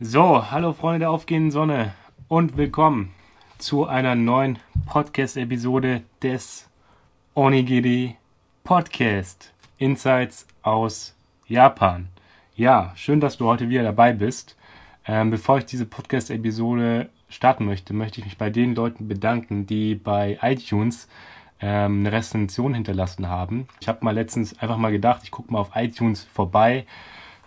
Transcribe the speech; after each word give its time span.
So, 0.00 0.48
hallo 0.52 0.74
Freunde 0.74 1.00
der 1.00 1.10
aufgehenden 1.10 1.50
Sonne 1.50 1.92
und 2.28 2.56
willkommen 2.56 3.10
zu 3.58 3.84
einer 3.84 4.14
neuen 4.14 4.60
Podcast-Episode 4.86 6.02
des 6.22 6.68
Onigiri 7.34 8.14
Podcast 8.62 9.52
Insights 9.76 10.46
aus 10.62 11.16
Japan. 11.48 12.10
Ja, 12.54 12.92
schön, 12.94 13.18
dass 13.18 13.38
du 13.38 13.46
heute 13.46 13.70
wieder 13.70 13.82
dabei 13.82 14.12
bist. 14.12 14.56
Ähm, 15.04 15.32
bevor 15.32 15.58
ich 15.58 15.64
diese 15.64 15.84
Podcast-Episode 15.84 17.08
starten 17.28 17.64
möchte, 17.64 17.92
möchte 17.92 18.20
ich 18.20 18.26
mich 18.26 18.38
bei 18.38 18.50
den 18.50 18.76
Leuten 18.76 19.08
bedanken, 19.08 19.66
die 19.66 19.96
bei 19.96 20.38
iTunes 20.42 21.08
ähm, 21.60 22.06
eine 22.06 22.12
Rezension 22.12 22.72
hinterlassen 22.72 23.26
haben. 23.26 23.66
Ich 23.80 23.88
habe 23.88 24.04
mal 24.04 24.14
letztens 24.14 24.56
einfach 24.60 24.76
mal 24.76 24.92
gedacht, 24.92 25.22
ich 25.24 25.32
gucke 25.32 25.52
mal 25.52 25.58
auf 25.58 25.72
iTunes 25.74 26.22
vorbei, 26.22 26.86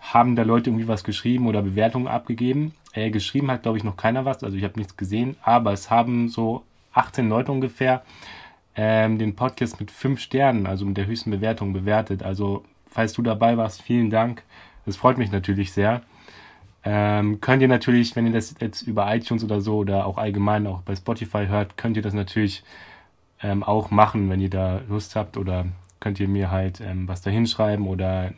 haben 0.02 0.36
da 0.36 0.44
Leute 0.44 0.70
irgendwie 0.70 0.88
was 0.88 1.04
geschrieben 1.04 1.48
oder 1.48 1.62
Bewertungen 1.62 2.08
abgegeben. 2.08 2.74
Äh, 2.94 3.10
geschrieben 3.10 3.50
hat, 3.50 3.64
glaube 3.64 3.78
ich, 3.78 3.86
noch 3.86 3.96
keiner 3.96 4.26
was, 4.26 4.44
also 4.44 4.58
ich 4.58 4.66
habe 4.66 4.78
nichts 4.78 4.98
gesehen, 4.98 5.38
aber 5.44 5.72
es 5.72 5.90
haben 5.90 6.28
so 6.28 6.64
18 6.94 7.30
Leute 7.30 7.54
ungefähr 7.54 8.04
ähm, 8.76 9.18
den 9.18 9.36
Podcast 9.36 9.80
mit 9.80 9.92
5 9.92 10.20
Sternen, 10.20 10.68
also 10.68 10.86
mit 10.86 10.98
der 10.98 11.06
höchsten 11.06 11.32
Bewertung 11.32 11.72
bewertet. 11.72 12.22
Also, 12.22 12.66
falls 12.90 13.14
du 13.14 13.22
dabei 13.22 13.56
warst, 13.56 13.82
vielen 13.82 14.10
Dank. 14.10 14.44
Das 14.86 14.98
freut 14.98 15.18
mich 15.18 15.32
natürlich 15.32 15.72
sehr. 15.72 16.02
Ähm, 16.84 17.40
könnt 17.40 17.62
ihr 17.62 17.68
natürlich, 17.70 18.16
wenn 18.16 18.26
ihr 18.26 18.34
das 18.34 18.56
jetzt 18.60 18.82
über 18.82 19.14
iTunes 19.16 19.44
oder 19.44 19.62
so 19.62 19.78
oder 19.78 20.06
auch 20.06 20.18
allgemein 20.18 20.66
auch 20.68 20.82
bei 20.82 20.96
Spotify 20.96 21.46
hört, 21.48 21.78
könnt 21.78 21.96
ihr 21.96 22.04
das 22.04 22.14
natürlich 22.14 22.64
ähm, 23.42 23.64
auch 23.64 23.92
machen, 23.92 24.30
wenn 24.30 24.42
ihr 24.42 24.50
da 24.50 24.82
Lust 24.90 25.16
habt 25.16 25.38
oder 25.38 25.66
könnt 26.00 26.20
ihr 26.20 26.28
mir 26.28 26.50
halt 26.50 26.82
ähm, 26.82 27.08
was 27.08 27.22
da 27.22 27.30
hinschreiben 27.30 27.88
oder 27.88 28.32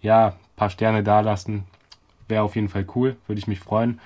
ja, 0.00 0.36
paar 0.56 0.70
Sterne 0.70 1.02
dalassen. 1.02 1.64
Wäre 2.28 2.42
auf 2.42 2.56
jeden 2.56 2.68
Fall 2.68 2.86
cool, 2.94 3.16
würde 3.26 3.38
ich 3.38 3.46
mich 3.46 3.60
freuen. 3.60 4.00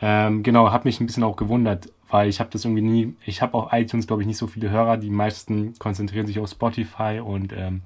Ähm, 0.00 0.42
genau, 0.42 0.70
habe 0.70 0.88
mich 0.88 1.00
ein 1.00 1.06
bisschen 1.06 1.22
auch 1.22 1.36
gewundert, 1.36 1.90
weil 2.10 2.28
ich 2.28 2.40
habe 2.40 2.50
das 2.50 2.64
irgendwie 2.64 2.82
nie, 2.82 3.16
ich 3.24 3.42
habe 3.42 3.54
auch 3.54 3.72
iTunes, 3.72 4.06
glaube 4.06 4.22
ich, 4.22 4.26
nicht 4.26 4.38
so 4.38 4.46
viele 4.46 4.70
Hörer. 4.70 4.96
Die 4.96 5.10
meisten 5.10 5.78
konzentrieren 5.78 6.26
sich 6.26 6.38
auf 6.38 6.50
Spotify 6.50 7.20
und 7.24 7.52
ähm, 7.52 7.82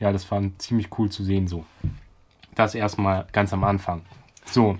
ja, 0.00 0.12
das 0.12 0.30
war 0.30 0.42
ziemlich 0.58 0.88
cool 0.98 1.10
zu 1.10 1.22
sehen 1.22 1.46
so. 1.46 1.64
Das 2.54 2.74
erstmal 2.74 3.26
ganz 3.32 3.52
am 3.52 3.64
Anfang. 3.64 4.02
So, 4.44 4.76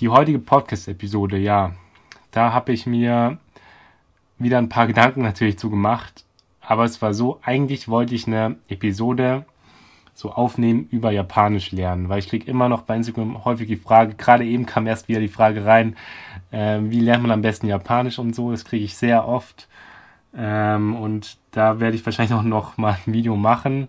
die 0.00 0.08
heutige 0.08 0.38
Podcast-Episode, 0.38 1.38
ja, 1.38 1.72
da 2.30 2.52
habe 2.52 2.72
ich 2.72 2.86
mir 2.86 3.38
wieder 4.38 4.58
ein 4.58 4.68
paar 4.68 4.86
Gedanken 4.86 5.22
natürlich 5.22 5.58
zu 5.58 5.70
gemacht. 5.70 6.24
Aber 6.60 6.84
es 6.84 7.00
war 7.00 7.14
so, 7.14 7.40
eigentlich 7.42 7.88
wollte 7.88 8.14
ich 8.14 8.26
eine 8.26 8.56
Episode 8.68 9.46
so 10.16 10.32
aufnehmen 10.32 10.88
über 10.90 11.10
Japanisch 11.10 11.72
lernen, 11.72 12.08
weil 12.08 12.20
ich 12.20 12.28
kriege 12.28 12.50
immer 12.50 12.70
noch 12.70 12.82
bei 12.82 12.96
Instagram 12.96 13.44
häufig 13.44 13.68
die 13.68 13.76
Frage, 13.76 14.14
gerade 14.14 14.46
eben 14.46 14.64
kam 14.64 14.86
erst 14.86 15.08
wieder 15.08 15.20
die 15.20 15.28
Frage 15.28 15.66
rein, 15.66 15.94
äh, 16.50 16.78
wie 16.80 17.00
lernt 17.00 17.22
man 17.22 17.32
am 17.32 17.42
besten 17.42 17.66
Japanisch 17.66 18.18
und 18.18 18.34
so, 18.34 18.50
das 18.50 18.64
kriege 18.64 18.84
ich 18.84 18.96
sehr 18.96 19.28
oft. 19.28 19.68
Ähm, 20.34 20.96
und 20.96 21.36
da 21.50 21.80
werde 21.80 21.96
ich 21.96 22.06
wahrscheinlich 22.06 22.32
auch 22.32 22.42
noch 22.42 22.78
mal 22.78 22.96
ein 23.06 23.12
Video 23.12 23.36
machen 23.36 23.88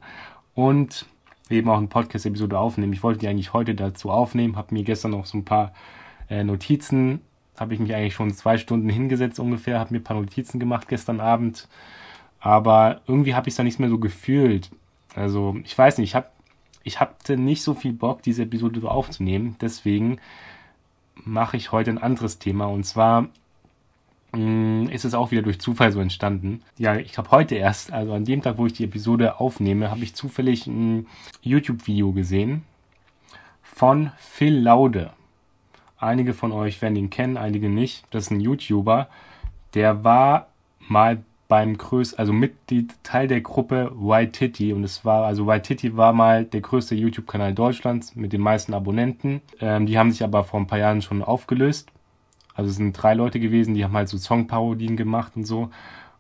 und 0.54 1.06
eben 1.50 1.70
auch 1.70 1.78
eine 1.78 1.88
Podcast-Episode 1.88 2.60
aufnehmen. 2.60 2.92
Ich 2.92 3.04
wollte 3.04 3.20
die 3.20 3.30
eigentlich 3.30 3.54
heute 3.54 3.74
dazu 3.74 4.12
aufnehmen, 4.12 4.58
habe 4.58 4.74
mir 4.74 4.84
gestern 4.84 5.12
noch 5.12 5.26
so 5.26 5.38
ein 5.38 5.46
paar 5.46 5.72
äh, 6.30 6.44
Notizen, 6.44 7.22
habe 7.58 7.74
ich 7.74 7.80
mich 7.80 7.96
eigentlich 7.96 8.16
schon 8.16 8.32
zwei 8.32 8.58
Stunden 8.58 8.90
hingesetzt 8.90 9.40
ungefähr, 9.40 9.80
habe 9.80 9.94
mir 9.94 10.02
ein 10.02 10.04
paar 10.04 10.18
Notizen 10.18 10.60
gemacht 10.60 10.90
gestern 10.90 11.22
Abend, 11.22 11.70
aber 12.42 13.00
irgendwie 13.08 13.34
habe 13.34 13.48
ich 13.48 13.54
es 13.54 13.58
da 13.58 13.64
nicht 13.64 13.80
mehr 13.80 13.90
so 13.90 13.98
gefühlt. 13.98 14.70
Also 15.18 15.58
ich 15.64 15.78
weiß 15.78 15.98
nicht, 15.98 16.10
ich 16.12 16.16
habe 16.16 16.28
ich 16.84 17.00
hatte 17.02 17.36
nicht 17.36 17.64
so 17.64 17.74
viel 17.74 17.92
Bock, 17.92 18.22
diese 18.22 18.44
Episode 18.44 18.80
so 18.80 18.88
aufzunehmen. 18.88 19.58
Deswegen 19.60 20.20
mache 21.16 21.58
ich 21.58 21.72
heute 21.74 21.92
ein 21.92 21.98
anderes 21.98 22.40
Thema. 22.40 22.66
Und 22.68 22.86
zwar 22.86 23.28
mh, 24.32 24.40
mm, 24.40 24.90
ist 24.90 25.04
es 25.04 25.14
auch 25.14 25.32
wieder 25.32 25.42
durch 25.42 25.60
Zufall 25.60 25.92
so 25.92 26.00
entstanden. 26.00 26.62
Ja, 26.78 26.96
ich 26.96 27.18
habe 27.18 27.32
heute 27.32 27.56
erst, 27.56 27.92
also 27.92 28.14
an 28.14 28.24
dem 28.24 28.42
Tag, 28.42 28.58
wo 28.58 28.66
ich 28.66 28.74
die 28.74 28.86
Episode 28.86 29.40
aufnehme, 29.40 29.92
habe 29.92 30.04
ich 30.04 30.16
zufällig 30.16 30.66
ein 30.68 31.08
YouTube-Video 31.42 32.14
gesehen 32.14 32.64
von 33.64 34.12
Phil 34.18 34.58
Laude. 34.58 35.12
Einige 36.00 36.34
von 36.34 36.52
euch 36.52 36.82
werden 36.82 36.96
ihn 36.96 37.10
kennen, 37.10 37.38
einige 37.38 37.70
nicht. 37.70 38.06
Das 38.12 38.26
ist 38.26 38.32
ein 38.32 38.40
YouTuber. 38.40 39.10
Der 39.74 40.04
war 40.04 40.48
mal 40.80 41.24
beim 41.48 41.78
größten, 41.78 42.20
also 42.20 42.34
Mitglied, 42.34 42.94
Teil 43.04 43.28
der 43.28 43.42
Gruppe 43.42 43.92
White 43.96 44.34
Titty. 44.34 44.74
Und 44.74 44.84
es 44.84 45.06
war, 45.06 45.26
also 45.26 45.48
White 45.48 45.68
Titty 45.68 45.96
war 45.96 46.14
mal 46.14 46.46
der 46.46 46.62
größte 46.62 46.96
YouTube-Kanal 46.96 47.54
Deutschlands 47.54 48.16
mit 48.16 48.34
den 48.34 48.42
meisten 48.42 48.74
Abonnenten. 48.74 49.42
Ähm, 49.60 49.86
die 49.86 49.98
haben 49.98 50.12
sich 50.12 50.24
aber 50.24 50.44
vor 50.44 50.60
ein 50.60 50.68
paar 50.68 50.80
Jahren 50.80 51.02
schon 51.02 51.24
aufgelöst. 51.24 51.90
Also 52.54 52.72
es 52.72 52.78
sind 52.78 52.94
drei 52.94 53.14
Leute 53.14 53.40
gewesen, 53.40 53.76
die 53.76 53.84
haben 53.84 53.96
halt 53.96 54.10
so 54.10 54.18
Songparodien 54.18 54.98
gemacht 54.98 55.34
und 55.36 55.46
so. 55.46 55.70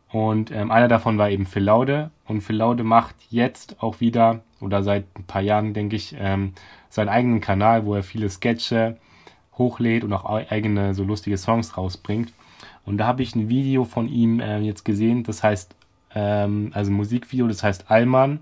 Und 0.09 0.51
ähm, 0.51 0.71
einer 0.71 0.87
davon 0.87 1.17
war 1.17 1.29
eben 1.29 1.45
Phil 1.45 1.63
Laude. 1.63 2.11
Und 2.25 2.41
Phil 2.41 2.57
Laude 2.57 2.83
macht 2.83 3.15
jetzt 3.29 3.81
auch 3.81 3.99
wieder, 3.99 4.41
oder 4.61 4.83
seit 4.83 5.05
ein 5.17 5.23
paar 5.23 5.41
Jahren, 5.41 5.73
denke 5.73 5.95
ich, 5.95 6.15
ähm, 6.17 6.53
seinen 6.89 7.09
eigenen 7.09 7.41
Kanal, 7.41 7.85
wo 7.85 7.95
er 7.95 8.03
viele 8.03 8.29
Sketche 8.29 8.97
hochlädt 9.57 10.03
und 10.03 10.13
auch 10.13 10.25
eigene 10.25 10.93
so 10.93 11.03
lustige 11.03 11.37
Songs 11.37 11.77
rausbringt. 11.77 12.31
Und 12.87 12.99
da 12.99 13.05
habe 13.05 13.21
ich 13.21 13.35
ein 13.35 13.49
Video 13.49 13.83
von 13.83 14.07
ihm 14.07 14.39
äh, 14.39 14.59
jetzt 14.59 14.85
gesehen, 14.85 15.23
das 15.23 15.43
heißt, 15.43 15.75
ähm, 16.15 16.71
also 16.73 16.89
Musikvideo, 16.89 17.45
das 17.49 17.61
heißt 17.61 17.91
Allmann. 17.91 18.39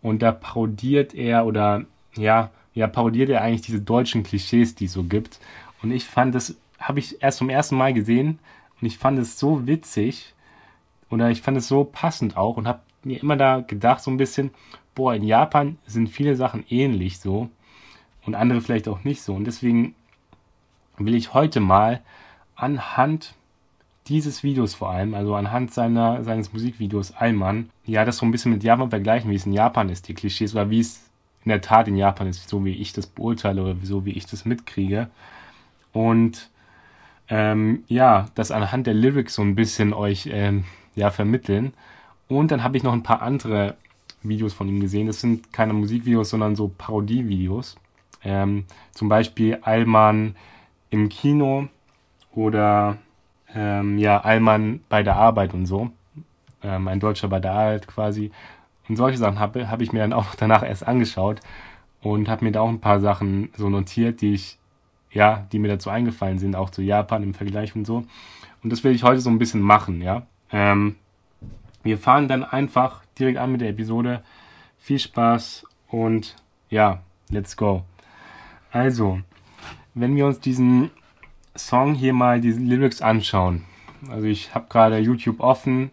Und 0.00 0.22
da 0.22 0.30
parodiert 0.30 1.12
er 1.12 1.44
oder 1.44 1.84
ja, 2.14 2.50
ja, 2.72 2.86
parodiert 2.86 3.30
er 3.30 3.42
eigentlich 3.42 3.62
diese 3.62 3.80
deutschen 3.80 4.22
Klischees, 4.22 4.76
die 4.76 4.84
es 4.84 4.92
so 4.92 5.02
gibt. 5.02 5.40
Und 5.82 5.90
ich 5.90 6.04
fand 6.04 6.36
das, 6.36 6.56
habe 6.78 7.00
ich 7.00 7.20
erst 7.20 7.38
zum 7.38 7.50
ersten 7.50 7.76
Mal 7.76 7.92
gesehen 7.92 8.38
und 8.80 8.86
ich 8.86 8.96
fand 8.96 9.18
es 9.18 9.40
so 9.40 9.66
witzig 9.66 10.34
oder 11.10 11.28
ich 11.30 11.42
fand 11.42 11.56
es 11.56 11.66
so 11.66 11.82
passend 11.82 12.36
auch 12.36 12.58
und 12.58 12.68
habe 12.68 12.82
mir 13.02 13.20
immer 13.20 13.36
da 13.36 13.58
gedacht, 13.58 14.04
so 14.04 14.12
ein 14.12 14.18
bisschen, 14.18 14.50
boah, 14.94 15.14
in 15.14 15.24
Japan 15.24 15.78
sind 15.84 16.10
viele 16.10 16.36
Sachen 16.36 16.64
ähnlich 16.68 17.18
so 17.18 17.50
und 18.24 18.36
andere 18.36 18.60
vielleicht 18.60 18.86
auch 18.86 19.02
nicht 19.02 19.22
so. 19.22 19.34
Und 19.34 19.46
deswegen 19.46 19.96
will 20.96 21.14
ich 21.16 21.34
heute 21.34 21.58
mal 21.58 22.02
anhand 22.54 23.34
dieses 24.10 24.42
Videos 24.42 24.74
vor 24.74 24.90
allem, 24.90 25.14
also 25.14 25.36
anhand 25.36 25.72
seiner, 25.72 26.24
seines 26.24 26.52
Musikvideos 26.52 27.12
Allmann, 27.12 27.70
ja, 27.86 28.04
das 28.04 28.18
so 28.18 28.26
ein 28.26 28.32
bisschen 28.32 28.52
mit 28.52 28.64
Japan 28.64 28.90
vergleichen, 28.90 29.30
wie 29.30 29.36
es 29.36 29.46
in 29.46 29.52
Japan 29.52 29.88
ist, 29.88 30.08
die 30.08 30.14
Klischees, 30.14 30.54
oder 30.54 30.68
wie 30.68 30.80
es 30.80 31.08
in 31.44 31.50
der 31.50 31.60
Tat 31.60 31.88
in 31.88 31.96
Japan 31.96 32.26
ist, 32.26 32.48
so 32.48 32.64
wie 32.64 32.74
ich 32.74 32.92
das 32.92 33.06
beurteile 33.06 33.62
oder 33.62 33.76
so 33.82 34.04
wie 34.04 34.10
ich 34.10 34.26
das 34.26 34.44
mitkriege. 34.44 35.08
Und 35.92 36.50
ähm, 37.28 37.84
ja, 37.86 38.26
das 38.34 38.50
anhand 38.50 38.88
der 38.88 38.94
Lyrics 38.94 39.36
so 39.36 39.42
ein 39.42 39.54
bisschen 39.54 39.94
euch 39.94 40.28
ähm, 40.30 40.64
ja, 40.96 41.10
vermitteln. 41.10 41.72
Und 42.28 42.50
dann 42.50 42.62
habe 42.62 42.76
ich 42.76 42.82
noch 42.82 42.92
ein 42.92 43.04
paar 43.04 43.22
andere 43.22 43.76
Videos 44.22 44.52
von 44.52 44.68
ihm 44.68 44.80
gesehen. 44.80 45.06
Das 45.06 45.20
sind 45.20 45.52
keine 45.52 45.72
Musikvideos, 45.72 46.30
sondern 46.30 46.56
so 46.56 46.68
Parodievideos. 46.76 47.76
Ähm, 48.22 48.64
zum 48.92 49.08
Beispiel 49.08 49.58
Allmann 49.62 50.34
im 50.90 51.08
Kino 51.08 51.68
oder 52.34 52.98
ähm, 53.54 53.98
ja, 53.98 54.20
Allmann 54.20 54.80
bei 54.88 55.02
der 55.02 55.16
Arbeit 55.16 55.54
und 55.54 55.66
so. 55.66 55.90
Ähm, 56.62 56.88
ein 56.88 57.00
Deutscher 57.00 57.28
bei 57.28 57.40
der 57.40 57.52
Arbeit 57.52 57.86
quasi. 57.86 58.30
Und 58.88 58.96
solche 58.96 59.18
Sachen 59.18 59.38
habe 59.38 59.70
hab 59.70 59.80
ich 59.80 59.92
mir 59.92 60.00
dann 60.00 60.12
auch 60.12 60.34
danach 60.38 60.62
erst 60.62 60.86
angeschaut 60.86 61.40
und 62.02 62.28
habe 62.28 62.44
mir 62.44 62.52
da 62.52 62.60
auch 62.60 62.68
ein 62.68 62.80
paar 62.80 63.00
Sachen 63.00 63.50
so 63.56 63.68
notiert, 63.68 64.20
die 64.20 64.34
ich, 64.34 64.58
ja, 65.12 65.46
die 65.52 65.58
mir 65.58 65.68
dazu 65.68 65.90
eingefallen 65.90 66.38
sind, 66.38 66.56
auch 66.56 66.70
zu 66.70 66.82
Japan 66.82 67.22
im 67.22 67.34
Vergleich 67.34 67.74
und 67.74 67.86
so. 67.86 68.04
Und 68.62 68.70
das 68.70 68.84
will 68.84 68.94
ich 68.94 69.02
heute 69.02 69.20
so 69.20 69.30
ein 69.30 69.38
bisschen 69.38 69.60
machen, 69.60 70.02
ja. 70.02 70.22
Ähm, 70.52 70.96
wir 71.82 71.98
fahren 71.98 72.28
dann 72.28 72.44
einfach 72.44 73.02
direkt 73.18 73.38
an 73.38 73.52
mit 73.52 73.60
der 73.60 73.70
Episode. 73.70 74.22
Viel 74.78 74.98
Spaß 74.98 75.64
und 75.88 76.36
ja, 76.68 77.00
let's 77.30 77.56
go. 77.56 77.84
Also, 78.70 79.20
wenn 79.94 80.14
wir 80.16 80.26
uns 80.26 80.40
diesen 80.40 80.90
Song 81.66 81.94
hier 81.94 82.12
mal 82.12 82.40
die 82.40 82.52
Lyrics 82.52 83.02
anschauen. 83.02 83.64
Also 84.10 84.26
ich 84.26 84.54
habe 84.54 84.66
gerade 84.68 84.98
YouTube 84.98 85.40
offen. 85.40 85.90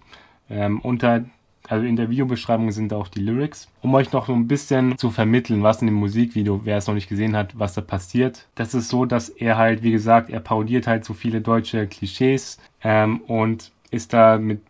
Ähm, 0.49 0.79
unter, 0.79 1.25
also 1.67 1.85
in 1.85 1.95
der 1.95 2.09
Videobeschreibung 2.09 2.71
sind 2.71 2.93
auch 2.93 3.07
die 3.07 3.19
Lyrics. 3.19 3.67
Um 3.81 3.93
euch 3.93 4.11
noch 4.11 4.27
so 4.27 4.33
ein 4.33 4.47
bisschen 4.47 4.97
zu 4.97 5.11
vermitteln, 5.11 5.63
was 5.63 5.81
in 5.81 5.87
dem 5.87 5.95
Musikvideo, 5.95 6.61
wer 6.63 6.77
es 6.77 6.87
noch 6.87 6.93
nicht 6.93 7.09
gesehen 7.09 7.35
hat, 7.35 7.59
was 7.59 7.73
da 7.73 7.81
passiert. 7.81 8.47
Das 8.55 8.73
ist 8.73 8.89
so, 8.89 9.05
dass 9.05 9.29
er 9.29 9.57
halt, 9.57 9.83
wie 9.83 9.91
gesagt, 9.91 10.29
er 10.29 10.39
parodiert 10.39 10.87
halt 10.87 11.05
so 11.05 11.13
viele 11.13 11.41
deutsche 11.41 11.87
Klischees 11.87 12.59
ähm, 12.83 13.21
und 13.21 13.71
ist 13.91 14.13
da 14.13 14.37
mit 14.37 14.61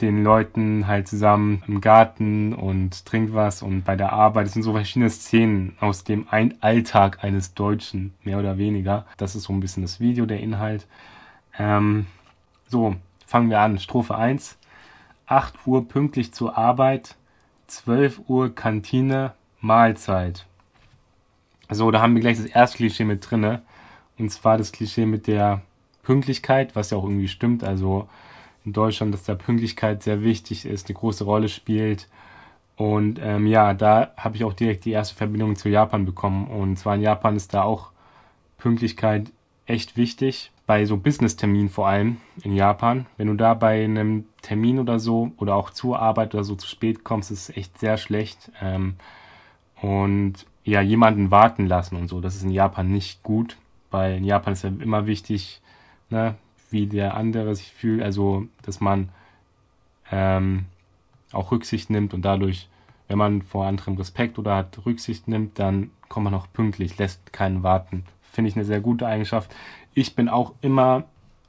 den 0.00 0.22
Leuten 0.22 0.86
halt 0.86 1.08
zusammen 1.08 1.62
im 1.66 1.80
Garten 1.80 2.54
und 2.54 3.04
trinkt 3.04 3.34
was 3.34 3.62
und 3.62 3.84
bei 3.84 3.96
der 3.96 4.12
Arbeit. 4.12 4.46
Es 4.46 4.52
sind 4.52 4.62
so 4.62 4.72
verschiedene 4.72 5.10
Szenen 5.10 5.76
aus 5.80 6.04
dem 6.04 6.26
Alltag 6.30 7.24
eines 7.24 7.54
Deutschen, 7.54 8.14
mehr 8.22 8.38
oder 8.38 8.58
weniger. 8.58 9.06
Das 9.16 9.34
ist 9.34 9.44
so 9.44 9.52
ein 9.52 9.60
bisschen 9.60 9.82
das 9.82 10.00
Video, 10.00 10.26
der 10.26 10.40
Inhalt. 10.40 10.86
Ähm, 11.58 12.06
so, 12.68 12.96
fangen 13.26 13.50
wir 13.50 13.60
an. 13.60 13.78
Strophe 13.78 14.16
1. 14.16 14.58
8 15.26 15.66
Uhr 15.66 15.86
pünktlich 15.86 16.32
zur 16.32 16.56
Arbeit, 16.56 17.16
12 17.66 18.22
Uhr 18.28 18.54
Kantine, 18.54 19.34
Mahlzeit. 19.60 20.46
So, 21.70 21.90
da 21.90 22.00
haben 22.00 22.14
wir 22.14 22.22
gleich 22.22 22.38
das 22.38 22.46
erste 22.46 22.78
Klischee 22.78 23.04
mit 23.04 23.30
drinne. 23.30 23.62
Und 24.18 24.30
zwar 24.30 24.56
das 24.56 24.72
Klischee 24.72 25.04
mit 25.04 25.26
der 25.26 25.60
Pünktlichkeit, 26.02 26.74
was 26.74 26.90
ja 26.90 26.96
auch 26.96 27.04
irgendwie 27.04 27.28
stimmt. 27.28 27.62
Also 27.62 28.08
in 28.64 28.72
Deutschland, 28.72 29.14
dass 29.14 29.24
da 29.24 29.34
Pünktlichkeit 29.34 30.02
sehr 30.02 30.22
wichtig 30.22 30.66
ist, 30.66 30.88
eine 30.88 30.98
große 30.98 31.24
Rolle 31.24 31.48
spielt. 31.48 32.08
Und 32.76 33.18
ähm, 33.20 33.46
ja, 33.46 33.74
da 33.74 34.12
habe 34.16 34.36
ich 34.36 34.44
auch 34.44 34.52
direkt 34.52 34.84
die 34.84 34.92
erste 34.92 35.16
Verbindung 35.16 35.56
zu 35.56 35.68
Japan 35.68 36.04
bekommen. 36.04 36.46
Und 36.46 36.76
zwar 36.76 36.94
in 36.94 37.02
Japan 37.02 37.34
ist 37.34 37.52
da 37.54 37.62
auch 37.62 37.90
Pünktlichkeit 38.56 39.32
echt 39.66 39.96
wichtig. 39.96 40.52
Bei 40.66 40.84
so 40.84 40.96
Business-Terminen 40.96 41.70
vor 41.70 41.88
allem 41.88 42.18
in 42.42 42.54
Japan. 42.54 43.06
Wenn 43.16 43.28
du 43.28 43.34
da 43.34 43.54
bei 43.54 43.82
einem 43.82 44.26
Termin 44.42 44.78
oder 44.78 44.98
so 44.98 45.32
oder 45.38 45.54
auch 45.54 45.70
zur 45.70 45.98
Arbeit 45.98 46.34
oder 46.34 46.44
so 46.44 46.54
zu 46.54 46.68
spät 46.68 47.04
kommst, 47.04 47.30
ist 47.30 47.48
es 47.48 47.56
echt 47.56 47.78
sehr 47.78 47.96
schlecht. 47.96 48.52
Ähm, 48.60 48.94
und 49.80 50.46
ja, 50.64 50.80
jemanden 50.80 51.30
warten 51.30 51.66
lassen 51.66 51.96
und 51.96 52.08
so, 52.08 52.20
das 52.20 52.36
ist 52.36 52.42
in 52.42 52.50
Japan 52.50 52.90
nicht 52.90 53.22
gut. 53.22 53.56
Weil 53.90 54.18
in 54.18 54.24
Japan 54.24 54.52
ist 54.52 54.64
ja 54.64 54.68
immer 54.68 55.06
wichtig, 55.06 55.62
ne, 56.10 56.34
wie 56.70 56.86
der 56.86 57.16
andere 57.16 57.54
sich 57.54 57.72
fühlt. 57.72 58.02
Also, 58.02 58.46
dass 58.62 58.80
man 58.80 59.10
ähm, 60.10 60.66
auch 61.32 61.50
Rücksicht 61.52 61.90
nimmt 61.90 62.14
und 62.14 62.22
dadurch, 62.22 62.68
wenn 63.08 63.18
man 63.18 63.42
vor 63.42 63.66
anderem 63.66 63.96
Respekt 63.96 64.38
oder 64.38 64.56
hat 64.56 64.84
Rücksicht 64.84 65.28
nimmt, 65.28 65.58
dann 65.58 65.90
kommt 66.08 66.24
man 66.24 66.34
auch 66.34 66.46
pünktlich, 66.52 66.98
lässt 66.98 67.32
keinen 67.32 67.62
warten. 67.62 68.04
Finde 68.22 68.50
ich 68.50 68.56
eine 68.56 68.64
sehr 68.64 68.80
gute 68.80 69.06
Eigenschaft. 69.06 69.54
Ich 69.94 70.14
bin 70.14 70.28
auch 70.28 70.54
immer 70.60 71.04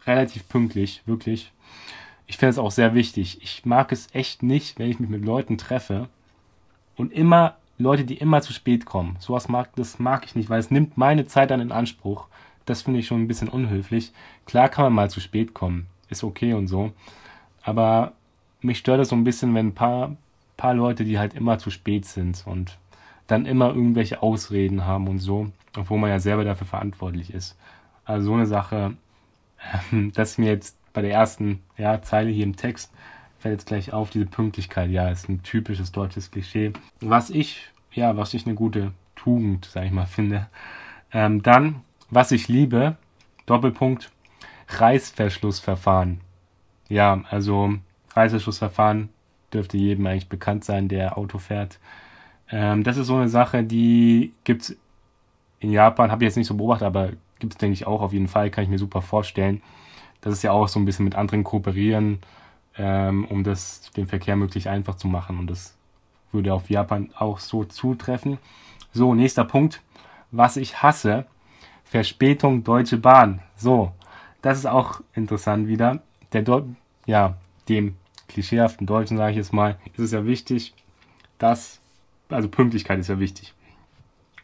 relativ 0.06 0.48
pünktlich, 0.48 1.01
wirklich. 1.06 1.51
Ich 2.27 2.38
finde 2.38 2.51
es 2.51 2.57
auch 2.57 2.71
sehr 2.71 2.94
wichtig. 2.94 3.39
Ich 3.42 3.66
mag 3.66 3.92
es 3.92 4.07
echt 4.13 4.44
nicht, 4.44 4.80
wenn 4.80 4.89
ich 4.89 5.00
mich 5.00 5.10
mit 5.10 5.25
Leuten 5.25 5.57
treffe 5.57 6.10
und 6.95 7.12
immer 7.12 7.56
Leute, 7.77 8.04
die 8.04 8.16
immer 8.16 8.42
zu 8.42 8.54
spät 8.54 8.86
kommen. 8.86 9.16
Sowas 9.19 9.48
mag, 9.48 9.69
das 9.75 10.00
mag 10.00 10.25
ich 10.25 10.36
nicht, 10.36 10.50
weil 10.50 10.60
es 10.60 10.69
nimmt 10.69 10.98
meine 10.98 11.25
Zeit 11.25 11.50
dann 11.50 11.62
in 11.62 11.71
Anspruch. 11.71 12.27
Das 12.69 12.83
finde 12.83 13.00
ich 13.00 13.07
schon 13.07 13.24
ein 13.24 13.27
bisschen 13.27 13.50
unhöflich. 13.50 14.13
Klar 14.45 14.69
kann 14.69 14.86
man 14.86 14.94
mal 14.94 15.10
zu 15.10 15.19
spät 15.19 15.56
kommen. 15.56 15.88
Ist 16.10 16.24
okay 16.24 16.54
und 16.54 16.68
so. 16.68 16.92
Aber 17.63 18.13
mich 18.62 18.77
stört 18.77 19.00
es 19.00 19.10
so 19.10 19.16
ein 19.16 19.24
bisschen, 19.24 19.56
wenn 19.56 19.69
ein 19.69 19.75
paar, 19.75 20.16
paar 20.56 20.75
Leute, 20.75 21.04
die 21.04 21.18
halt 21.18 21.33
immer 21.33 21.57
zu 21.57 21.71
spät 21.71 22.06
sind 22.06 22.44
und 22.45 22.77
dann 23.25 23.48
immer 23.48 23.69
irgendwelche 23.69 24.21
Ausreden 24.21 24.86
haben 24.86 25.07
und 25.07 25.18
so, 25.18 25.51
obwohl 25.75 25.98
man 25.98 26.12
ja 26.12 26.19
selber 26.19 26.44
dafür 26.44 26.68
verantwortlich 26.68 27.33
ist. 27.33 27.57
Also 28.06 28.27
so 28.27 28.33
eine 28.36 28.45
Sache, 28.45 28.95
dass 30.13 30.38
mir 30.38 30.51
jetzt 30.51 30.77
bei 30.94 31.01
der 31.01 31.12
ersten 31.12 31.63
ja, 31.75 32.04
Zeile 32.04 32.30
hier 32.30 32.44
im 32.44 32.56
Text 32.56 32.94
fällt 33.39 33.54
jetzt 33.54 33.68
gleich 33.68 33.94
auf, 33.94 34.12
diese 34.12 34.27
Pünktlichkeit, 34.27 34.92
ja, 34.92 35.10
ist 35.10 35.27
ein 35.27 35.42
typisches 35.42 35.92
deutsches 35.92 36.30
Klischee. 36.30 36.74
Was 37.00 37.31
ich, 37.31 37.71
ja, 37.94 38.16
was 38.16 38.36
ich 38.36 38.45
eine 38.45 38.54
gute 38.54 38.92
Tugend, 39.16 39.66
sag 39.66 39.86
ich 39.86 39.92
mal, 39.92 40.06
finde. 40.06 40.48
Ähm, 41.12 41.42
dann, 41.42 41.81
was 42.09 42.31
ich 42.31 42.47
liebe, 42.47 42.97
Doppelpunkt, 43.45 44.11
Reißverschlussverfahren. 44.69 46.21
Ja, 46.89 47.23
also 47.29 47.75
Reißverschlussverfahren 48.15 49.09
dürfte 49.53 49.77
jedem 49.77 50.06
eigentlich 50.07 50.29
bekannt 50.29 50.63
sein, 50.63 50.88
der 50.88 51.17
Auto 51.17 51.38
fährt. 51.38 51.79
Ähm, 52.51 52.83
das 52.83 52.97
ist 52.97 53.07
so 53.07 53.15
eine 53.15 53.29
Sache, 53.29 53.63
die 53.63 54.33
gibt's 54.44 54.75
in 55.59 55.71
Japan, 55.71 56.11
habe 56.11 56.23
ich 56.23 56.27
jetzt 56.27 56.38
nicht 56.38 56.47
so 56.47 56.56
beobachtet, 56.56 56.88
aber 56.88 57.11
gibt 57.39 57.53
es, 57.53 57.57
denke 57.57 57.73
ich, 57.73 57.88
auch 57.88 58.01
auf 58.01 58.13
jeden 58.13 58.27
Fall, 58.27 58.50
kann 58.50 58.63
ich 58.63 58.69
mir 58.69 58.79
super 58.79 59.01
vorstellen. 59.01 59.61
Das 60.21 60.33
ist 60.33 60.44
ja 60.44 60.51
auch 60.51 60.67
so 60.67 60.79
ein 60.79 60.85
bisschen 60.85 61.06
mit 61.06 61.15
anderen 61.15 61.44
kooperieren, 61.44 62.19
ähm, 62.77 63.25
um 63.25 63.44
das, 63.44 63.91
den 63.91 64.07
Verkehr 64.07 64.35
möglichst 64.35 64.67
einfach 64.67 64.95
zu 64.95 65.07
machen. 65.07 65.39
Und 65.39 65.47
das 65.47 65.75
würde 66.31 66.53
auf 66.53 66.69
Japan 66.69 67.09
auch 67.17 67.39
so 67.39 67.63
zutreffen. 67.65 68.38
So, 68.94 69.15
nächster 69.15 69.45
Punkt. 69.45 69.81
Was 70.31 70.57
ich 70.57 70.81
hasse, 70.81 71.25
Verspätung 71.89 72.63
Deutsche 72.63 72.97
Bahn. 72.97 73.41
So, 73.56 73.91
das 74.44 74.59
ist 74.59 74.68
auch 74.68 75.01
interessant 75.15 75.68
wieder. 75.68 76.03
Der 76.33 76.44
Deu 76.44 76.62
ja, 77.07 77.36
dem 77.68 77.95
klischeehaften 78.27 78.86
Deutschen, 78.86 79.18
sage 79.18 79.31
ich 79.31 79.38
jetzt 79.38 79.53
mal, 79.53 79.80
ist 79.94 80.00
es 80.00 80.12
ja 80.12 80.24
wichtig, 80.24 80.75
dass, 81.39 81.81
also 82.30 82.47
Pünktlichkeit 82.47 83.00
ist 83.00 83.07
ja 83.07 83.19
wichtig. 83.19 83.56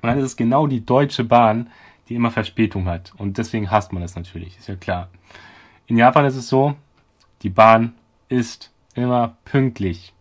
Und 0.02 0.10
dann 0.10 0.18
ist 0.18 0.26
es 0.26 0.38
genau 0.38 0.66
die 0.66 0.84
Deutsche 0.84 1.24
Bahn, 1.24 1.70
die 2.10 2.16
immer 2.16 2.32
Verspätung 2.32 2.88
hat. 2.88 3.14
Und 3.18 3.38
deswegen 3.38 3.70
hasst 3.70 3.94
man 3.94 4.02
das 4.02 4.16
natürlich, 4.16 4.58
ist 4.58 4.68
ja 4.68 4.76
klar. 4.76 5.10
In 5.86 5.98
Japan 5.98 6.26
ist 6.26 6.36
es 6.36 6.50
so, 6.50 6.74
die 7.44 7.50
Bahn 7.50 7.94
ist 8.28 8.72
immer 8.96 9.38
pünktlich. 9.46 10.14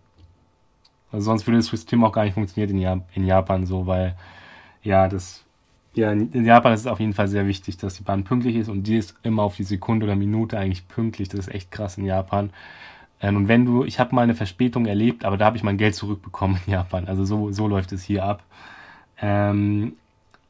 Also 1.10 1.24
sonst 1.24 1.46
würde 1.46 1.56
das 1.56 1.68
System 1.68 2.04
auch 2.04 2.12
gar 2.12 2.24
nicht 2.24 2.34
funktionieren 2.34 2.78
in, 2.78 3.02
in 3.14 3.26
Japan 3.26 3.64
so, 3.64 3.86
weil 3.86 4.14
ja, 4.82 5.08
das 5.08 5.44
ja, 5.94 6.12
in 6.12 6.44
Japan 6.44 6.72
ist 6.72 6.80
es 6.80 6.86
auf 6.86 7.00
jeden 7.00 7.14
Fall 7.14 7.28
sehr 7.28 7.46
wichtig, 7.46 7.76
dass 7.76 7.94
die 7.96 8.02
Bahn 8.02 8.24
pünktlich 8.24 8.56
ist 8.56 8.68
und 8.68 8.84
die 8.84 8.96
ist 8.96 9.14
immer 9.22 9.42
auf 9.42 9.56
die 9.56 9.64
Sekunde 9.64 10.06
oder 10.06 10.16
Minute 10.16 10.58
eigentlich 10.58 10.88
pünktlich. 10.88 11.28
Das 11.28 11.40
ist 11.40 11.54
echt 11.54 11.70
krass 11.70 11.98
in 11.98 12.04
Japan. 12.04 12.50
Ähm, 13.20 13.36
und 13.36 13.48
wenn 13.48 13.64
du, 13.64 13.84
ich 13.84 13.98
habe 14.00 14.14
mal 14.14 14.22
eine 14.22 14.34
Verspätung 14.34 14.86
erlebt, 14.86 15.24
aber 15.24 15.36
da 15.36 15.46
habe 15.46 15.56
ich 15.56 15.62
mein 15.62 15.78
Geld 15.78 15.94
zurückbekommen 15.94 16.60
in 16.66 16.72
Japan. 16.72 17.06
Also 17.06 17.24
so, 17.24 17.52
so 17.52 17.68
läuft 17.68 17.92
es 17.92 18.02
hier 18.02 18.24
ab. 18.24 18.42
Ähm, 19.20 19.94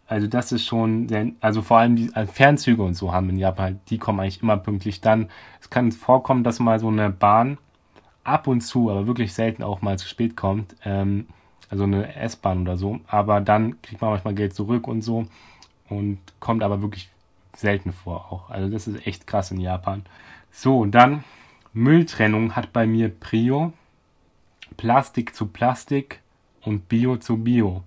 also 0.06 0.26
das 0.26 0.52
ist 0.52 0.66
schon, 0.66 1.08
sehr, 1.08 1.32
also 1.40 1.62
vor 1.62 1.78
allem 1.78 1.96
die 1.96 2.10
also 2.14 2.30
Fernzüge 2.32 2.82
und 2.82 2.94
so 2.94 3.12
haben 3.12 3.30
in 3.30 3.38
Japan, 3.38 3.80
die 3.88 3.98
kommen 3.98 4.20
eigentlich 4.20 4.42
immer 4.42 4.56
pünktlich. 4.56 5.00
Dann, 5.00 5.28
es 5.60 5.70
kann 5.70 5.92
vorkommen, 5.92 6.44
dass 6.44 6.60
mal 6.60 6.78
so 6.78 6.88
eine 6.88 7.10
Bahn 7.10 7.58
ab 8.22 8.46
und 8.46 8.60
zu, 8.60 8.90
aber 8.90 9.06
wirklich 9.06 9.32
selten 9.34 9.62
auch 9.62 9.82
mal 9.82 9.98
zu 9.98 10.08
spät 10.08 10.36
kommt. 10.36 10.76
Ähm, 10.84 11.26
also 11.70 11.84
eine 11.84 12.14
S-Bahn 12.16 12.62
oder 12.62 12.76
so. 12.76 13.00
Aber 13.06 13.40
dann 13.40 13.80
kriegt 13.82 14.00
man 14.00 14.10
manchmal 14.10 14.34
Geld 14.34 14.54
zurück 14.54 14.86
und 14.86 15.02
so. 15.02 15.26
Und 15.88 16.18
kommt 16.40 16.62
aber 16.62 16.82
wirklich 16.82 17.10
selten 17.54 17.92
vor 17.92 18.32
auch. 18.32 18.50
Also 18.50 18.70
das 18.70 18.86
ist 18.86 19.06
echt 19.06 19.26
krass 19.26 19.50
in 19.50 19.60
Japan. 19.60 20.04
So, 20.50 20.84
dann 20.86 21.24
Mülltrennung 21.72 22.56
hat 22.56 22.72
bei 22.72 22.86
mir 22.86 23.08
Prio. 23.08 23.72
Plastik 24.76 25.34
zu 25.34 25.46
Plastik 25.46 26.20
und 26.62 26.88
Bio 26.88 27.16
zu 27.16 27.36
Bio. 27.36 27.82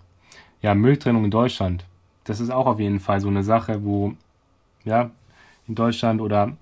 Ja, 0.62 0.74
Mülltrennung 0.74 1.26
in 1.26 1.32
Deutschland 1.32 1.84
das 2.28 2.42
ist 2.42 2.50
auch 2.50 2.66
auf 2.66 2.80
jeden 2.80 3.00
Fall 3.00 3.22
so 3.22 3.30
eine 3.30 3.44
Sache, 3.44 3.84
wo, 3.84 4.14
ja, 4.84 5.12
in 5.68 5.76
Deutschland 5.76 6.22
oder 6.22 6.54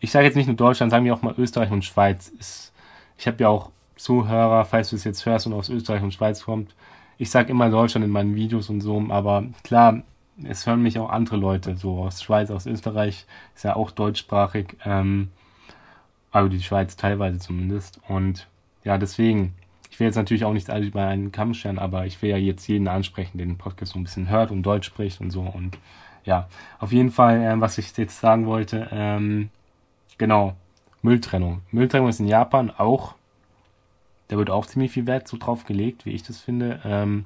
ich 0.00 0.10
sage 0.10 0.26
jetzt 0.26 0.34
nicht 0.34 0.48
nur 0.48 0.56
Deutschland, 0.56 0.90
sagen 0.90 1.04
wir 1.04 1.14
auch 1.14 1.22
mal 1.22 1.34
Österreich 1.38 1.70
und 1.70 1.84
Schweiz. 1.84 2.28
Ist, 2.28 2.72
ich 3.16 3.26
habe 3.28 3.40
ja 3.40 3.48
auch 3.48 3.70
Zuhörer, 4.02 4.64
falls 4.64 4.90
du 4.90 4.96
es 4.96 5.04
jetzt 5.04 5.24
hörst 5.26 5.46
und 5.46 5.52
aus 5.52 5.68
Österreich 5.68 6.02
und 6.02 6.12
Schweiz 6.12 6.44
kommt. 6.44 6.74
Ich 7.18 7.30
sage 7.30 7.50
immer 7.50 7.70
Deutschland 7.70 8.04
in 8.04 8.10
meinen 8.10 8.34
Videos 8.34 8.68
und 8.68 8.80
so, 8.80 9.00
aber 9.10 9.44
klar, 9.62 10.02
es 10.42 10.66
hören 10.66 10.82
mich 10.82 10.98
auch 10.98 11.10
andere 11.10 11.36
Leute, 11.36 11.76
so 11.76 11.98
aus 11.98 12.22
Schweiz, 12.22 12.50
aus 12.50 12.66
Österreich, 12.66 13.26
ist 13.54 13.64
ja 13.64 13.76
auch 13.76 13.92
deutschsprachig, 13.92 14.76
ähm, 14.84 15.28
also 16.32 16.48
die 16.48 16.62
Schweiz 16.62 16.96
teilweise 16.96 17.38
zumindest. 17.38 18.00
Und 18.08 18.48
ja, 18.82 18.98
deswegen, 18.98 19.54
ich 19.90 20.00
will 20.00 20.06
jetzt 20.06 20.16
natürlich 20.16 20.44
auch 20.44 20.52
nicht 20.52 20.70
alle 20.70 20.86
über 20.86 21.06
einen 21.06 21.30
Kamm 21.30 21.54
scheren, 21.54 21.78
aber 21.78 22.06
ich 22.06 22.20
will 22.22 22.30
ja 22.30 22.38
jetzt 22.38 22.66
jeden 22.66 22.88
ansprechen, 22.88 23.38
den 23.38 23.58
Podcast 23.58 23.92
so 23.92 24.00
ein 24.00 24.04
bisschen 24.04 24.28
hört 24.28 24.50
und 24.50 24.64
Deutsch 24.64 24.86
spricht 24.86 25.20
und 25.20 25.30
so. 25.30 25.42
Und 25.42 25.78
ja, 26.24 26.48
auf 26.80 26.92
jeden 26.92 27.10
Fall, 27.10 27.40
äh, 27.40 27.60
was 27.60 27.78
ich 27.78 27.96
jetzt 27.96 28.18
sagen 28.18 28.46
wollte, 28.46 28.88
ähm, 28.90 29.50
genau, 30.18 30.56
Mülltrennung. 31.02 31.62
Mülltrennung 31.70 32.08
ist 32.08 32.20
in 32.20 32.26
Japan 32.26 32.70
auch, 32.70 33.14
da 34.28 34.36
wird 34.36 34.50
auch 34.50 34.66
ziemlich 34.66 34.92
viel 34.92 35.06
Wert 35.06 35.28
so 35.28 35.36
drauf 35.36 35.64
gelegt, 35.64 36.06
wie 36.06 36.10
ich 36.10 36.22
das 36.22 36.40
finde. 36.40 36.80
Ähm, 36.84 37.24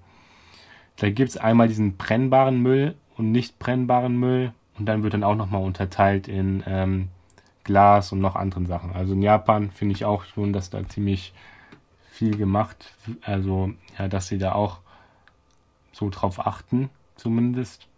da 0.96 1.10
gibt 1.10 1.30
es 1.30 1.36
einmal 1.36 1.68
diesen 1.68 1.96
brennbaren 1.96 2.60
Müll 2.60 2.94
und 3.16 3.32
nicht 3.32 3.58
brennbaren 3.58 4.16
Müll 4.16 4.52
und 4.78 4.86
dann 4.86 5.02
wird 5.02 5.14
dann 5.14 5.24
auch 5.24 5.36
nochmal 5.36 5.62
unterteilt 5.62 6.28
in 6.28 6.62
ähm, 6.66 7.08
Glas 7.64 8.12
und 8.12 8.20
noch 8.20 8.36
anderen 8.36 8.66
Sachen. 8.66 8.92
Also 8.92 9.12
in 9.12 9.22
Japan 9.22 9.70
finde 9.70 9.94
ich 9.94 10.04
auch 10.04 10.24
schon, 10.24 10.52
dass 10.52 10.70
da 10.70 10.86
ziemlich 10.88 11.32
viel 12.10 12.36
gemacht. 12.36 12.94
Also, 13.22 13.72
ja, 13.98 14.08
dass 14.08 14.28
sie 14.28 14.38
da 14.38 14.52
auch 14.52 14.78
so 15.92 16.08
drauf 16.10 16.46
achten, 16.46 16.90
zumindest. 17.16 17.88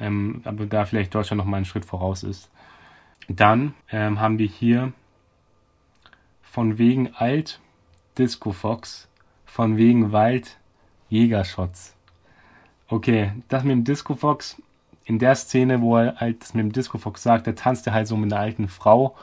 Ähm, 0.00 0.42
aber 0.44 0.66
da 0.66 0.84
vielleicht 0.84 1.14
Deutschland 1.14 1.38
noch 1.38 1.46
mal 1.46 1.58
einen 1.58 1.66
Schritt 1.66 1.84
voraus 1.84 2.22
ist. 2.22 2.50
Dann 3.28 3.74
ähm, 3.90 4.20
haben 4.20 4.38
wir 4.38 4.46
hier 4.46 4.92
von 6.42 6.78
wegen 6.78 7.14
Alt 7.14 7.60
Disco 8.18 8.50
Fox, 8.52 9.08
von 9.44 9.76
wegen 9.76 10.10
Wald 10.10 10.58
Jägershots. 11.08 11.94
Okay, 12.88 13.32
das 13.48 13.62
mit 13.62 13.72
dem 13.72 13.84
Disco 13.84 14.14
Fox, 14.14 14.60
in 15.04 15.18
der 15.18 15.36
Szene, 15.36 15.80
wo 15.80 15.96
er 15.96 16.16
halt 16.16 16.42
das 16.42 16.52
mit 16.52 16.64
dem 16.64 16.72
Disco 16.72 16.98
Fox 16.98 17.22
sagt, 17.22 17.46
da 17.46 17.52
tanzt 17.52 17.86
er 17.86 17.94
halt 17.94 18.08
so 18.08 18.16
mit 18.16 18.32
einer 18.32 18.42
alten 18.42 18.66
Frau. 18.66 19.14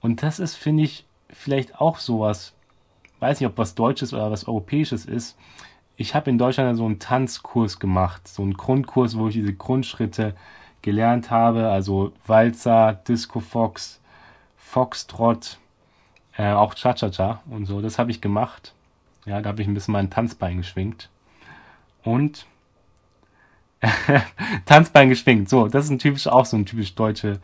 Und 0.00 0.22
das 0.22 0.40
ist, 0.40 0.56
finde 0.56 0.82
ich, 0.82 1.06
vielleicht 1.30 1.80
auch 1.80 1.98
sowas, 1.98 2.54
weiß 3.20 3.40
nicht, 3.40 3.48
ob 3.48 3.58
was 3.58 3.74
Deutsches 3.74 4.12
oder 4.12 4.30
was 4.30 4.48
Europäisches 4.48 5.06
ist. 5.06 5.38
Ich 5.96 6.14
habe 6.14 6.28
in 6.28 6.36
Deutschland 6.36 6.76
so 6.76 6.84
einen 6.84 6.98
Tanzkurs 6.98 7.78
gemacht, 7.78 8.26
so 8.26 8.42
einen 8.42 8.54
Grundkurs, 8.54 9.16
wo 9.16 9.28
ich 9.28 9.34
diese 9.34 9.54
Grundschritte 9.54 10.34
gelernt 10.82 11.30
habe, 11.30 11.68
also 11.68 12.12
Walzer, 12.26 12.92
Disco 12.92 13.40
Fox, 13.40 14.00
Foxtrot, 14.56 15.58
äh, 16.38 16.52
auch 16.52 16.74
Cha-Cha-Cha 16.74 17.42
und 17.50 17.66
so. 17.66 17.80
Das 17.80 17.98
habe 17.98 18.10
ich 18.10 18.20
gemacht. 18.20 18.72
Ja, 19.24 19.40
da 19.40 19.48
habe 19.48 19.62
ich 19.62 19.68
ein 19.68 19.74
bisschen 19.74 19.92
mein 19.92 20.10
Tanzbein 20.10 20.58
geschwingt. 20.58 21.10
Und 22.04 22.46
Tanzbein 24.66 25.08
geschwingt. 25.08 25.48
So, 25.48 25.68
das 25.68 25.84
ist 25.86 25.90
ein 25.90 25.98
typisch, 25.98 26.26
auch 26.26 26.46
so 26.46 26.56
ein 26.56 26.66
typisch 26.66 26.94
deutsche 26.94 27.40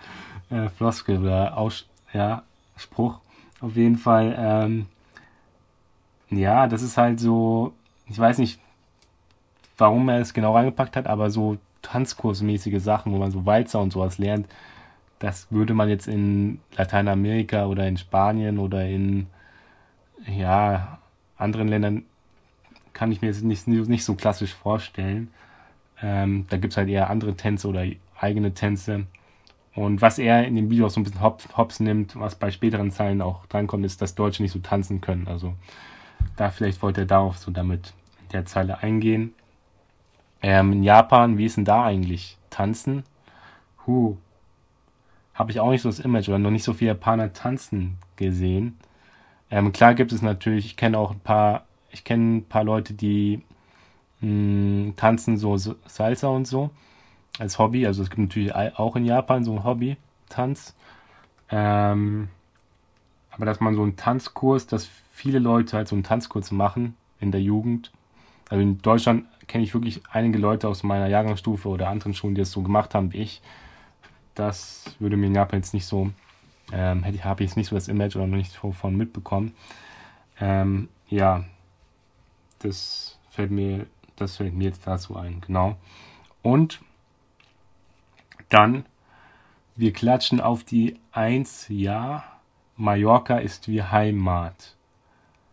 äh, 0.50 0.68
Floskel 0.68 1.18
oder 1.18 1.56
Aus, 1.56 1.86
ja, 2.12 2.42
Spruch. 2.76 3.20
Auf 3.60 3.76
jeden 3.76 3.96
Fall, 3.96 4.34
ähm, 4.38 4.86
ja, 6.30 6.66
das 6.66 6.82
ist 6.82 6.96
halt 6.96 7.20
so, 7.20 7.72
ich 8.08 8.18
weiß 8.18 8.38
nicht, 8.38 8.58
warum 9.78 10.08
er 10.08 10.20
es 10.20 10.34
genau 10.34 10.54
reingepackt 10.54 10.96
hat, 10.96 11.06
aber 11.06 11.30
so 11.30 11.58
Tanzkursmäßige 11.82 12.82
Sachen, 12.82 13.12
wo 13.12 13.18
man 13.18 13.30
so 13.30 13.44
Walzer 13.44 13.80
und 13.80 13.92
sowas 13.92 14.18
lernt, 14.18 14.46
das 15.22 15.52
würde 15.52 15.72
man 15.72 15.88
jetzt 15.88 16.08
in 16.08 16.58
Lateinamerika 16.76 17.66
oder 17.66 17.86
in 17.86 17.96
Spanien 17.96 18.58
oder 18.58 18.84
in 18.84 19.28
ja, 20.26 20.98
anderen 21.36 21.68
Ländern 21.68 22.02
kann 22.92 23.12
ich 23.12 23.22
mir 23.22 23.28
jetzt 23.28 23.44
nicht, 23.44 23.68
nicht 23.68 24.04
so 24.04 24.16
klassisch 24.16 24.52
vorstellen. 24.52 25.32
Ähm, 26.02 26.46
da 26.50 26.56
gibt 26.56 26.72
es 26.72 26.76
halt 26.76 26.88
eher 26.88 27.08
andere 27.08 27.36
Tänze 27.36 27.68
oder 27.68 27.84
eigene 28.18 28.52
Tänze. 28.52 29.06
Und 29.76 30.02
was 30.02 30.18
er 30.18 30.44
in 30.44 30.56
dem 30.56 30.70
Video 30.70 30.86
auch 30.86 30.90
so 30.90 30.98
ein 30.98 31.04
bisschen 31.04 31.22
hops, 31.22 31.48
hops 31.56 31.78
nimmt, 31.78 32.18
was 32.18 32.34
bei 32.34 32.50
späteren 32.50 32.90
Zeilen 32.90 33.22
auch 33.22 33.46
drankommt, 33.46 33.86
ist, 33.86 34.02
dass 34.02 34.16
Deutsche 34.16 34.42
nicht 34.42 34.52
so 34.52 34.58
tanzen 34.58 35.00
können. 35.00 35.28
Also 35.28 35.54
da 36.34 36.50
vielleicht 36.50 36.82
wollte 36.82 37.02
er 37.02 37.06
darauf 37.06 37.38
so 37.38 37.52
damit 37.52 37.94
in 38.22 38.28
der 38.30 38.44
Zeile 38.44 38.78
eingehen. 38.78 39.34
Ähm, 40.42 40.72
in 40.72 40.82
Japan, 40.82 41.38
wie 41.38 41.44
ist 41.44 41.58
denn 41.58 41.64
da 41.64 41.84
eigentlich? 41.84 42.38
Tanzen? 42.50 43.04
Huh. 43.86 44.16
Habe 45.42 45.50
ich 45.50 45.58
auch 45.58 45.72
nicht 45.72 45.82
so 45.82 45.88
das 45.88 45.98
Image 45.98 46.28
oder 46.28 46.38
noch 46.38 46.52
nicht 46.52 46.62
so 46.62 46.72
viele 46.72 46.92
Japaner 46.92 47.32
tanzen 47.32 47.98
gesehen. 48.14 48.78
Ähm, 49.50 49.72
klar 49.72 49.94
gibt 49.94 50.12
es 50.12 50.22
natürlich, 50.22 50.66
ich 50.66 50.76
kenne 50.76 50.96
auch 50.96 51.10
ein 51.10 51.18
paar, 51.18 51.64
ich 51.90 52.04
kenne 52.04 52.36
ein 52.36 52.44
paar 52.44 52.62
Leute, 52.62 52.94
die 52.94 53.42
mh, 54.20 54.28
hm, 54.28 54.92
tanzen 54.94 55.38
so 55.38 55.56
Salsa 55.56 56.28
und 56.28 56.46
so 56.46 56.70
als 57.40 57.58
Hobby. 57.58 57.84
Also 57.88 58.04
es 58.04 58.10
gibt 58.10 58.20
natürlich 58.20 58.54
auch 58.54 58.94
in 58.94 59.04
Japan 59.04 59.42
so 59.42 59.52
ein 59.52 59.64
Hobby-Tanz. 59.64 60.76
Ähm, 61.50 62.28
aber 63.32 63.44
dass 63.44 63.58
man 63.58 63.74
so 63.74 63.82
einen 63.82 63.96
Tanzkurs, 63.96 64.68
dass 64.68 64.88
viele 65.10 65.40
Leute 65.40 65.76
halt 65.76 65.88
so 65.88 65.96
einen 65.96 66.04
Tanzkurs 66.04 66.52
machen 66.52 66.94
in 67.18 67.32
der 67.32 67.42
Jugend. 67.42 67.90
Also 68.48 68.62
in 68.62 68.80
Deutschland 68.80 69.24
kenne 69.48 69.64
ich 69.64 69.74
wirklich 69.74 70.02
einige 70.08 70.38
Leute 70.38 70.68
aus 70.68 70.84
meiner 70.84 71.08
Jahrgangsstufe 71.08 71.68
oder 71.68 71.88
anderen 71.88 72.14
Schulen, 72.14 72.36
die 72.36 72.42
das 72.42 72.52
so 72.52 72.62
gemacht 72.62 72.94
haben 72.94 73.12
wie 73.12 73.22
ich. 73.22 73.42
Das 74.34 74.96
würde 74.98 75.16
mir 75.16 75.26
in 75.26 75.34
Japan 75.34 75.60
jetzt 75.60 75.74
nicht 75.74 75.86
so, 75.86 76.10
ähm, 76.72 77.02
hätte 77.02 77.16
ich, 77.16 77.24
habe 77.24 77.42
ich 77.42 77.50
jetzt 77.50 77.56
nicht 77.56 77.68
so 77.68 77.74
das 77.74 77.88
Image 77.88 78.16
oder 78.16 78.26
noch 78.26 78.36
nicht 78.36 78.58
davon 78.62 78.96
mitbekommen. 78.96 79.54
Ähm, 80.40 80.88
ja, 81.08 81.44
das 82.60 83.18
fällt 83.30 83.50
mir, 83.50 83.86
das 84.16 84.36
fällt 84.36 84.54
mir 84.54 84.64
jetzt 84.64 84.86
dazu 84.86 85.16
ein, 85.16 85.40
genau. 85.40 85.76
Und 86.42 86.80
dann, 88.48 88.84
wir 89.76 89.92
klatschen 89.92 90.40
auf 90.40 90.64
die 90.64 90.98
Eins, 91.12 91.66
ja, 91.68 92.24
Mallorca 92.76 93.38
ist 93.38 93.68
wie 93.68 93.82
Heimat. 93.82 94.76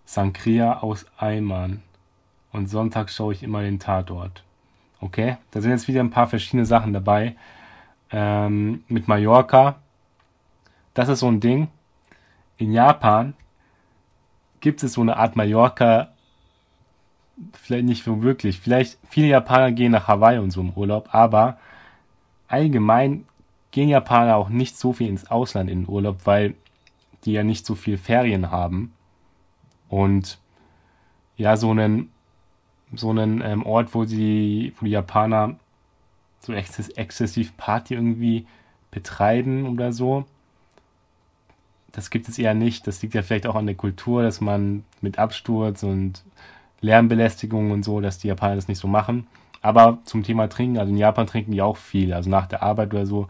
Sankria 0.05 0.79
aus 0.79 1.05
Eimern. 1.17 1.83
Und 2.51 2.67
Sonntag 2.67 3.11
schaue 3.11 3.33
ich 3.33 3.43
immer 3.43 3.61
den 3.61 3.79
Tatort. 3.79 4.43
Okay, 4.99 5.37
da 5.51 5.61
sind 5.61 5.71
jetzt 5.71 5.87
wieder 5.87 5.99
ein 5.99 6.09
paar 6.09 6.27
verschiedene 6.27 6.65
Sachen 6.65 6.93
dabei. 6.93 7.35
Ähm, 8.11 8.83
mit 8.87 9.07
Mallorca, 9.07 9.75
das 10.93 11.09
ist 11.09 11.19
so 11.19 11.27
ein 11.27 11.39
Ding. 11.39 11.67
In 12.57 12.73
Japan 12.73 13.33
gibt 14.59 14.83
es 14.83 14.93
so 14.93 15.01
eine 15.01 15.17
Art 15.17 15.35
Mallorca, 15.35 16.09
vielleicht 17.53 17.85
nicht 17.85 18.03
so 18.03 18.21
wirklich. 18.21 18.59
Vielleicht 18.59 18.97
viele 19.07 19.27
Japaner 19.27 19.71
gehen 19.71 19.91
nach 19.91 20.07
Hawaii 20.07 20.39
und 20.39 20.51
so 20.51 20.61
im 20.61 20.71
Urlaub, 20.71 21.13
aber 21.13 21.57
allgemein 22.47 23.25
gehen 23.71 23.89
Japaner 23.89 24.35
auch 24.35 24.49
nicht 24.49 24.77
so 24.77 24.93
viel 24.93 25.07
ins 25.07 25.29
Ausland 25.29 25.69
in 25.69 25.83
den 25.83 25.89
Urlaub, 25.89 26.25
weil 26.25 26.55
die 27.23 27.33
ja 27.33 27.43
nicht 27.43 27.65
so 27.65 27.75
viel 27.75 27.97
Ferien 27.97 28.51
haben. 28.51 28.93
Und 29.87 30.39
ja, 31.37 31.55
so 31.57 31.71
einen, 31.71 32.11
so 32.93 33.09
einen 33.09 33.41
ähm, 33.41 33.65
Ort, 33.65 33.93
wo 33.93 34.05
die, 34.05 34.73
wo 34.79 34.85
die 34.85 34.91
Japaner 34.91 35.55
so 36.39 36.53
exzess 36.53 36.89
exzessiv 36.89 37.55
Party 37.57 37.95
irgendwie 37.95 38.45
betreiben 38.91 39.67
oder 39.67 39.91
so. 39.93 40.25
Das 41.91 42.09
gibt 42.09 42.27
es 42.29 42.37
eher 42.39 42.53
nicht. 42.53 42.87
Das 42.87 43.01
liegt 43.01 43.13
ja 43.13 43.21
vielleicht 43.21 43.47
auch 43.47 43.55
an 43.55 43.65
der 43.65 43.75
Kultur, 43.75 44.23
dass 44.23 44.41
man 44.41 44.83
mit 45.01 45.19
Absturz 45.19 45.83
und 45.83 46.23
Lärmbelästigung 46.81 47.71
und 47.71 47.83
so, 47.83 47.99
dass 47.99 48.19
die 48.19 48.27
Japaner 48.27 48.55
das 48.55 48.67
nicht 48.67 48.79
so 48.79 48.87
machen. 48.87 49.27
Aber 49.61 49.99
zum 50.05 50.23
Thema 50.23 50.47
Trinken, 50.47 50.77
also 50.77 50.91
in 50.91 50.97
Japan 50.97 51.27
trinken 51.27 51.51
die 51.51 51.61
auch 51.61 51.77
viel. 51.77 52.13
Also 52.13 52.29
nach 52.29 52.47
der 52.47 52.63
Arbeit 52.63 52.93
oder 52.93 53.05
so 53.05 53.27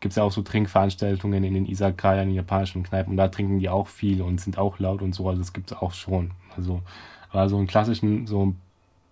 gibt 0.00 0.12
es 0.12 0.16
ja 0.16 0.22
auch 0.22 0.32
so 0.32 0.42
Trinkveranstaltungen 0.42 1.44
in 1.44 1.54
den 1.54 1.66
Isakaya, 1.66 2.22
in 2.22 2.30
den 2.30 2.36
japanischen 2.36 2.82
Kneipen. 2.84 3.10
Und 3.10 3.16
da 3.16 3.28
trinken 3.28 3.58
die 3.58 3.68
auch 3.68 3.88
viel 3.88 4.22
und 4.22 4.40
sind 4.40 4.58
auch 4.58 4.78
laut 4.78 5.02
und 5.02 5.14
so. 5.14 5.28
Also 5.28 5.40
das 5.40 5.52
gibt 5.52 5.70
es 5.70 5.76
auch 5.76 5.92
schon. 5.92 6.30
Also, 6.56 6.80
aber 7.30 7.48
so 7.48 7.58
einen 7.58 7.66
klassischen, 7.66 8.26
so 8.26 8.46
ein 8.46 8.60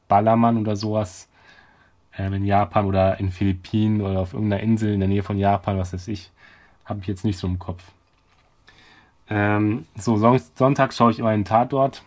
Ballermann 0.09 0.57
oder 0.57 0.77
sowas 0.77 1.29
äh, 2.19 2.27
in 2.27 2.45
Japan 2.45 2.87
oder 2.87 3.19
in 3.21 3.31
Philippinen 3.31 4.01
oder 4.01 4.21
auf 4.21 4.35
irgendeiner 4.35 4.63
Insel 4.63 4.93
in 4.93 5.01
der 5.01 5.09
Nähe 5.09 5.23
von 5.23 5.39
Japan, 5.39 5.79
was 5.79 5.93
weiß 5.93 6.09
ich, 6.09 6.31
habe 6.85 7.01
ich 7.01 7.07
jetzt 7.07 7.25
nicht 7.25 7.39
so 7.39 7.47
im 7.47 7.59
Kopf. 7.59 7.83
Ähm, 9.29 9.87
so, 9.97 10.17
Sonntag 10.55 10.95
schaue 10.95 11.11
ich 11.11 11.19
immer 11.19 11.31
einen 11.31 11.45
Tatort. 11.45 12.03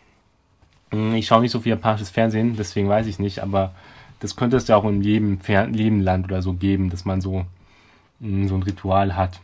Hm, 0.92 1.16
ich 1.16 1.28
schaue 1.28 1.42
nicht 1.42 1.52
so 1.52 1.60
viel 1.60 1.72
japanisches 1.72 2.10
Fernsehen, 2.10 2.56
deswegen 2.56 2.90
weiß 2.90 3.08
ich 3.08 3.20
nicht, 3.20 3.40
aber 3.40 3.74
das 4.20 4.36
könnte 4.36 4.58
es 4.58 4.68
ja 4.68 4.76
auch 4.76 4.86
in 4.86 5.02
jedem, 5.02 5.40
jedem 5.48 6.02
Land 6.02 6.26
oder 6.26 6.42
so 6.42 6.54
geben, 6.54 6.90
dass 6.90 7.06
man 7.06 7.22
so, 7.22 7.46
mm, 8.20 8.48
so 8.48 8.56
ein 8.56 8.64
Ritual 8.64 9.16
hat. 9.16 9.40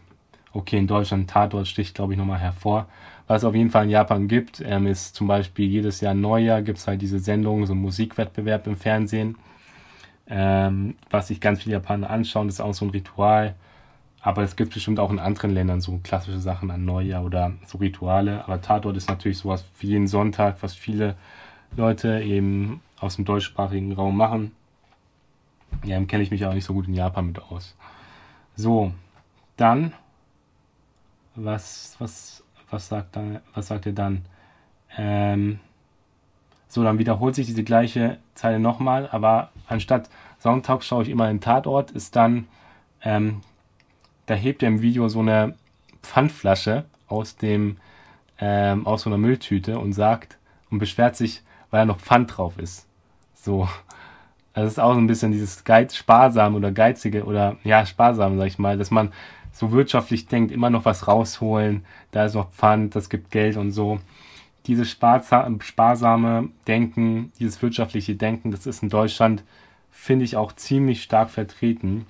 Okay, 0.53 0.77
in 0.77 0.88
Deutschland 0.88 1.29
Tatort 1.29 1.67
sticht, 1.67 1.95
glaube 1.95 2.13
ich, 2.13 2.19
nochmal 2.19 2.39
hervor. 2.39 2.88
Was 3.27 3.41
es 3.41 3.45
auf 3.45 3.55
jeden 3.55 3.72
Fall 3.72 3.86
in 3.86 3.89
Japan 3.89 4.27
gibt, 4.27 4.62
ähm, 4.65 4.88
ist 4.88 5.15
zum 5.15 5.27
Beispiel 5.27 5.67
jedes 5.67 6.00
Jahr 6.01 6.13
Neujahr 6.13 6.62
gibt 6.62 6.77
es 6.77 6.88
halt 6.88 7.01
diese 7.01 7.19
Sendung, 7.19 7.65
so 7.65 7.74
ein 7.74 7.81
Musikwettbewerb 7.81 8.67
im 8.67 8.77
Fernsehen, 8.77 9.36
ähm, 10.27 10.96
was 11.10 11.27
sich 11.27 11.39
ganz 11.41 11.63
viele 11.63 11.74
Japaner 11.74 12.10
anschauen. 12.10 12.48
Das 12.48 12.55
ist 12.55 12.62
auch 12.62 12.74
so 12.74 12.86
ein 12.86 12.91
Ritual. 12.91 13.55
Aber 14.22 14.41
es 14.41 14.55
gibt 14.55 14.74
bestimmt 14.74 15.00
auch 15.00 15.12
in 15.12 15.20
anderen 15.20 15.51
Ländern 15.51 15.82
so 15.82 16.00
klassische 16.03 16.39
Sachen 16.39 16.72
an 16.72 16.84
Neujahr 16.84 17.24
oder 17.24 17.53
so 17.67 17.77
Rituale. 17.77 18.44
Aber 18.44 18.60
Tatort 18.60 18.98
ist 18.98 19.08
natürlich 19.08 19.38
sowas 19.38 19.65
wie 19.79 19.88
jeden 19.88 20.08
Sonntag, 20.08 20.58
was 20.62 20.74
viele 20.74 21.15
Leute 21.77 22.22
eben 22.22 22.82
aus 23.00 23.17
dem 23.17 23.25
deutschsprachigen 23.25 23.94
Raum 23.94 24.17
machen. 24.17 24.51
Ja, 25.84 26.03
kenne 26.05 26.24
ich 26.24 26.32
mich 26.32 26.46
auch 26.46 26.53
nicht 26.53 26.65
so 26.65 26.74
gut 26.74 26.88
in 26.88 26.96
Japan 26.96 27.27
mit 27.27 27.39
aus. 27.39 27.75
So, 28.55 28.94
dann, 29.58 29.94
was, 31.36 31.96
was, 32.00 32.44
was 32.72 32.88
sagt, 32.88 33.17
was 33.53 33.67
sagt 33.67 33.86
er 33.86 33.94
dann? 33.94 34.25
Ähm, 34.98 35.60
so, 36.67 36.84
dann 36.84 37.00
wiederholt 37.00 37.36
sich 37.36 37.45
diese 37.48 37.63
gleiche 37.63 38.17
Zeile 38.34 38.60
nochmal, 38.60 39.07
aber 39.12 39.50
anstatt 39.67 40.10
Sonntag 40.39 40.84
schaue 40.84 41.03
ich 41.03 41.10
immer 41.10 41.29
in 41.29 41.38
den 41.38 41.41
Tatort, 41.41 41.91
ist 41.91 42.15
dann, 42.15 42.48
ähm, 43.01 43.41
da 44.25 44.34
hebt 44.34 44.63
er 44.63 44.69
im 44.69 44.81
Video 44.81 45.07
so 45.07 45.19
eine 45.19 45.55
Pfandflasche 46.01 46.86
aus 47.07 47.38
dem, 47.38 47.77
ähm, 48.39 48.86
aus 48.86 49.03
so 49.03 49.10
einer 49.10 49.17
Mülltüte 49.17 49.79
und 49.79 49.93
sagt 49.93 50.38
und 50.69 50.79
beschwert 50.79 51.15
sich, 51.15 51.41
weil 51.69 51.81
da 51.81 51.86
noch 51.86 52.00
Pfand 52.00 52.38
drauf 52.38 52.57
ist. 52.57 52.88
So, 53.34 53.67
also 54.53 54.67
es 54.67 54.74
ist 54.74 54.79
auch 54.79 54.93
so 54.93 55.00
ein 55.00 55.07
bisschen 55.07 55.31
dieses 55.31 55.63
Geiz, 55.63 55.95
sparsam 55.95 56.55
oder 56.55 56.72
geizige 56.72 57.25
oder 57.25 57.57
ja, 57.63 57.86
sparsam, 57.86 58.38
sag 58.38 58.48
ich 58.48 58.57
mal, 58.57 58.77
dass 58.77 58.89
man 58.89 59.12
so 59.51 59.72
wirtschaftlich 59.72 60.27
denkt, 60.27 60.51
immer 60.51 60.69
noch 60.69 60.86
was 60.86 61.07
rausholen, 61.07 61.86
da 62.12 62.25
ist 62.25 62.36
noch 62.36 62.51
Pfand, 62.51 62.95
das 62.95 63.10
gibt 63.10 63.31
Geld 63.31 63.57
und 63.57 63.72
so. 63.72 64.00
Dieses 64.67 64.89
sparsame 64.89 66.50
Denken, 66.67 67.31
dieses 67.39 67.62
wirtschaftliche 67.62 68.15
Denken, 68.15 68.51
das 68.51 68.65
ist 68.65 68.81
in 68.81 68.89
Deutschland, 68.89 69.43
finde 69.91 70.25
ich, 70.25 70.38
auch 70.38 70.53
ziemlich 70.53 71.03
stark 71.03 71.29
vertreten. 71.29 72.07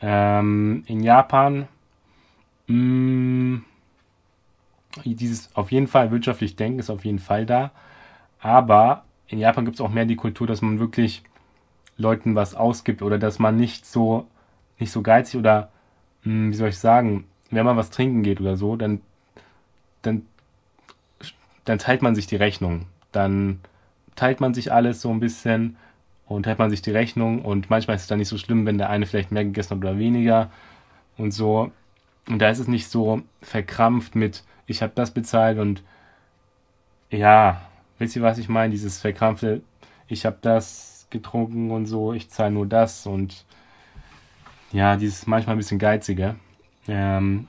Ähm, 0.00 0.82
in 0.86 1.02
Japan, 1.02 1.68
mh, 2.66 2.74
mm, 2.74 3.64
dieses 5.04 5.54
auf 5.54 5.70
jeden 5.70 5.86
Fall 5.86 6.10
wirtschaftlich 6.10 6.56
Denken 6.56 6.80
ist 6.80 6.90
auf 6.90 7.04
jeden 7.04 7.20
Fall 7.20 7.46
da, 7.46 7.70
aber 8.40 9.04
in 9.28 9.38
Japan 9.38 9.64
gibt 9.64 9.76
es 9.76 9.80
auch 9.80 9.90
mehr 9.90 10.06
die 10.06 10.16
Kultur, 10.16 10.46
dass 10.46 10.62
man 10.62 10.80
wirklich 10.80 11.22
Leuten 11.96 12.34
was 12.34 12.54
ausgibt 12.54 13.02
oder 13.02 13.18
dass 13.18 13.38
man 13.38 13.56
nicht 13.56 13.86
so, 13.86 14.26
nicht 14.78 14.90
so 14.90 15.02
geizig 15.02 15.38
oder, 15.38 15.70
mh, 16.24 16.32
hm, 16.32 16.50
wie 16.50 16.56
soll 16.56 16.68
ich 16.70 16.78
sagen, 16.78 17.24
wenn 17.50 17.66
man 17.66 17.76
was 17.76 17.90
trinken 17.90 18.22
geht 18.22 18.40
oder 18.40 18.56
so, 18.56 18.76
dann, 18.76 19.00
dann, 20.02 20.26
dann 21.64 21.78
teilt 21.78 22.02
man 22.02 22.14
sich 22.14 22.26
die 22.26 22.36
Rechnung. 22.36 22.86
Dann 23.12 23.60
teilt 24.16 24.40
man 24.40 24.54
sich 24.54 24.72
alles 24.72 25.00
so 25.00 25.10
ein 25.10 25.20
bisschen 25.20 25.76
und 26.26 26.44
teilt 26.44 26.58
man 26.58 26.70
sich 26.70 26.82
die 26.82 26.90
Rechnung 26.90 27.42
und 27.42 27.70
manchmal 27.70 27.96
ist 27.96 28.02
es 28.02 28.08
dann 28.08 28.18
nicht 28.18 28.28
so 28.28 28.38
schlimm, 28.38 28.66
wenn 28.66 28.78
der 28.78 28.90
eine 28.90 29.06
vielleicht 29.06 29.32
mehr 29.32 29.44
gegessen 29.44 29.70
hat 29.70 29.78
oder 29.78 29.98
weniger 29.98 30.50
und 31.16 31.32
so. 31.32 31.72
Und 32.28 32.38
da 32.38 32.50
ist 32.50 32.60
es 32.60 32.68
nicht 32.68 32.88
so 32.88 33.22
verkrampft 33.42 34.14
mit, 34.14 34.44
ich 34.66 34.82
habe 34.82 34.92
das 34.94 35.10
bezahlt 35.10 35.58
und 35.58 35.82
ja, 37.10 37.60
wisst 37.98 38.14
ihr, 38.14 38.22
was 38.22 38.38
ich 38.38 38.48
meine? 38.48 38.70
Dieses 38.70 39.00
verkrampfte, 39.00 39.62
ich 40.06 40.24
habe 40.26 40.38
das 40.40 41.06
getrunken 41.10 41.70
und 41.72 41.86
so, 41.86 42.12
ich 42.12 42.30
zahle 42.30 42.52
nur 42.52 42.66
das 42.66 43.06
und 43.06 43.44
ja, 44.72 44.96
dieses 44.96 45.26
manchmal 45.26 45.56
ein 45.56 45.58
bisschen 45.58 45.80
geizige. 45.80 46.36
Ähm, 46.86 47.48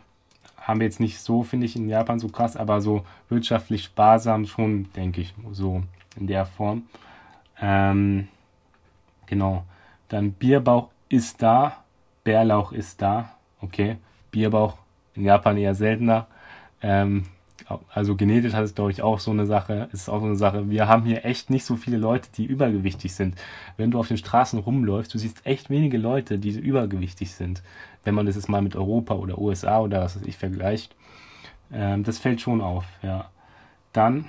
haben 0.61 0.79
wir 0.79 0.85
jetzt 0.85 0.99
nicht 0.99 1.19
so, 1.19 1.43
finde 1.43 1.65
ich, 1.65 1.75
in 1.75 1.89
Japan 1.89 2.19
so 2.19 2.29
krass, 2.29 2.55
aber 2.55 2.81
so 2.81 3.03
wirtschaftlich 3.29 3.83
sparsam 3.83 4.45
schon, 4.45 4.91
denke 4.93 5.21
ich, 5.21 5.33
so 5.51 5.83
in 6.15 6.27
der 6.27 6.45
Form. 6.45 6.83
Ähm, 7.59 8.27
genau. 9.25 9.63
Dann 10.07 10.33
Bierbauch 10.33 10.89
ist 11.09 11.41
da, 11.41 11.77
Bärlauch 12.23 12.71
ist 12.71 13.01
da, 13.01 13.31
okay. 13.59 13.97
Bierbauch 14.29 14.77
in 15.15 15.25
Japan 15.25 15.57
eher 15.57 15.75
seltener. 15.75 16.27
Ähm, 16.81 17.25
also 17.89 18.15
genetisch 18.15 18.53
hat 18.53 18.63
es, 18.63 18.75
glaube 18.75 18.91
ich, 18.91 19.01
auch 19.01 19.19
so 19.19 19.31
eine 19.31 19.45
Sache, 19.45 19.89
ist 19.91 20.09
auch 20.09 20.19
so 20.19 20.25
eine 20.25 20.35
Sache. 20.35 20.69
Wir 20.69 20.87
haben 20.87 21.03
hier 21.03 21.25
echt 21.25 21.49
nicht 21.49 21.65
so 21.65 21.75
viele 21.75 21.97
Leute, 21.97 22.29
die 22.35 22.45
übergewichtig 22.45 23.13
sind. 23.13 23.35
Wenn 23.77 23.91
du 23.91 23.99
auf 23.99 24.07
den 24.07 24.17
Straßen 24.17 24.59
rumläufst, 24.59 25.13
du 25.13 25.17
siehst 25.17 25.45
echt 25.45 25.69
wenige 25.69 25.97
Leute, 25.97 26.37
die 26.37 26.49
übergewichtig 26.51 27.31
sind. 27.31 27.63
Wenn 28.03 28.15
man 28.15 28.25
das 28.25 28.35
jetzt 28.35 28.49
mal 28.49 28.61
mit 28.61 28.75
Europa 28.75 29.15
oder 29.15 29.37
USA 29.37 29.79
oder 29.79 30.01
was 30.01 30.15
weiß 30.15 30.23
ich 30.23 30.37
vergleicht. 30.37 30.95
Ähm, 31.71 32.03
das 32.03 32.17
fällt 32.17 32.41
schon 32.41 32.61
auf, 32.61 32.85
ja. 33.01 33.29
Dann 33.93 34.25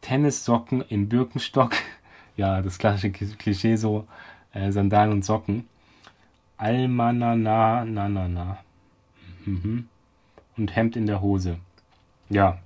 Tennissocken 0.00 0.82
in 0.82 1.08
Birkenstock. 1.08 1.72
ja, 2.36 2.62
das 2.62 2.78
klassische 2.78 3.10
Klischee 3.10 3.76
so, 3.76 4.06
äh, 4.52 4.70
Sandalen 4.72 5.12
und 5.12 5.24
Socken. 5.24 5.68
Almanana, 6.56 7.84
na, 7.84 8.08
na, 8.08 8.28
na. 8.28 8.58
Mhm. 9.44 9.88
Und 10.56 10.74
Hemd 10.74 10.96
in 10.96 11.06
der 11.06 11.20
Hose. 11.20 11.58
Ja, 12.30 12.58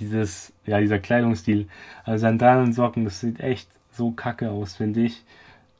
dieses, 0.00 0.52
ja, 0.66 0.80
dieser 0.80 0.98
Kleidungsstil. 0.98 1.68
Also 2.04 2.22
Sandalen 2.22 2.66
und 2.66 2.72
Socken, 2.72 3.04
das 3.04 3.20
sieht 3.20 3.40
echt 3.40 3.68
so 3.92 4.10
kacke 4.10 4.50
aus, 4.50 4.76
finde 4.76 5.02
ich. 5.02 5.22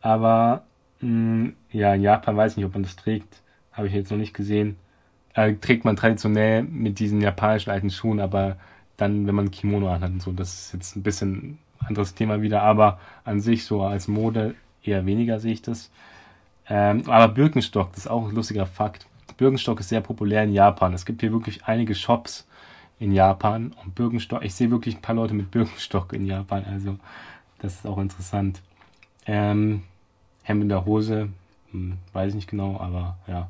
Aber 0.03 0.65
ja, 1.01 1.95
in 1.95 2.03
Japan 2.03 2.37
weiß 2.37 2.53
ich 2.53 2.57
nicht, 2.59 2.67
ob 2.67 2.75
man 2.75 2.83
das 2.83 2.97
trägt. 2.97 3.43
Habe 3.73 3.89
ich 3.89 3.95
jetzt 3.95 4.11
noch 4.11 4.19
nicht 4.19 4.35
gesehen. 4.35 4.77
Äh, 5.35 5.55
trägt 5.55 5.85
man 5.85 5.97
traditionell 5.97 6.63
mit 6.63 6.99
diesen 6.99 7.21
japanischen 7.21 7.71
alten 7.71 7.91
Schuhen, 7.91 8.21
aber 8.21 8.57
dann, 8.97 9.27
wenn 9.27 9.35
man 9.35 9.51
Kimono 9.51 9.89
anhat 9.91 10.11
und 10.11 10.23
so, 10.23 10.33
das 10.33 10.67
ist 10.67 10.73
jetzt 10.75 10.97
ein 10.97 11.03
bisschen 11.03 11.59
anderes 11.79 12.15
Thema 12.15 12.43
wieder, 12.43 12.63
aber 12.63 13.01
an 13.25 13.41
sich 13.41 13.65
so 13.65 13.83
als 13.83 14.09
Mode 14.09 14.55
eher 14.83 15.07
weniger 15.07 15.41
sehe 15.41 15.53
ich 15.53 15.63
das. 15.63 15.91
Ähm, 16.69 17.05
aber 17.09 17.33
Birkenstock, 17.33 17.91
das 17.93 18.01
ist 18.01 18.11
auch 18.11 18.29
ein 18.29 18.35
lustiger 18.35 18.67
Fakt. 18.67 19.07
Birkenstock 19.39 19.81
ist 19.81 19.89
sehr 19.89 20.03
populär 20.03 20.45
in 20.45 20.53
Japan. 20.53 20.93
Es 20.93 21.07
gibt 21.07 21.23
hier 21.23 21.33
wirklich 21.33 21.65
einige 21.65 21.95
Shops, 21.95 22.47
in 23.01 23.13
Japan. 23.13 23.75
Und 23.83 23.97
Birkenstock, 23.97 24.45
ich 24.45 24.55
sehe 24.55 24.71
wirklich 24.71 24.97
ein 24.97 25.03
paar 25.03 25.17
Leute 25.17 25.35
mit 25.35 25.51
Birkenstock 25.51 26.13
in 26.13 26.27
Japan, 26.27 26.65
also 26.71 26.97
das 27.59 27.75
ist 27.75 27.87
auch 27.87 27.99
interessant. 27.99 28.63
Ähm, 29.27 29.83
Hemd 30.43 30.63
in 30.63 30.69
der 30.69 30.85
Hose, 30.85 31.29
hm, 31.71 31.99
weiß 32.13 32.31
ich 32.31 32.35
nicht 32.35 32.51
genau, 32.51 32.79
aber 32.81 33.17
ja. 33.27 33.49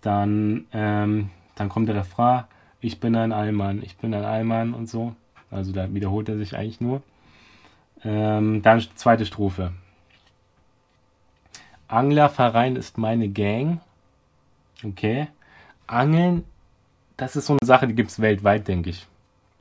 Dann, 0.00 0.66
ähm, 0.72 1.30
dann 1.54 1.68
kommt 1.68 1.88
der 1.88 1.96
Refrain, 1.96 2.44
ich 2.80 2.98
bin 2.98 3.14
ein 3.14 3.32
Allmann, 3.32 3.82
ich 3.82 3.96
bin 3.96 4.14
ein 4.14 4.24
Allmann 4.24 4.74
und 4.74 4.88
so. 4.88 5.14
Also 5.50 5.72
da 5.72 5.92
wiederholt 5.92 6.28
er 6.28 6.38
sich 6.38 6.56
eigentlich 6.56 6.80
nur. 6.80 7.02
Ähm, 8.04 8.62
dann 8.62 8.80
zweite 8.96 9.26
Strophe. 9.26 9.72
Anglerverein 11.86 12.74
ist 12.74 12.98
meine 12.98 13.28
Gang. 13.28 13.80
Okay. 14.82 15.28
Angeln 15.86 16.44
das 17.22 17.36
ist 17.36 17.46
so 17.46 17.52
eine 17.52 17.66
Sache, 17.66 17.86
die 17.86 17.94
gibt 17.94 18.10
es 18.10 18.20
weltweit, 18.20 18.66
denke 18.66 18.90
ich. 18.90 19.06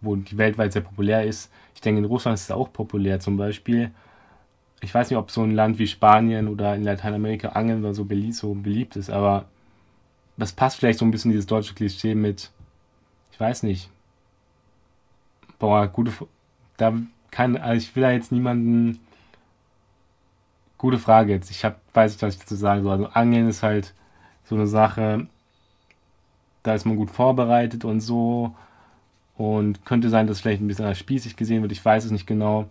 Wo 0.01 0.15
die 0.15 0.37
weltweit 0.37 0.73
sehr 0.73 0.81
populär 0.81 1.25
ist. 1.25 1.51
Ich 1.75 1.81
denke, 1.81 1.99
in 1.99 2.05
Russland 2.05 2.35
ist 2.35 2.45
es 2.45 2.51
auch 2.51 2.73
populär. 2.73 3.19
Zum 3.19 3.37
Beispiel, 3.37 3.91
ich 4.81 4.93
weiß 4.93 5.09
nicht, 5.09 5.17
ob 5.17 5.31
so 5.31 5.43
ein 5.43 5.51
Land 5.51 5.79
wie 5.79 5.87
Spanien 5.87 6.47
oder 6.47 6.75
in 6.75 6.83
Lateinamerika 6.83 7.49
Angeln 7.49 7.83
oder 7.83 7.93
so 7.93 8.05
beliebt, 8.05 8.35
so 8.35 8.53
beliebt 8.53 8.95
ist, 8.95 9.09
aber 9.09 9.45
das 10.37 10.53
passt 10.53 10.77
vielleicht 10.77 10.99
so 10.99 11.05
ein 11.05 11.11
bisschen 11.11 11.31
dieses 11.31 11.45
deutsche 11.45 11.75
Klischee 11.75 12.15
mit, 12.15 12.51
ich 13.31 13.39
weiß 13.39 13.63
nicht. 13.63 13.89
Boah, 15.59 15.87
gute, 15.87 16.11
da 16.77 16.93
kann, 17.29 17.57
also 17.57 17.77
ich 17.77 17.95
will 17.95 18.03
da 18.03 18.11
jetzt 18.11 18.31
niemanden, 18.31 18.99
gute 20.79 20.97
Frage 20.97 21.33
jetzt. 21.33 21.51
Ich 21.51 21.63
hab, 21.63 21.79
weiß 21.93 22.13
nicht, 22.13 22.21
was 22.23 22.33
ich 22.33 22.39
dazu 22.39 22.55
sagen 22.55 22.81
soll. 22.81 22.91
Also 22.93 23.07
Angeln 23.07 23.47
ist 23.47 23.61
halt 23.61 23.93
so 24.45 24.55
eine 24.55 24.65
Sache, 24.65 25.27
da 26.63 26.73
ist 26.73 26.85
man 26.85 26.95
gut 26.95 27.11
vorbereitet 27.11 27.85
und 27.85 28.01
so. 28.01 28.55
Und 29.37 29.85
könnte 29.85 30.09
sein, 30.09 30.27
dass 30.27 30.41
vielleicht 30.41 30.61
ein 30.61 30.67
bisschen 30.67 30.85
als 30.85 30.99
spießig 30.99 31.35
gesehen 31.35 31.61
wird. 31.61 31.71
Ich 31.71 31.83
weiß 31.83 32.05
es 32.05 32.11
nicht 32.11 32.27
genau. 32.27 32.67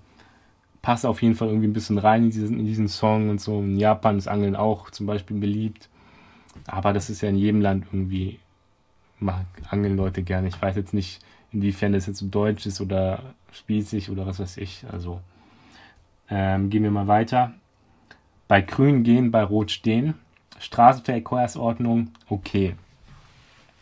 Passt 0.83 1.05
auf 1.05 1.21
jeden 1.21 1.35
Fall 1.35 1.49
irgendwie 1.49 1.69
ein 1.69 1.75
bisschen 1.75 1.99
rein 1.99 2.25
in 2.25 2.31
diesen, 2.31 2.59
in 2.59 2.67
diesen 2.67 2.89
Song 2.89 3.29
und 3.29 3.41
so. 3.41 3.61
In 3.61 3.77
Japan 3.77 4.17
ist 4.17 4.29
Angeln 4.29 4.57
auch 4.57 4.91
zum 4.91 5.07
Beispiel 5.07 5.39
beliebt. 5.39 5.89
Aber 6.67 6.93
das 6.93 7.11
ist 7.11 7.21
ja 7.21 7.29
in 7.29 7.37
jedem 7.37 7.61
Land 7.61 7.87
irgendwie, 7.93 8.39
machen 9.19 9.47
Angeln 9.69 9.97
Leute 9.97 10.23
gerne. 10.23 10.49
Ich 10.49 10.61
weiß 10.61 10.77
jetzt 10.77 10.95
nicht, 10.95 11.21
inwiefern 11.53 11.93
das 11.93 12.07
jetzt 12.07 12.19
so 12.19 12.27
deutsch 12.27 12.67
ist 12.67 12.81
oder 12.81 13.35
spießig 13.53 14.11
oder 14.11 14.27
was 14.27 14.41
weiß 14.41 14.57
ich. 14.57 14.85
Also 14.91 15.21
ähm, 16.31 16.71
gehen 16.71 16.83
wir 16.83 16.91
mal 16.91 17.09
weiter. 17.09 17.53
Bei 18.49 18.61
Grün 18.63 19.03
gehen, 19.03 19.31
bei 19.31 19.43
Rot 19.43 19.71
stehen. 19.71 20.15
Straßenverkehrsordnung, 20.59 22.11
okay. 22.29 22.77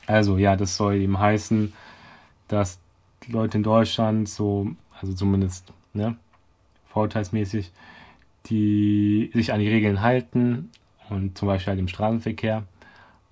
Also 0.06 0.38
ja, 0.38 0.56
das 0.56 0.76
soll 0.76 0.96
eben 0.96 1.18
heißen, 1.18 1.72
dass 2.48 2.78
Leute 3.26 3.58
in 3.58 3.62
Deutschland 3.62 4.28
so, 4.28 4.70
also 5.00 5.12
zumindest 5.12 5.72
ne, 5.92 6.16
vorteilsmäßig, 6.92 7.70
die 8.46 9.30
sich 9.34 9.52
an 9.52 9.60
die 9.60 9.68
Regeln 9.68 10.00
halten 10.00 10.70
und 11.10 11.36
zum 11.36 11.48
Beispiel 11.48 11.72
halt 11.72 11.80
im 11.80 11.88
Straßenverkehr. 11.88 12.64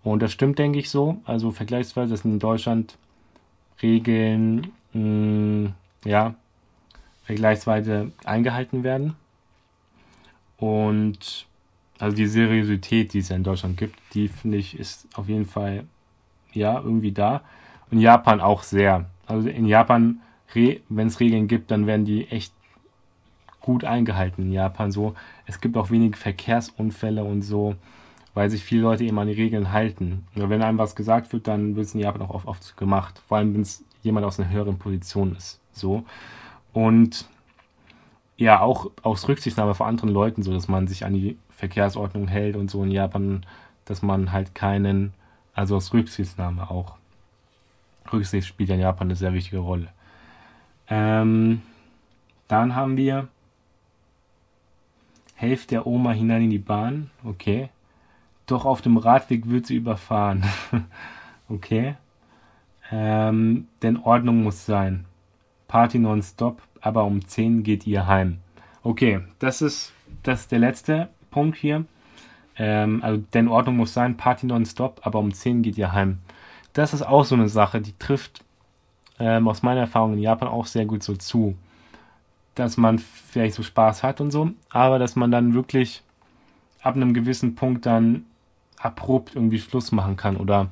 Und 0.02 0.22
das 0.22 0.32
stimmt, 0.32 0.58
denke 0.58 0.78
ich, 0.78 0.90
so. 0.90 1.20
Also 1.24 1.50
vergleichsweise, 1.50 2.10
dass 2.12 2.24
in 2.24 2.38
Deutschland 2.38 2.96
Regeln, 3.82 4.72
mh, 4.92 5.00
mm, 5.00 5.74
ja, 6.04 6.34
vergleichsweise 7.24 8.12
eingehalten 8.24 8.84
werden. 8.84 9.16
Und 10.58 11.46
also 11.98 12.16
die 12.16 12.26
Seriosität, 12.26 13.12
die 13.12 13.18
es 13.18 13.28
ja 13.30 13.36
in 13.36 13.44
Deutschland 13.44 13.76
gibt, 13.76 13.98
die 14.14 14.28
finde 14.28 14.58
ich, 14.58 14.78
ist 14.78 15.06
auf 15.14 15.28
jeden 15.28 15.46
Fall 15.46 15.84
ja 16.52 16.80
irgendwie 16.80 17.12
da. 17.12 17.42
Und 17.90 18.00
Japan 18.00 18.40
auch 18.40 18.62
sehr. 18.62 19.06
Also 19.26 19.48
in 19.48 19.66
Japan, 19.66 20.20
wenn 20.54 21.06
es 21.08 21.20
Regeln 21.20 21.48
gibt, 21.48 21.70
dann 21.70 21.86
werden 21.86 22.04
die 22.04 22.28
echt 22.28 22.52
gut 23.66 23.84
eingehalten 23.84 24.42
in 24.42 24.52
Japan 24.52 24.92
so. 24.92 25.14
Es 25.44 25.60
gibt 25.60 25.76
auch 25.76 25.90
wenige 25.90 26.16
Verkehrsunfälle 26.16 27.24
und 27.24 27.42
so, 27.42 27.74
weil 28.32 28.48
sich 28.48 28.62
viele 28.62 28.82
Leute 28.82 29.04
eben 29.04 29.18
an 29.18 29.26
die 29.26 29.34
Regeln 29.34 29.72
halten. 29.72 30.26
Und 30.36 30.48
wenn 30.48 30.62
einem 30.62 30.78
was 30.78 30.94
gesagt 30.94 31.32
wird, 31.32 31.48
dann 31.48 31.74
wird 31.74 31.86
es 31.86 31.94
in 31.94 32.00
Japan 32.00 32.22
auch 32.22 32.30
oft, 32.30 32.46
oft 32.46 32.76
gemacht. 32.76 33.20
Vor 33.26 33.38
allem, 33.38 33.54
wenn 33.54 33.62
es 33.62 33.84
jemand 34.02 34.24
aus 34.24 34.38
einer 34.38 34.48
höheren 34.48 34.78
Position 34.78 35.34
ist. 35.36 35.60
So. 35.72 36.04
Und 36.72 37.28
ja, 38.36 38.60
auch 38.60 38.90
aus 39.02 39.26
Rücksichtnahme 39.28 39.74
vor 39.74 39.86
anderen 39.86 40.10
Leuten, 40.10 40.44
so 40.44 40.52
dass 40.52 40.68
man 40.68 40.86
sich 40.86 41.04
an 41.04 41.14
die 41.14 41.36
Verkehrsordnung 41.50 42.28
hält 42.28 42.54
und 42.54 42.70
so 42.70 42.84
in 42.84 42.92
Japan, 42.92 43.44
dass 43.84 44.02
man 44.02 44.30
halt 44.30 44.54
keinen 44.54 45.12
also 45.54 45.76
aus 45.76 45.92
Rücksichtnahme 45.92 46.70
auch. 46.70 46.96
Rücksicht 48.12 48.46
spielt 48.46 48.70
in 48.70 48.78
Japan 48.78 49.08
eine 49.08 49.16
sehr 49.16 49.32
wichtige 49.32 49.58
Rolle. 49.58 49.88
Ähm, 50.88 51.62
dann 52.46 52.76
haben 52.76 52.96
wir 52.96 53.26
Helft 55.36 55.70
der 55.70 55.86
Oma 55.86 56.10
hinein 56.12 56.44
in 56.44 56.50
die 56.50 56.58
Bahn. 56.58 57.10
Okay. 57.22 57.68
Doch 58.46 58.64
auf 58.64 58.80
dem 58.80 58.96
Radweg 58.96 59.48
wird 59.48 59.66
sie 59.66 59.76
überfahren. 59.76 60.44
okay. 61.48 61.94
Ähm, 62.90 63.68
denn 63.82 63.98
Ordnung 63.98 64.42
muss 64.42 64.66
sein. 64.66 65.04
Party 65.68 65.98
nonstop, 65.98 66.62
aber 66.80 67.04
um 67.04 67.24
10 67.24 67.62
geht 67.62 67.86
ihr 67.86 68.06
heim. 68.06 68.38
Okay, 68.82 69.20
das 69.40 69.62
ist, 69.62 69.92
das 70.22 70.42
ist 70.42 70.52
der 70.52 70.60
letzte 70.60 71.08
Punkt 71.30 71.56
hier. 71.58 71.84
Ähm, 72.56 73.02
also, 73.02 73.22
denn 73.34 73.48
Ordnung 73.48 73.76
muss 73.76 73.92
sein, 73.92 74.16
Party 74.16 74.46
nonstop, 74.46 75.00
aber 75.04 75.18
um 75.18 75.34
10 75.34 75.62
geht 75.62 75.76
ihr 75.76 75.92
heim. 75.92 76.18
Das 76.72 76.94
ist 76.94 77.02
auch 77.02 77.24
so 77.24 77.34
eine 77.34 77.48
Sache, 77.48 77.80
die 77.80 77.98
trifft 77.98 78.44
ähm, 79.18 79.48
aus 79.48 79.62
meiner 79.62 79.80
Erfahrung 79.80 80.14
in 80.14 80.20
Japan 80.20 80.48
auch 80.48 80.66
sehr 80.66 80.86
gut 80.86 81.02
so 81.02 81.16
zu. 81.16 81.56
Dass 82.56 82.76
man 82.76 82.98
vielleicht 82.98 83.54
so 83.54 83.62
Spaß 83.62 84.02
hat 84.02 84.20
und 84.20 84.32
so, 84.32 84.50
aber 84.70 84.98
dass 84.98 85.14
man 85.14 85.30
dann 85.30 85.54
wirklich 85.54 86.02
ab 86.82 86.96
einem 86.96 87.14
gewissen 87.14 87.54
Punkt 87.54 87.86
dann 87.86 88.24
abrupt 88.78 89.34
irgendwie 89.34 89.58
Schluss 89.58 89.92
machen 89.92 90.16
kann 90.16 90.36
oder 90.36 90.70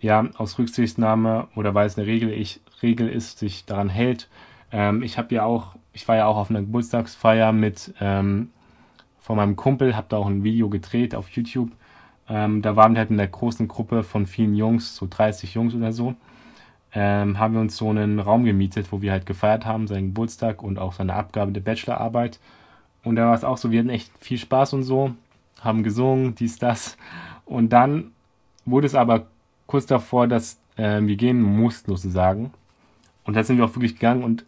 ja, 0.00 0.26
aus 0.36 0.58
Rücksichtnahme 0.58 1.48
oder 1.56 1.74
weil 1.74 1.86
es 1.86 1.98
eine 1.98 2.06
Regel, 2.06 2.30
ich, 2.30 2.60
Regel 2.82 3.08
ist, 3.08 3.38
sich 3.38 3.64
daran 3.64 3.88
hält. 3.88 4.28
Ähm, 4.70 5.02
ich 5.02 5.18
habe 5.18 5.34
ja 5.34 5.44
auch, 5.44 5.74
ich 5.92 6.06
war 6.08 6.16
ja 6.16 6.26
auch 6.26 6.36
auf 6.36 6.50
einer 6.50 6.60
Geburtstagsfeier 6.60 7.52
mit 7.52 7.94
ähm, 8.00 8.50
von 9.18 9.36
meinem 9.36 9.56
Kumpel, 9.56 9.96
habe 9.96 10.06
da 10.08 10.16
auch 10.16 10.26
ein 10.26 10.44
Video 10.44 10.68
gedreht 10.68 11.14
auf 11.14 11.28
YouTube. 11.30 11.70
Ähm, 12.28 12.62
da 12.62 12.76
waren 12.76 12.94
wir 12.94 13.00
halt 13.00 13.10
in 13.10 13.16
der 13.16 13.28
großen 13.28 13.66
Gruppe 13.68 14.04
von 14.04 14.26
vielen 14.26 14.54
Jungs, 14.54 14.94
so 14.94 15.06
30 15.08 15.54
Jungs 15.54 15.74
oder 15.74 15.92
so. 15.92 16.14
Ähm, 16.94 17.38
haben 17.38 17.54
wir 17.54 17.60
uns 17.60 17.76
so 17.76 17.90
einen 17.90 18.18
Raum 18.18 18.44
gemietet, 18.44 18.90
wo 18.92 19.02
wir 19.02 19.12
halt 19.12 19.26
gefeiert 19.26 19.66
haben, 19.66 19.86
seinen 19.86 20.08
Geburtstag 20.08 20.62
und 20.62 20.78
auch 20.78 20.94
seine 20.94 21.14
Abgabe 21.14 21.52
der 21.52 21.60
Bachelorarbeit. 21.60 22.40
Und 23.04 23.16
da 23.16 23.26
war 23.26 23.34
es 23.34 23.44
auch 23.44 23.58
so, 23.58 23.70
wir 23.70 23.80
hatten 23.80 23.90
echt 23.90 24.10
viel 24.18 24.38
Spaß 24.38 24.72
und 24.72 24.82
so, 24.82 25.14
haben 25.60 25.82
gesungen, 25.82 26.34
dies, 26.34 26.58
das. 26.58 26.96
Und 27.44 27.72
dann 27.72 28.12
wurde 28.64 28.86
es 28.86 28.94
aber 28.94 29.26
kurz 29.66 29.86
davor, 29.86 30.26
dass 30.26 30.60
äh, 30.76 31.00
wir 31.02 31.16
gehen 31.16 31.42
mussten, 31.42 31.90
sozusagen. 31.90 32.52
Und 33.24 33.34
da 33.34 33.44
sind 33.44 33.58
wir 33.58 33.64
auch 33.64 33.74
wirklich 33.74 33.94
gegangen 33.94 34.24
und 34.24 34.44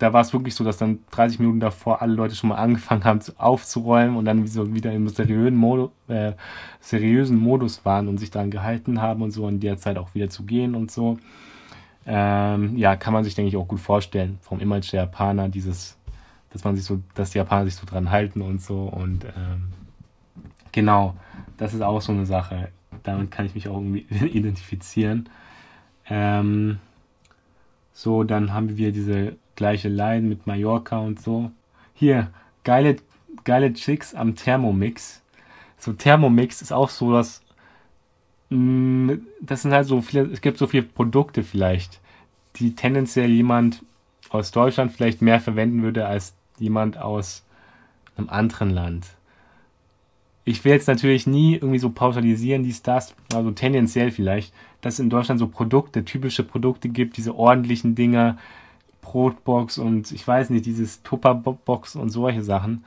da 0.00 0.14
war 0.14 0.22
es 0.22 0.32
wirklich 0.32 0.54
so, 0.54 0.64
dass 0.64 0.78
dann 0.78 1.00
30 1.10 1.40
Minuten 1.40 1.60
davor 1.60 2.00
alle 2.00 2.14
Leute 2.14 2.34
schon 2.34 2.48
mal 2.48 2.56
angefangen 2.56 3.04
haben 3.04 3.20
zu, 3.20 3.38
aufzuräumen 3.38 4.16
und 4.16 4.24
dann 4.24 4.46
so 4.46 4.74
wieder 4.74 4.92
im 4.92 5.08
seriösen, 5.08 5.56
Modu, 5.56 5.90
äh, 6.08 6.32
seriösen 6.80 7.38
Modus 7.38 7.84
waren 7.84 8.08
und 8.08 8.18
sich 8.18 8.30
daran 8.30 8.50
gehalten 8.50 9.02
haben 9.02 9.22
und 9.22 9.30
so 9.30 9.46
in 9.46 9.60
der 9.60 9.76
Zeit 9.76 9.98
auch 9.98 10.14
wieder 10.14 10.30
zu 10.30 10.44
gehen 10.44 10.74
und 10.74 10.90
so. 10.90 11.18
Ähm, 12.06 12.76
ja, 12.76 12.96
kann 12.96 13.12
man 13.12 13.24
sich, 13.24 13.34
denke 13.34 13.48
ich, 13.48 13.56
auch 13.56 13.68
gut 13.68 13.80
vorstellen 13.80 14.38
vom 14.40 14.60
Image 14.60 14.92
der 14.92 15.02
Japaner, 15.02 15.48
dieses, 15.48 15.96
dass 16.50 16.64
man 16.64 16.76
sich 16.76 16.84
so, 16.84 17.00
dass 17.14 17.30
die 17.30 17.38
Japaner 17.38 17.66
sich 17.66 17.76
so 17.76 17.86
dran 17.86 18.10
halten 18.10 18.40
und 18.40 18.60
so 18.62 18.84
und 18.84 19.24
ähm, 19.24 19.72
genau, 20.72 21.14
das 21.56 21.74
ist 21.74 21.82
auch 21.82 22.00
so 22.00 22.12
eine 22.12 22.26
Sache. 22.26 22.68
Damit 23.02 23.30
kann 23.30 23.46
ich 23.46 23.54
mich 23.54 23.68
auch 23.68 23.76
irgendwie 23.76 24.06
identifizieren. 24.26 25.28
Ähm, 26.08 26.78
so, 27.92 28.24
dann 28.24 28.52
haben 28.52 28.76
wir 28.76 28.92
diese 28.92 29.36
gleiche 29.56 29.88
Line 29.88 30.26
mit 30.26 30.46
Mallorca 30.46 30.98
und 30.98 31.20
so. 31.20 31.50
Hier, 31.94 32.30
geile, 32.64 32.96
geile 33.44 33.72
Chicks 33.74 34.14
am 34.14 34.34
Thermomix. 34.36 35.22
So, 35.76 35.92
Thermomix 35.92 36.62
ist 36.62 36.72
auch 36.72 36.88
so, 36.88 37.10
mm, 37.10 37.42
das 38.50 39.62
sind 39.62 39.72
halt 39.72 39.86
so 39.86 40.02
viele, 40.02 40.24
es 40.24 40.40
gibt 40.40 40.58
so 40.58 40.66
viele 40.66 40.82
Produkte 40.82 41.44
vielleicht, 41.44 42.00
die 42.56 42.74
tendenziell 42.74 43.30
jemand 43.30 43.82
aus 44.30 44.50
Deutschland 44.50 44.92
vielleicht 44.92 45.22
mehr 45.22 45.40
verwenden 45.40 45.82
würde 45.82 46.06
als 46.06 46.34
jemand 46.58 46.98
aus 46.98 47.44
einem 48.16 48.28
anderen 48.28 48.70
Land. 48.70 49.06
Ich 50.44 50.64
will 50.64 50.72
jetzt 50.72 50.88
natürlich 50.88 51.28
nie 51.28 51.54
irgendwie 51.54 51.78
so 51.78 51.90
pauschalisieren, 51.90 52.64
dies, 52.64 52.82
das, 52.82 53.14
also 53.32 53.52
tendenziell 53.52 54.10
vielleicht, 54.10 54.52
dass 54.80 54.94
es 54.94 55.00
in 55.00 55.10
Deutschland 55.10 55.38
so 55.38 55.46
Produkte, 55.46 56.04
typische 56.04 56.42
Produkte 56.42 56.88
gibt, 56.88 57.16
diese 57.16 57.36
ordentlichen 57.36 57.94
Dinger, 57.94 58.36
Brotbox 59.00 59.78
und 59.78 60.10
ich 60.10 60.26
weiß 60.26 60.50
nicht, 60.50 60.66
dieses 60.66 61.02
Tupperbox 61.02 61.94
und 61.94 62.10
solche 62.10 62.42
Sachen, 62.42 62.84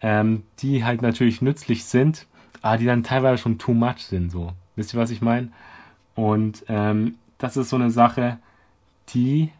ähm, 0.00 0.42
die 0.58 0.84
halt 0.84 1.02
natürlich 1.02 1.40
nützlich 1.40 1.84
sind, 1.84 2.26
aber 2.62 2.78
die 2.78 2.86
dann 2.86 3.04
teilweise 3.04 3.40
schon 3.40 3.58
too 3.58 3.74
much 3.74 4.00
sind, 4.00 4.30
so. 4.30 4.52
Wisst 4.78 4.94
ihr, 4.94 5.00
was 5.00 5.10
ich 5.10 5.20
meine? 5.20 5.48
Und 6.14 6.64
ähm, 6.68 7.16
das 7.38 7.56
ist 7.56 7.68
so 7.68 7.76
eine 7.76 7.90
Sache, 7.90 8.38
die, 9.10 9.50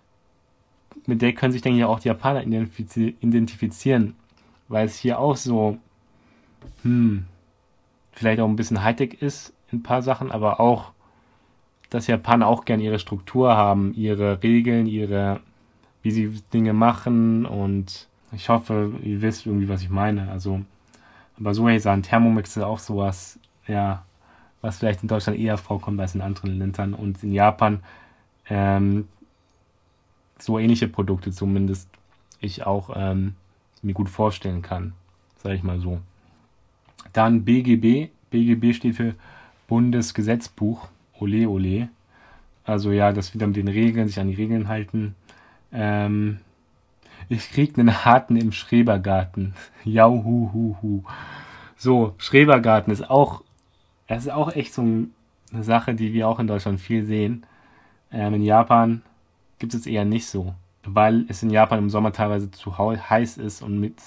mit 1.06 1.22
der 1.22 1.32
können 1.32 1.52
sich, 1.52 1.62
denke 1.62 1.78
ich, 1.78 1.84
auch 1.84 2.00
die 2.00 2.08
Japaner 2.08 2.42
identifizieren, 2.42 4.14
weil 4.68 4.86
es 4.86 4.96
hier 4.96 5.18
auch 5.18 5.36
so, 5.36 5.78
hm, 6.82 7.24
vielleicht 8.12 8.40
auch 8.40 8.48
ein 8.48 8.56
bisschen 8.56 8.82
Hightech 8.82 9.20
ist 9.20 9.52
in 9.70 9.78
ein 9.78 9.82
paar 9.82 10.02
Sachen, 10.02 10.30
aber 10.30 10.60
auch, 10.60 10.92
dass 11.90 12.06
Japaner 12.06 12.46
auch 12.46 12.64
gern 12.64 12.80
ihre 12.80 12.98
Struktur 12.98 13.56
haben, 13.56 13.94
ihre 13.94 14.42
Regeln, 14.42 14.86
ihre 14.86 15.40
wie 16.02 16.10
sie 16.10 16.40
Dinge 16.52 16.72
machen 16.72 17.44
und 17.44 18.08
ich 18.32 18.48
hoffe, 18.48 18.92
ihr 19.02 19.20
wisst 19.20 19.46
irgendwie, 19.46 19.68
was 19.68 19.82
ich 19.82 19.90
meine. 19.90 20.30
Also, 20.30 20.60
aber 21.38 21.54
so 21.54 21.68
ich 21.68 21.82
sagen, 21.82 22.02
Thermomix 22.02 22.56
ist 22.56 22.62
auch 22.62 22.78
sowas, 22.78 23.38
ja, 23.66 24.04
was 24.60 24.78
vielleicht 24.78 25.02
in 25.02 25.08
Deutschland 25.08 25.38
eher 25.38 25.58
vorkommt 25.58 26.00
als 26.00 26.14
in 26.14 26.20
anderen 26.20 26.58
Ländern 26.58 26.94
und 26.94 27.22
in 27.22 27.32
Japan 27.32 27.80
ähm, 28.48 29.08
so 30.38 30.58
ähnliche 30.58 30.88
Produkte 30.88 31.32
zumindest 31.32 31.88
ich 32.40 32.64
auch 32.64 32.90
ähm, 32.94 33.34
mir 33.82 33.94
gut 33.94 34.08
vorstellen 34.08 34.62
kann, 34.62 34.92
sage 35.42 35.56
ich 35.56 35.62
mal 35.62 35.80
so. 35.80 36.00
Dann 37.12 37.44
BGB. 37.44 38.10
BGB 38.30 38.74
steht 38.74 38.96
für 38.96 39.14
Bundesgesetzbuch. 39.66 40.88
Ole, 41.18 41.48
ole. 41.48 41.88
Also 42.64 42.92
ja, 42.92 43.12
das 43.12 43.34
wieder 43.34 43.46
mit 43.46 43.56
den 43.56 43.68
Regeln, 43.68 44.08
sich 44.08 44.20
an 44.20 44.28
die 44.28 44.34
Regeln 44.34 44.68
halten. 44.68 45.14
Ähm, 45.72 46.38
ich 47.28 47.50
krieg 47.50 47.78
einen 47.78 48.04
harten 48.04 48.36
im 48.36 48.52
Schrebergarten. 48.52 49.54
Jau, 49.84 50.22
hu. 50.24 51.04
So, 51.76 52.14
Schrebergarten 52.18 52.92
ist 52.92 53.08
auch, 53.08 53.42
das 54.08 54.24
ist 54.24 54.32
auch 54.32 54.52
echt 54.54 54.74
so 54.74 54.82
eine 54.82 55.62
Sache, 55.62 55.94
die 55.94 56.12
wir 56.12 56.28
auch 56.28 56.40
in 56.40 56.46
Deutschland 56.46 56.80
viel 56.80 57.04
sehen. 57.04 57.46
Ähm, 58.10 58.34
in 58.34 58.42
Japan 58.42 59.02
gibt 59.58 59.74
es 59.74 59.86
eher 59.86 60.04
nicht 60.04 60.26
so, 60.26 60.54
weil 60.84 61.26
es 61.28 61.42
in 61.42 61.50
Japan 61.50 61.78
im 61.78 61.90
Sommer 61.90 62.12
teilweise 62.12 62.50
zu 62.50 62.76
heiß 62.78 63.36
ist 63.36 63.62
und 63.62 63.78
mit, 63.78 64.00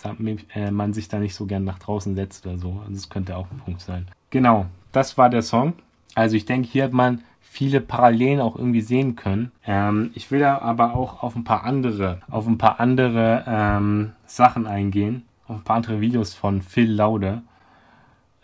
äh, 0.56 0.72
man 0.72 0.94
sich 0.94 1.08
da 1.08 1.20
nicht 1.20 1.36
so 1.36 1.46
gern 1.46 1.64
nach 1.64 1.80
draußen 1.80 2.16
setzt 2.16 2.46
oder 2.46 2.58
so. 2.58 2.82
Also 2.82 2.94
das 2.94 3.10
könnte 3.10 3.38
auch 3.38 3.50
ein 3.52 3.60
Punkt 3.60 3.82
sein. 3.82 4.08
Genau, 4.32 4.66
das 4.92 5.18
war 5.18 5.30
der 5.30 5.44
Song. 5.44 5.74
Also 6.16 6.36
ich 6.36 6.46
denke, 6.46 6.68
hier 6.68 6.84
hat 6.84 6.94
man 6.94 7.22
viele 7.40 7.82
Parallelen 7.82 8.40
auch 8.40 8.56
irgendwie 8.56 8.82
sehen 8.82 9.16
können. 9.16 9.52
Ähm, 9.66 10.12
ich 10.16 10.32
will 10.32 10.40
da 10.40 10.60
aber 10.60 10.96
auch 10.96 11.22
auf 11.22 11.36
ein 11.36 11.44
paar 11.44 11.64
andere, 11.64 12.22
auf 12.30 12.48
ein 12.48 12.58
paar 12.58 12.80
andere 12.80 13.44
ähm, 13.46 14.14
Sachen 14.26 14.68
eingehen, 14.68 15.24
auf 15.48 15.58
ein 15.58 15.64
paar 15.64 15.76
andere 15.76 16.02
Videos 16.02 16.34
von 16.34 16.62
Phil 16.62 16.92
Laude. 16.92 17.44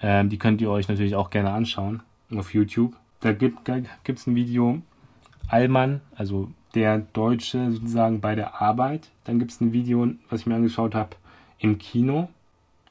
Ähm, 0.01 0.29
die 0.29 0.37
könnt 0.37 0.61
ihr 0.61 0.69
euch 0.69 0.87
natürlich 0.87 1.15
auch 1.15 1.29
gerne 1.29 1.51
anschauen 1.51 2.01
auf 2.35 2.53
YouTube. 2.53 2.95
Da 3.19 3.31
gibt 3.31 3.67
es 3.67 4.27
ein 4.27 4.35
Video 4.35 4.81
Allmann, 5.47 6.01
also 6.15 6.51
der 6.75 6.99
Deutsche 6.99 7.71
sozusagen 7.71 8.21
bei 8.21 8.35
der 8.35 8.61
Arbeit. 8.61 9.09
Dann 9.23 9.39
gibt 9.39 9.51
es 9.51 9.61
ein 9.61 9.73
Video, 9.73 10.07
was 10.29 10.41
ich 10.41 10.45
mir 10.45 10.55
angeschaut 10.55 10.93
habe, 10.93 11.15
im 11.59 11.77
Kino. 11.77 12.29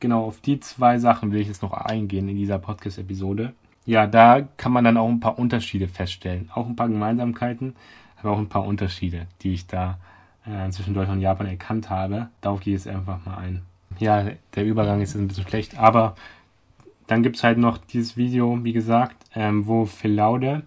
Genau 0.01 0.25
auf 0.25 0.41
die 0.41 0.59
zwei 0.61 0.99
Sachen 0.99 1.33
will 1.33 1.41
ich 1.41 1.49
jetzt 1.49 1.63
noch 1.63 1.73
eingehen 1.73 2.29
in 2.29 2.37
dieser 2.37 2.59
Podcast-Episode 2.59 3.53
ja, 3.87 4.09
da 4.09 4.43
kann 4.57 4.73
man 4.73 4.85
dann 4.85 4.97
auch 4.97 5.09
ein 5.09 5.21
paar 5.21 5.39
Unterschiede 5.39 5.87
feststellen. 5.87 6.51
Auch 6.53 6.67
ein 6.67 6.77
paar 6.77 6.89
Gemeinsamkeiten, 6.89 7.77
aber 8.19 8.33
auch 8.33 8.39
ein 8.39 8.49
paar 8.49 8.65
Unterschiede, 8.65 9.29
die 9.43 9.55
ich 9.55 9.69
da 9.69 9.99
äh, 10.45 10.69
zwischen 10.71 10.93
Deutschland 10.93 11.19
und 11.19 11.23
Japan 11.23 11.47
erkannt 11.47 11.89
habe. 11.89 12.29
Darauf 12.41 12.61
gehe 12.61 12.75
ich 12.75 12.85
jetzt 12.85 12.93
einfach 12.93 13.25
mal 13.25 13.39
ein. 13.39 13.63
Ja, 13.99 14.27
der 14.57 14.65
Übergang 14.65 15.01
ist 15.01 15.15
ein 15.15 15.29
bisschen 15.29 15.47
schlecht, 15.47 15.79
aber 15.79 16.17
dann 17.07 17.23
gibt 17.23 17.37
es 17.37 17.45
halt 17.45 17.59
noch 17.59 17.79
dieses 17.79 18.17
Video, 18.17 18.63
wie 18.65 18.73
gesagt, 18.73 19.17
ähm, 19.35 19.67
wo 19.67 19.87
Phil 19.87 20.13
Laude 20.13 20.63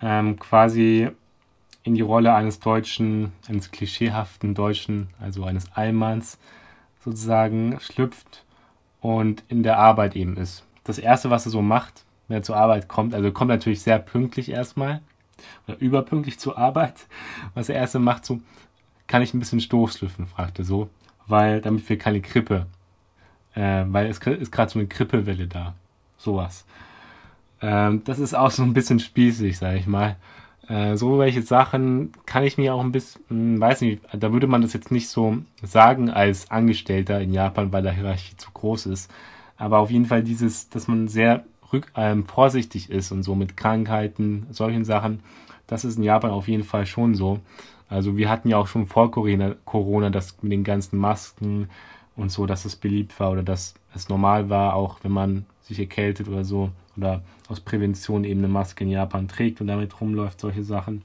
ähm, 0.00 0.38
quasi 0.38 1.08
in 1.82 1.94
die 1.94 2.02
Rolle 2.02 2.34
eines 2.34 2.60
Deutschen, 2.60 3.32
eines 3.48 3.70
klischeehaften 3.70 4.54
Deutschen, 4.54 5.08
also 5.20 5.44
eines 5.44 5.72
Allmanns 5.72 6.38
sozusagen 7.04 7.78
schlüpft 7.80 8.44
und 9.00 9.42
in 9.48 9.62
der 9.62 9.78
Arbeit 9.78 10.16
eben 10.16 10.36
ist. 10.36 10.64
Das 10.84 10.98
erste, 10.98 11.30
was 11.30 11.46
er 11.46 11.50
so 11.50 11.62
macht, 11.62 12.04
wenn 12.26 12.38
er 12.38 12.42
zur 12.42 12.56
Arbeit 12.56 12.88
kommt. 12.88 13.14
Also 13.14 13.30
kommt 13.32 13.48
natürlich 13.48 13.82
sehr 13.82 13.98
pünktlich 13.98 14.50
erstmal 14.50 15.00
oder 15.66 15.78
überpünktlich 15.80 16.38
zur 16.38 16.58
Arbeit. 16.58 17.06
Was 17.54 17.68
er 17.68 17.76
erst 17.76 17.98
macht, 17.98 18.24
so, 18.24 18.40
kann 19.06 19.22
ich 19.22 19.32
ein 19.32 19.38
bisschen 19.38 19.60
Stoßlüften, 19.60 20.26
fragte 20.26 20.64
so, 20.64 20.90
weil 21.26 21.60
damit 21.60 21.88
wir 21.88 21.98
keine 21.98 22.20
Krippe, 22.20 22.66
äh, 23.54 23.84
weil 23.88 24.06
es 24.06 24.18
ist 24.18 24.52
gerade 24.52 24.70
so 24.70 24.78
eine 24.78 24.88
Krippewelle 24.88 25.46
da, 25.46 25.74
sowas. 26.16 26.64
Ähm, 27.60 28.02
das 28.04 28.18
ist 28.18 28.34
auch 28.34 28.50
so 28.50 28.62
ein 28.62 28.74
bisschen 28.74 29.00
spießig, 29.00 29.58
sage 29.58 29.78
ich 29.78 29.86
mal. 29.86 30.16
Äh, 30.68 30.96
so 30.96 31.18
welche 31.18 31.42
Sachen 31.42 32.12
kann 32.26 32.44
ich 32.44 32.58
mir 32.58 32.74
auch 32.74 32.82
ein 32.82 32.92
bisschen, 32.92 33.22
hm, 33.28 33.60
weiß 33.60 33.80
nicht, 33.80 34.02
da 34.12 34.32
würde 34.32 34.46
man 34.46 34.62
das 34.62 34.74
jetzt 34.74 34.90
nicht 34.90 35.08
so 35.08 35.38
sagen 35.62 36.10
als 36.10 36.50
Angestellter 36.50 37.20
in 37.20 37.32
Japan, 37.32 37.72
weil 37.72 37.82
der 37.82 37.92
Hierarchie 37.92 38.36
zu 38.36 38.50
groß 38.52 38.86
ist. 38.86 39.10
Aber 39.56 39.78
auf 39.78 39.90
jeden 39.90 40.04
Fall 40.06 40.22
dieses, 40.22 40.68
dass 40.68 40.86
man 40.86 41.08
sehr 41.08 41.44
rück, 41.72 41.90
ähm, 41.96 42.26
vorsichtig 42.26 42.90
ist 42.90 43.12
und 43.12 43.22
so 43.22 43.34
mit 43.34 43.56
Krankheiten, 43.56 44.46
solchen 44.50 44.84
Sachen. 44.84 45.20
Das 45.66 45.84
ist 45.84 45.96
in 45.96 46.04
Japan 46.04 46.30
auf 46.30 46.48
jeden 46.48 46.64
Fall 46.64 46.86
schon 46.86 47.14
so. 47.14 47.40
Also 47.88 48.16
wir 48.16 48.28
hatten 48.28 48.48
ja 48.48 48.58
auch 48.58 48.66
schon 48.66 48.86
vor 48.86 49.10
Corona, 49.10 49.54
Corona 49.64 50.10
das 50.10 50.36
mit 50.42 50.52
den 50.52 50.64
ganzen 50.64 50.98
Masken 50.98 51.68
und 52.18 52.30
so, 52.30 52.46
dass 52.46 52.64
es 52.64 52.76
beliebt 52.76 53.18
war 53.20 53.30
oder 53.30 53.42
dass 53.42 53.74
es 53.94 54.08
normal 54.08 54.50
war, 54.50 54.74
auch 54.74 54.98
wenn 55.02 55.12
man 55.12 55.46
sich 55.62 55.78
erkältet 55.78 56.28
oder 56.28 56.44
so 56.44 56.70
oder 56.96 57.22
aus 57.48 57.60
Prävention 57.60 58.24
eben 58.24 58.40
eine 58.40 58.48
Maske 58.48 58.84
in 58.84 58.90
Japan 58.90 59.28
trägt 59.28 59.60
und 59.60 59.68
damit 59.68 60.00
rumläuft, 60.00 60.40
solche 60.40 60.64
Sachen. 60.64 61.02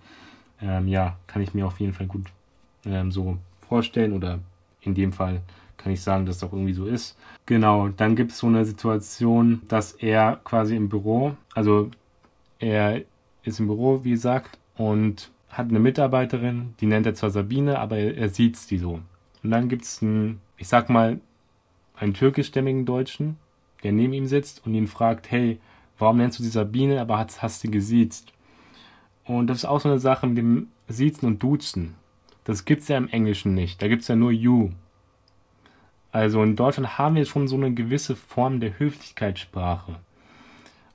Ähm, 0.61 0.87
ja, 0.87 1.17
kann 1.27 1.41
ich 1.41 1.53
mir 1.53 1.67
auf 1.67 1.79
jeden 1.79 1.93
Fall 1.93 2.07
gut 2.07 2.25
ähm, 2.85 3.11
so 3.11 3.37
vorstellen 3.67 4.13
oder 4.13 4.39
in 4.81 4.95
dem 4.95 5.13
Fall 5.13 5.41
kann 5.77 5.91
ich 5.91 6.01
sagen, 6.01 6.25
dass 6.25 6.37
es 6.37 6.43
auch 6.43 6.53
irgendwie 6.53 6.73
so 6.73 6.85
ist. 6.85 7.17
Genau, 7.45 7.89
dann 7.89 8.15
gibt 8.15 8.31
es 8.31 8.39
so 8.39 8.47
eine 8.47 8.65
Situation, 8.65 9.61
dass 9.67 9.91
er 9.91 10.39
quasi 10.43 10.75
im 10.75 10.89
Büro, 10.89 11.35
also 11.53 11.91
er 12.59 13.01
ist 13.43 13.59
im 13.59 13.67
Büro, 13.67 14.03
wie 14.03 14.11
gesagt, 14.11 14.57
und 14.77 15.29
hat 15.49 15.69
eine 15.69 15.79
Mitarbeiterin, 15.79 16.73
die 16.79 16.85
nennt 16.85 17.05
er 17.05 17.13
zwar 17.13 17.29
Sabine, 17.29 17.77
aber 17.79 17.97
er, 17.97 18.17
er 18.17 18.29
sieht 18.29 18.69
die 18.71 18.77
so. 18.77 18.99
Und 19.43 19.51
dann 19.51 19.67
gibt 19.67 19.83
es 19.83 20.01
einen, 20.01 20.39
ich 20.63 20.69
sag 20.69 20.89
mal, 20.89 21.19
einen 21.97 22.13
türkischstämmigen 22.13 22.85
Deutschen, 22.85 23.35
der 23.83 23.91
neben 23.91 24.13
ihm 24.13 24.27
sitzt 24.27 24.65
und 24.65 24.73
ihn 24.73 24.87
fragt, 24.87 25.29
hey, 25.29 25.59
warum 25.99 26.15
nennst 26.15 26.39
du 26.39 26.43
die 26.43 26.47
Sabine, 26.47 27.01
aber 27.01 27.17
hast, 27.17 27.41
hast 27.41 27.65
du 27.65 27.69
gesiezt? 27.69 28.31
Und 29.25 29.47
das 29.47 29.57
ist 29.57 29.65
auch 29.65 29.81
so 29.81 29.89
eine 29.89 29.99
Sache 29.99 30.25
mit 30.25 30.37
dem 30.37 30.67
Siezen 30.87 31.27
und 31.27 31.43
Duzen. 31.43 31.95
Das 32.45 32.63
gibt 32.63 32.83
es 32.83 32.87
ja 32.87 32.95
im 32.95 33.09
Englischen 33.09 33.53
nicht. 33.53 33.81
Da 33.81 33.89
gibt 33.89 34.03
es 34.03 34.07
ja 34.07 34.15
nur 34.15 34.31
you. 34.31 34.69
Also 36.13 36.41
in 36.41 36.55
Deutschland 36.55 36.97
haben 36.97 37.15
wir 37.15 37.25
schon 37.25 37.49
so 37.49 37.57
eine 37.57 37.73
gewisse 37.73 38.15
Form 38.15 38.61
der 38.61 38.79
Höflichkeitssprache. 38.79 39.97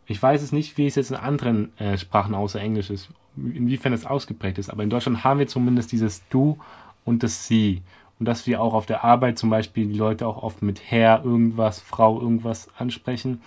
Ich 0.07 0.23
weiß 0.23 0.41
es 0.41 0.51
nicht, 0.51 0.79
wie 0.79 0.87
es 0.87 0.95
jetzt 0.95 1.11
in 1.11 1.17
anderen 1.19 1.77
äh, 1.79 1.99
Sprachen 1.99 2.35
außer 2.35 2.59
Englisch 2.59 2.89
ist, 2.89 3.11
inwiefern 3.37 3.93
es 3.93 4.07
ausgeprägt 4.07 4.57
ist, 4.57 4.71
aber 4.71 4.83
in 4.83 4.89
Deutschland 4.89 5.25
haben 5.25 5.41
wir 5.41 5.47
zumindest 5.47 5.93
dieses 5.93 6.27
Du 6.31 6.57
und 7.05 7.23
das 7.23 7.47
Sie. 7.47 7.83
Und 8.19 8.27
dass 8.27 8.47
wir 8.47 8.61
auch 8.61 8.75
auf 8.75 8.87
der 8.87 9.05
Arbeit 9.05 9.39
zum 9.39 9.51
Beispiel 9.51 9.87
die 9.87 9.99
Leute 9.99 10.27
auch 10.27 10.43
oft 10.43 10.63
mit 10.63 10.81
Herr 10.91 11.25
irgendwas, 11.25 11.81
Frau 11.81 12.21
irgendwas 12.21 12.69
ansprechen. 12.77 13.43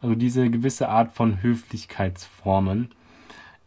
Also 0.00 0.14
diese 0.14 0.50
gewisse 0.50 0.88
Art 0.88 1.12
von 1.12 1.42
Höflichkeitsformen, 1.42 2.90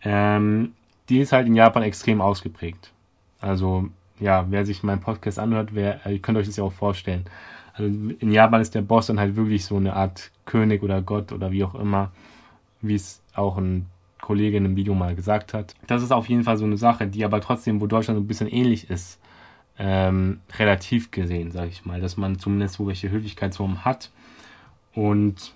ähm, 0.04 0.74
die 1.10 1.20
ist 1.20 1.32
halt 1.32 1.48
in 1.48 1.56
Japan 1.56 1.84
extrem 1.84 2.22
ausgeprägt. 2.22 2.92
Also 3.40 3.90
ja, 4.20 4.46
wer 4.50 4.66
sich 4.66 4.84
meinen 4.84 5.02
Podcast 5.02 5.40
anhört, 5.40 5.70
wer, 5.74 6.06
ihr 6.06 6.20
könnt 6.20 6.38
euch 6.38 6.48
das 6.48 6.58
ja 6.58 6.64
auch 6.64 6.74
vorstellen. 6.74 7.26
Also 7.74 7.90
in 8.20 8.32
Japan 8.32 8.62
ist 8.62 8.74
der 8.74 8.82
Boss 8.82 9.08
dann 9.08 9.20
halt 9.20 9.36
wirklich 9.36 9.66
so 9.66 9.78
eine 9.78 9.96
Art 9.96 10.32
König 10.46 10.82
oder 10.82 11.02
Gott 11.02 11.32
oder 11.32 11.52
wie 11.52 11.64
auch 11.64 11.76
immer, 11.76 12.12
wie 12.82 12.96
es 12.96 13.22
auch 13.36 13.58
ein 13.58 13.86
Kollege 14.20 14.58
in 14.58 14.66
einem 14.66 14.76
Video 14.76 14.96
mal 14.96 15.16
gesagt 15.16 15.54
hat. 15.54 15.76
Das 15.86 16.02
ist 16.02 16.12
auf 16.12 16.28
jeden 16.28 16.44
Fall 16.44 16.58
so 16.58 16.66
eine 16.66 16.78
Sache, 16.78 17.08
die 17.08 17.24
aber 17.24 17.40
trotzdem, 17.40 17.80
wo 17.80 17.86
Deutschland 17.88 18.18
so 18.18 18.24
ein 18.24 18.28
bisschen 18.28 18.48
ähnlich 18.48 18.90
ist, 18.90 19.20
ähm, 19.80 20.42
relativ 20.58 21.12
gesehen, 21.12 21.52
sage 21.52 21.70
ich 21.70 21.86
mal, 21.86 22.02
dass 22.02 22.18
man 22.18 22.40
zumindest 22.40 22.76
so 22.76 22.88
welche 22.88 23.12
Höflichkeitsformen 23.12 23.86
hat. 23.86 24.12
Und 24.94 25.54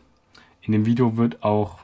in 0.62 0.73
dem 0.73 0.86
Video 0.86 1.17
wird 1.17 1.43
auch 1.43 1.79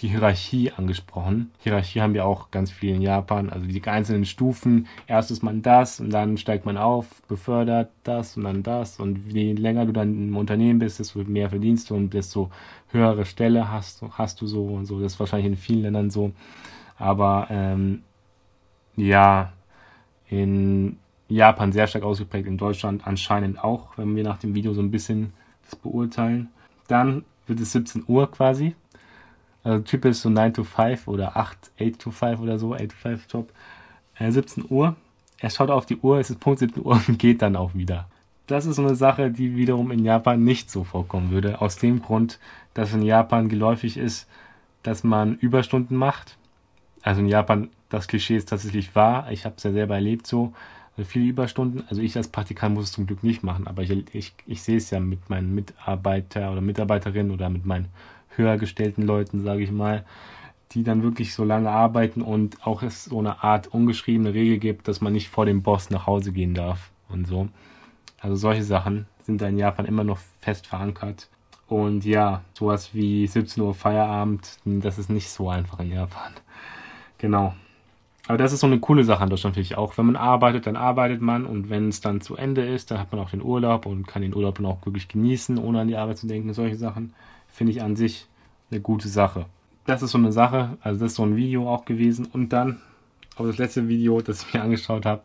die 0.00 0.08
Hierarchie 0.08 0.70
angesprochen. 0.70 1.50
Hierarchie 1.58 2.00
haben 2.00 2.14
wir 2.14 2.24
auch 2.24 2.50
ganz 2.50 2.70
viel 2.70 2.94
in 2.94 3.02
Japan, 3.02 3.50
also 3.50 3.66
die 3.66 3.82
einzelnen 3.84 4.26
Stufen. 4.26 4.86
Erst 5.08 5.30
ist 5.30 5.42
man 5.42 5.62
das 5.62 5.98
und 5.98 6.10
dann 6.10 6.36
steigt 6.36 6.66
man 6.66 6.76
auf, 6.76 7.06
befördert 7.26 7.90
das 8.04 8.36
und 8.36 8.44
dann 8.44 8.62
das. 8.62 9.00
Und 9.00 9.32
je 9.32 9.54
länger 9.54 9.86
du 9.86 9.92
dann 9.92 10.28
im 10.28 10.36
Unternehmen 10.36 10.78
bist, 10.78 11.00
desto 11.00 11.24
mehr 11.24 11.50
verdienst 11.50 11.90
du 11.90 11.96
und 11.96 12.14
desto 12.14 12.50
höhere 12.92 13.24
Stelle 13.24 13.72
hast, 13.72 14.02
hast 14.12 14.40
du 14.40 14.46
so 14.46 14.66
und 14.66 14.86
so. 14.86 15.00
Das 15.00 15.14
ist 15.14 15.20
wahrscheinlich 15.20 15.52
in 15.52 15.56
vielen 15.56 15.82
Ländern 15.82 16.10
so. 16.10 16.32
Aber 16.96 17.48
ähm, 17.50 18.02
ja, 18.96 19.52
in 20.28 20.98
Japan 21.28 21.72
sehr 21.72 21.86
stark 21.86 22.04
ausgeprägt, 22.04 22.46
in 22.46 22.56
Deutschland 22.56 23.06
anscheinend 23.06 23.62
auch, 23.62 23.96
wenn 23.96 24.16
wir 24.16 24.24
nach 24.24 24.38
dem 24.38 24.54
Video 24.54 24.72
so 24.72 24.80
ein 24.80 24.90
bisschen 24.90 25.32
das 25.64 25.76
beurteilen. 25.76 26.48
Dann 26.86 27.24
wird 27.46 27.60
es 27.60 27.72
17 27.72 28.04
Uhr 28.06 28.30
quasi. 28.30 28.74
Also 29.62 29.80
Typ 29.80 30.04
ist 30.06 30.22
so 30.22 30.30
9 30.30 30.54
to 30.54 30.64
5 30.64 31.08
oder 31.08 31.36
8, 31.36 31.70
8 31.80 31.98
to 31.98 32.10
5 32.10 32.40
oder 32.40 32.58
so, 32.58 32.74
8 32.74 32.88
to 32.88 32.96
5 32.96 33.26
Job. 33.30 33.52
Äh, 34.18 34.30
17 34.30 34.64
Uhr. 34.68 34.96
Er 35.38 35.50
schaut 35.50 35.70
auf 35.70 35.86
die 35.86 35.96
Uhr, 35.98 36.18
es 36.18 36.30
ist 36.30 36.40
Punkt 36.40 36.58
17 36.58 36.84
Uhr 36.84 37.00
und 37.08 37.18
geht 37.18 37.42
dann 37.42 37.56
auch 37.56 37.74
wieder. 37.74 38.08
Das 38.46 38.64
ist 38.64 38.76
so 38.76 38.82
eine 38.82 38.94
Sache, 38.94 39.30
die 39.30 39.56
wiederum 39.56 39.90
in 39.90 40.04
Japan 40.04 40.42
nicht 40.42 40.70
so 40.70 40.84
vorkommen 40.84 41.30
würde. 41.30 41.60
Aus 41.60 41.76
dem 41.76 42.00
Grund, 42.00 42.38
dass 42.72 42.94
in 42.94 43.02
Japan 43.02 43.50
geläufig 43.50 43.98
ist, 43.98 44.26
dass 44.82 45.04
man 45.04 45.36
Überstunden 45.36 45.96
macht. 45.96 46.38
Also 47.02 47.20
in 47.20 47.28
Japan, 47.28 47.68
das 47.90 48.08
Klischee 48.08 48.36
ist 48.36 48.48
tatsächlich 48.48 48.94
wahr. 48.94 49.30
Ich 49.30 49.44
habe 49.44 49.56
es 49.58 49.64
ja 49.64 49.72
selber 49.72 49.96
erlebt 49.96 50.26
so. 50.26 50.54
Also 50.98 51.08
viele 51.08 51.26
Überstunden. 51.26 51.84
Also 51.88 52.02
ich 52.02 52.16
als 52.16 52.26
Praktikant 52.26 52.74
muss 52.74 52.86
es 52.86 52.92
zum 52.92 53.06
Glück 53.06 53.22
nicht 53.22 53.44
machen, 53.44 53.68
aber 53.68 53.82
ich, 53.82 54.12
ich, 54.12 54.34
ich 54.46 54.62
sehe 54.62 54.78
es 54.78 54.90
ja 54.90 54.98
mit 54.98 55.30
meinen 55.30 55.54
Mitarbeiter 55.54 56.50
oder 56.50 56.60
Mitarbeiterinnen 56.60 57.30
oder 57.30 57.48
mit 57.50 57.64
meinen 57.64 57.86
höher 58.34 58.56
gestellten 58.56 59.02
Leuten, 59.02 59.44
sage 59.44 59.62
ich 59.62 59.70
mal, 59.70 60.04
die 60.72 60.82
dann 60.82 61.04
wirklich 61.04 61.34
so 61.34 61.44
lange 61.44 61.70
arbeiten 61.70 62.20
und 62.20 62.66
auch 62.66 62.82
es 62.82 63.04
so 63.04 63.20
eine 63.20 63.44
Art 63.44 63.68
ungeschriebene 63.68 64.34
Regel 64.34 64.58
gibt, 64.58 64.88
dass 64.88 65.00
man 65.00 65.12
nicht 65.12 65.28
vor 65.28 65.46
dem 65.46 65.62
Boss 65.62 65.88
nach 65.90 66.08
Hause 66.08 66.32
gehen 66.32 66.54
darf 66.54 66.90
und 67.08 67.28
so. 67.28 67.48
Also 68.18 68.34
solche 68.34 68.64
Sachen 68.64 69.06
sind 69.22 69.40
da 69.40 69.46
in 69.46 69.56
Japan 69.56 69.86
immer 69.86 70.02
noch 70.02 70.18
fest 70.40 70.66
verankert. 70.66 71.28
Und 71.68 72.04
ja, 72.04 72.42
sowas 72.54 72.92
wie 72.92 73.24
17 73.24 73.62
Uhr 73.62 73.72
Feierabend, 73.72 74.58
das 74.64 74.98
ist 74.98 75.10
nicht 75.10 75.28
so 75.28 75.48
einfach 75.48 75.78
in 75.78 75.92
Japan. 75.92 76.32
Genau. 77.18 77.54
Aber 78.28 78.36
das 78.36 78.52
ist 78.52 78.60
so 78.60 78.66
eine 78.66 78.78
coole 78.78 79.04
Sache 79.04 79.24
in 79.24 79.30
Deutschland, 79.30 79.54
finde 79.54 79.66
ich 79.66 79.78
auch. 79.78 79.96
Wenn 79.96 80.04
man 80.04 80.16
arbeitet, 80.16 80.66
dann 80.66 80.76
arbeitet 80.76 81.22
man 81.22 81.46
und 81.46 81.70
wenn 81.70 81.88
es 81.88 82.02
dann 82.02 82.20
zu 82.20 82.36
Ende 82.36 82.62
ist, 82.62 82.90
dann 82.90 82.98
hat 82.98 83.10
man 83.10 83.22
auch 83.22 83.30
den 83.30 83.42
Urlaub 83.42 83.86
und 83.86 84.06
kann 84.06 84.20
den 84.20 84.34
Urlaub 84.34 84.56
dann 84.56 84.66
auch 84.66 84.84
wirklich 84.84 85.08
genießen, 85.08 85.56
ohne 85.56 85.80
an 85.80 85.88
die 85.88 85.96
Arbeit 85.96 86.18
zu 86.18 86.26
denken. 86.26 86.52
Solche 86.52 86.76
Sachen 86.76 87.14
finde 87.48 87.72
ich 87.72 87.82
an 87.82 87.96
sich 87.96 88.26
eine 88.70 88.82
gute 88.82 89.08
Sache. 89.08 89.46
Das 89.86 90.02
ist 90.02 90.10
so 90.10 90.18
eine 90.18 90.30
Sache, 90.30 90.76
also 90.82 91.00
das 91.00 91.12
ist 91.12 91.16
so 91.16 91.22
ein 91.22 91.36
Video 91.36 91.72
auch 91.72 91.86
gewesen. 91.86 92.26
Und 92.30 92.52
dann, 92.52 92.82
auch 93.36 93.46
das 93.46 93.56
letzte 93.56 93.88
Video, 93.88 94.20
das 94.20 94.42
ich 94.42 94.52
mir 94.52 94.60
angeschaut 94.60 95.06
habe, 95.06 95.22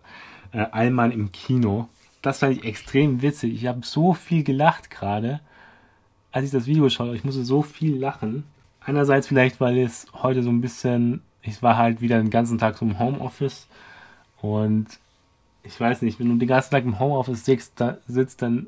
äh, 0.54 0.66
Allmann 0.72 1.12
im 1.12 1.34
Kino. 1.34 1.90
Das 2.22 2.40
fand 2.40 2.56
ich 2.56 2.64
extrem 2.64 3.22
witzig. 3.22 3.54
Ich 3.54 3.68
habe 3.68 3.82
so 3.84 4.14
viel 4.14 4.46
gelacht 4.46 4.90
gerade, 4.90 5.42
als 6.32 6.46
ich 6.46 6.52
das 6.52 6.68
Video 6.68 6.88
schaue. 6.88 7.18
Ich 7.18 7.26
musste 7.26 7.44
so 7.44 7.64
viel 7.64 7.98
lachen. 7.98 8.46
Einerseits 8.80 9.28
vielleicht, 9.28 9.60
weil 9.60 9.78
es 9.78 10.08
heute 10.14 10.42
so 10.42 10.50
ein 10.50 10.62
bisschen, 10.62 11.22
ich 11.44 11.62
war 11.62 11.78
halt 11.78 12.02
wieder 12.02 12.18
den 12.18 12.30
ganzen 12.30 12.58
Tag 12.58 12.78
so 12.78 12.86
im 12.86 13.00
Homeoffice 13.00 13.68
und 14.42 14.88
ich 15.64 15.80
weiß 15.80 16.02
nicht, 16.02 16.20
wenn 16.20 16.30
du 16.30 16.36
den 16.36 16.48
ganzen 16.48 16.72
Tag 16.72 16.84
im 16.84 17.00
Homeoffice 17.00 17.46
sitzt, 17.46 17.74
da, 17.80 17.98
sitzt 18.08 18.42
dann 18.42 18.68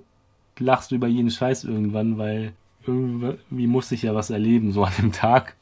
lachst 0.58 0.92
du 0.92 0.96
über 0.96 1.08
jeden 1.08 1.32
Scheiß 1.32 1.64
irgendwann, 1.64 2.18
weil 2.18 2.54
irgendwie 2.86 3.68
musste 3.68 3.96
ich 3.96 4.04
ja 4.04 4.16
was 4.16 4.30
erleben, 4.30 4.72
so 4.72 4.84
an 4.84 4.94
dem 4.98 5.12
Tag. 5.12 5.56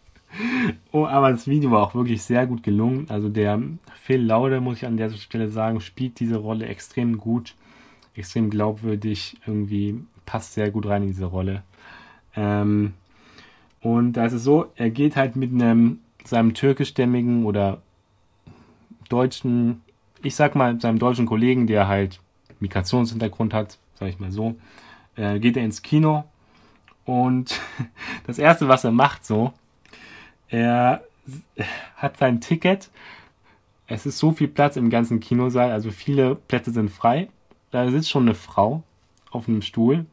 Oh, 0.92 1.06
aber 1.06 1.32
das 1.32 1.48
Video 1.48 1.72
war 1.72 1.84
auch 1.84 1.96
wirklich 1.96 2.24
sehr 2.24 2.48
gut 2.48 2.64
gelungen. 2.64 3.06
Also 3.10 3.30
der 3.30 3.62
Phil 3.96 4.22
Laude, 4.22 4.62
muss 4.62 4.78
ich 4.78 4.86
an 4.86 4.98
der 4.98 5.12
Stelle 5.12 5.50
sagen, 5.50 5.80
spielt 5.80 6.20
diese 6.20 6.38
Rolle 6.38 6.66
extrem 6.66 7.18
gut, 7.18 7.56
extrem 8.16 8.50
glaubwürdig, 8.50 9.38
irgendwie 9.46 10.04
passt 10.26 10.54
sehr 10.54 10.72
gut 10.72 10.88
rein 10.88 11.04
in 11.04 11.10
diese 11.10 11.26
Rolle. 11.26 11.64
Ähm, 12.36 12.94
und 13.82 14.14
da 14.14 14.26
ist 14.26 14.34
es 14.34 14.44
so, 14.44 14.72
er 14.76 14.90
geht 14.90 15.16
halt 15.16 15.36
mit 15.36 15.52
einem 15.52 16.00
seinem 16.26 16.54
türkischstämmigen 16.54 17.46
oder 17.46 17.82
deutschen, 19.10 19.82
ich 20.22 20.36
sag 20.36 20.56
mal, 20.56 20.80
seinem 20.80 21.00
deutschen 21.00 21.26
Kollegen, 21.26 21.68
der 21.68 21.88
halt 21.88 22.20
Migrationshintergrund 22.60 23.54
hat, 23.54 23.78
sag 23.96 24.10
ich 24.10 24.20
mal 24.20 24.32
so, 24.32 24.56
äh, 25.16 25.40
geht 25.40 25.58
er 25.58 25.64
ins 25.64 25.82
Kino 25.82 26.24
und 27.06 27.60
das 28.28 28.40
erste, 28.40 28.68
was 28.68 28.84
er 28.84 28.92
macht, 28.92 29.26
so, 29.26 29.54
er 30.48 31.04
hat 31.98 32.18
sein 32.18 32.42
Ticket. 32.42 32.90
Es 33.88 34.06
ist 34.06 34.18
so 34.18 34.32
viel 34.32 34.48
Platz 34.48 34.76
im 34.76 34.90
ganzen 34.90 35.20
Kinosaal, 35.20 35.72
also 35.72 35.92
viele 35.92 36.36
Plätze 36.36 36.72
sind 36.72 36.90
frei. 36.90 37.30
Da 37.72 37.90
sitzt 37.90 38.10
schon 38.10 38.24
eine 38.24 38.36
Frau 38.36 38.84
auf 39.32 39.48
einem 39.48 39.62
Stuhl. 39.62 40.06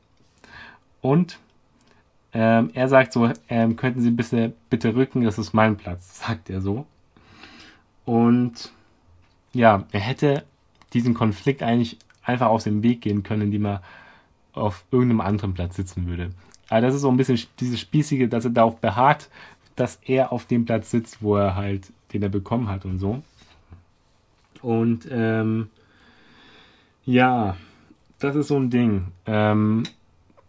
Und 1.01 1.39
ähm, 2.33 2.71
er 2.75 2.89
sagt 2.89 3.13
so, 3.13 3.31
ähm, 3.49 3.77
könnten 3.77 4.01
Sie 4.01 4.11
bitte, 4.11 4.53
bitte 4.69 4.95
rücken, 4.95 5.25
das 5.25 5.39
ist 5.39 5.53
mein 5.53 5.77
Platz, 5.77 6.21
sagt 6.21 6.51
er 6.51 6.61
so. 6.61 6.87
Und 8.05 8.73
ja, 9.53 9.85
er 9.91 10.01
hätte 10.01 10.45
diesen 10.93 11.15
Konflikt 11.15 11.63
eigentlich 11.63 11.99
einfach 12.23 12.47
aus 12.47 12.65
dem 12.65 12.83
Weg 12.83 13.01
gehen 13.03 13.23
können, 13.23 13.43
indem 13.43 13.67
er 13.67 13.83
auf 14.53 14.85
irgendeinem 14.91 15.21
anderen 15.21 15.55
Platz 15.55 15.77
sitzen 15.77 16.07
würde. 16.07 16.31
Aber 16.69 16.81
das 16.81 16.95
ist 16.95 17.03
so 17.03 17.11
ein 17.11 17.17
bisschen 17.17 17.41
dieses 17.59 17.81
Spießige, 17.81 18.29
dass 18.29 18.45
er 18.45 18.51
darauf 18.51 18.81
beharrt, 18.81 19.29
dass 19.77 19.99
er 20.05 20.33
auf 20.33 20.47
dem 20.47 20.65
Platz 20.65 20.91
sitzt, 20.91 21.23
wo 21.23 21.37
er 21.37 21.57
halt, 21.57 21.93
den 22.13 22.23
er 22.23 22.29
bekommen 22.29 22.69
hat 22.69 22.85
und 22.85 22.99
so. 22.99 23.23
Und 24.63 25.09
ähm, 25.11 25.71
ja, 27.05 27.57
das 28.19 28.37
ist 28.37 28.49
so 28.49 28.57
ein 28.57 28.71
Ding. 28.71 29.09
Ähm, 29.27 29.85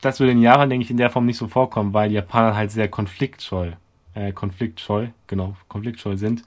das 0.02 0.20
würde 0.20 0.32
in 0.32 0.42
Japan, 0.42 0.70
denke 0.70 0.84
ich, 0.84 0.92
in 0.92 0.98
der 0.98 1.10
Form 1.10 1.26
nicht 1.26 1.38
so 1.38 1.48
vorkommen, 1.48 1.94
weil 1.94 2.12
Japaner 2.12 2.56
halt 2.56 2.72
sehr 2.72 2.88
konfliktscheu, 2.88 3.72
äh, 4.16 4.32
konfliktscheu, 4.32 5.08
genau, 5.28 5.56
konfliktscheu 5.68 6.18
sind 6.18 6.44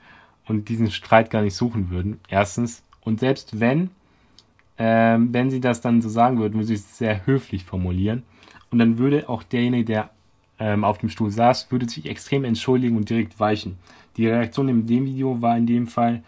und 0.47 0.69
diesen 0.69 0.91
Streit 0.91 1.31
gar 1.31 1.43
nicht 1.43 1.55
suchen 1.55 1.91
würden. 1.91 2.21
Erstens. 2.29 2.83
Und 3.03 3.21
selbst 3.21 3.61
wenn, 3.61 3.91
ähm, 4.79 5.33
wenn 5.33 5.51
sie 5.51 5.61
das 5.61 5.81
dann 5.81 6.03
so 6.03 6.09
sagen 6.09 6.39
würden, 6.39 6.55
würden 6.55 6.67
sie 6.67 6.75
es 6.75 6.99
sehr 6.99 7.27
höflich 7.27 7.65
formulieren. 7.65 8.25
Und 8.71 8.79
dann 8.79 8.99
würde 8.99 9.29
auch 9.29 9.43
derjenige, 9.43 9.85
der 9.85 10.11
ähm, 10.59 10.85
auf 10.85 10.99
dem 10.99 11.09
Stuhl 11.09 11.31
saß, 11.31 11.71
würde 11.71 11.89
sich 11.89 12.07
extrem 12.07 12.45
entschuldigen 12.45 12.97
und 12.97 13.09
direkt 13.09 13.39
weichen. 13.39 13.79
Die 14.17 14.27
Reaktion 14.27 14.69
in 14.69 14.87
dem 14.87 15.07
Video 15.07 15.41
war 15.43 15.57
in 15.57 15.67
dem 15.67 15.87
Fall, 15.87 16.23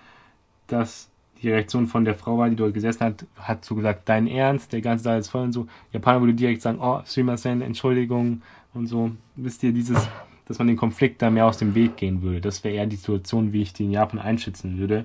dass 0.66 1.08
die 1.42 1.50
Reaktion 1.50 1.86
von 1.86 2.04
der 2.04 2.14
Frau 2.14 2.38
war, 2.38 2.48
die 2.48 2.56
dort 2.56 2.74
gesessen 2.74 3.00
hat, 3.00 3.26
hat 3.36 3.64
so 3.64 3.74
gesagt, 3.74 4.08
dein 4.08 4.26
Ernst, 4.26 4.72
der 4.72 4.80
ganze 4.80 5.04
Saal 5.04 5.18
ist 5.18 5.28
voll 5.28 5.42
und 5.42 5.52
so. 5.52 5.66
Japaner 5.92 6.20
würde 6.20 6.34
direkt 6.34 6.62
sagen, 6.62 6.78
oh, 6.80 7.00
Sumimasen, 7.04 7.62
Entschuldigung 7.62 8.42
und 8.74 8.86
so. 8.86 9.10
Wisst 9.36 9.62
ihr, 9.62 9.72
dieses, 9.72 10.08
dass 10.46 10.58
man 10.58 10.68
den 10.68 10.76
Konflikt 10.76 11.20
da 11.22 11.30
mehr 11.30 11.46
aus 11.46 11.58
dem 11.58 11.74
Weg 11.74 11.96
gehen 11.96 12.22
würde. 12.22 12.40
Das 12.40 12.64
wäre 12.64 12.74
eher 12.74 12.86
die 12.86 12.96
Situation, 12.96 13.52
wie 13.52 13.62
ich 13.62 13.72
die 13.72 13.84
in 13.84 13.92
Japan 13.92 14.20
einschätzen 14.20 14.78
würde. 14.78 15.04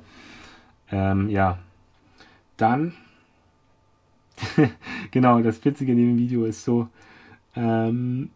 Ähm, 0.91 1.29
ja. 1.29 1.57
Dann, 2.57 2.93
genau, 5.11 5.41
das 5.41 5.63
Witzige 5.65 5.91
in 5.91 5.97
dem 5.97 6.17
Video 6.17 6.45
ist 6.45 6.63
so, 6.63 6.87
ähm, 7.55 8.29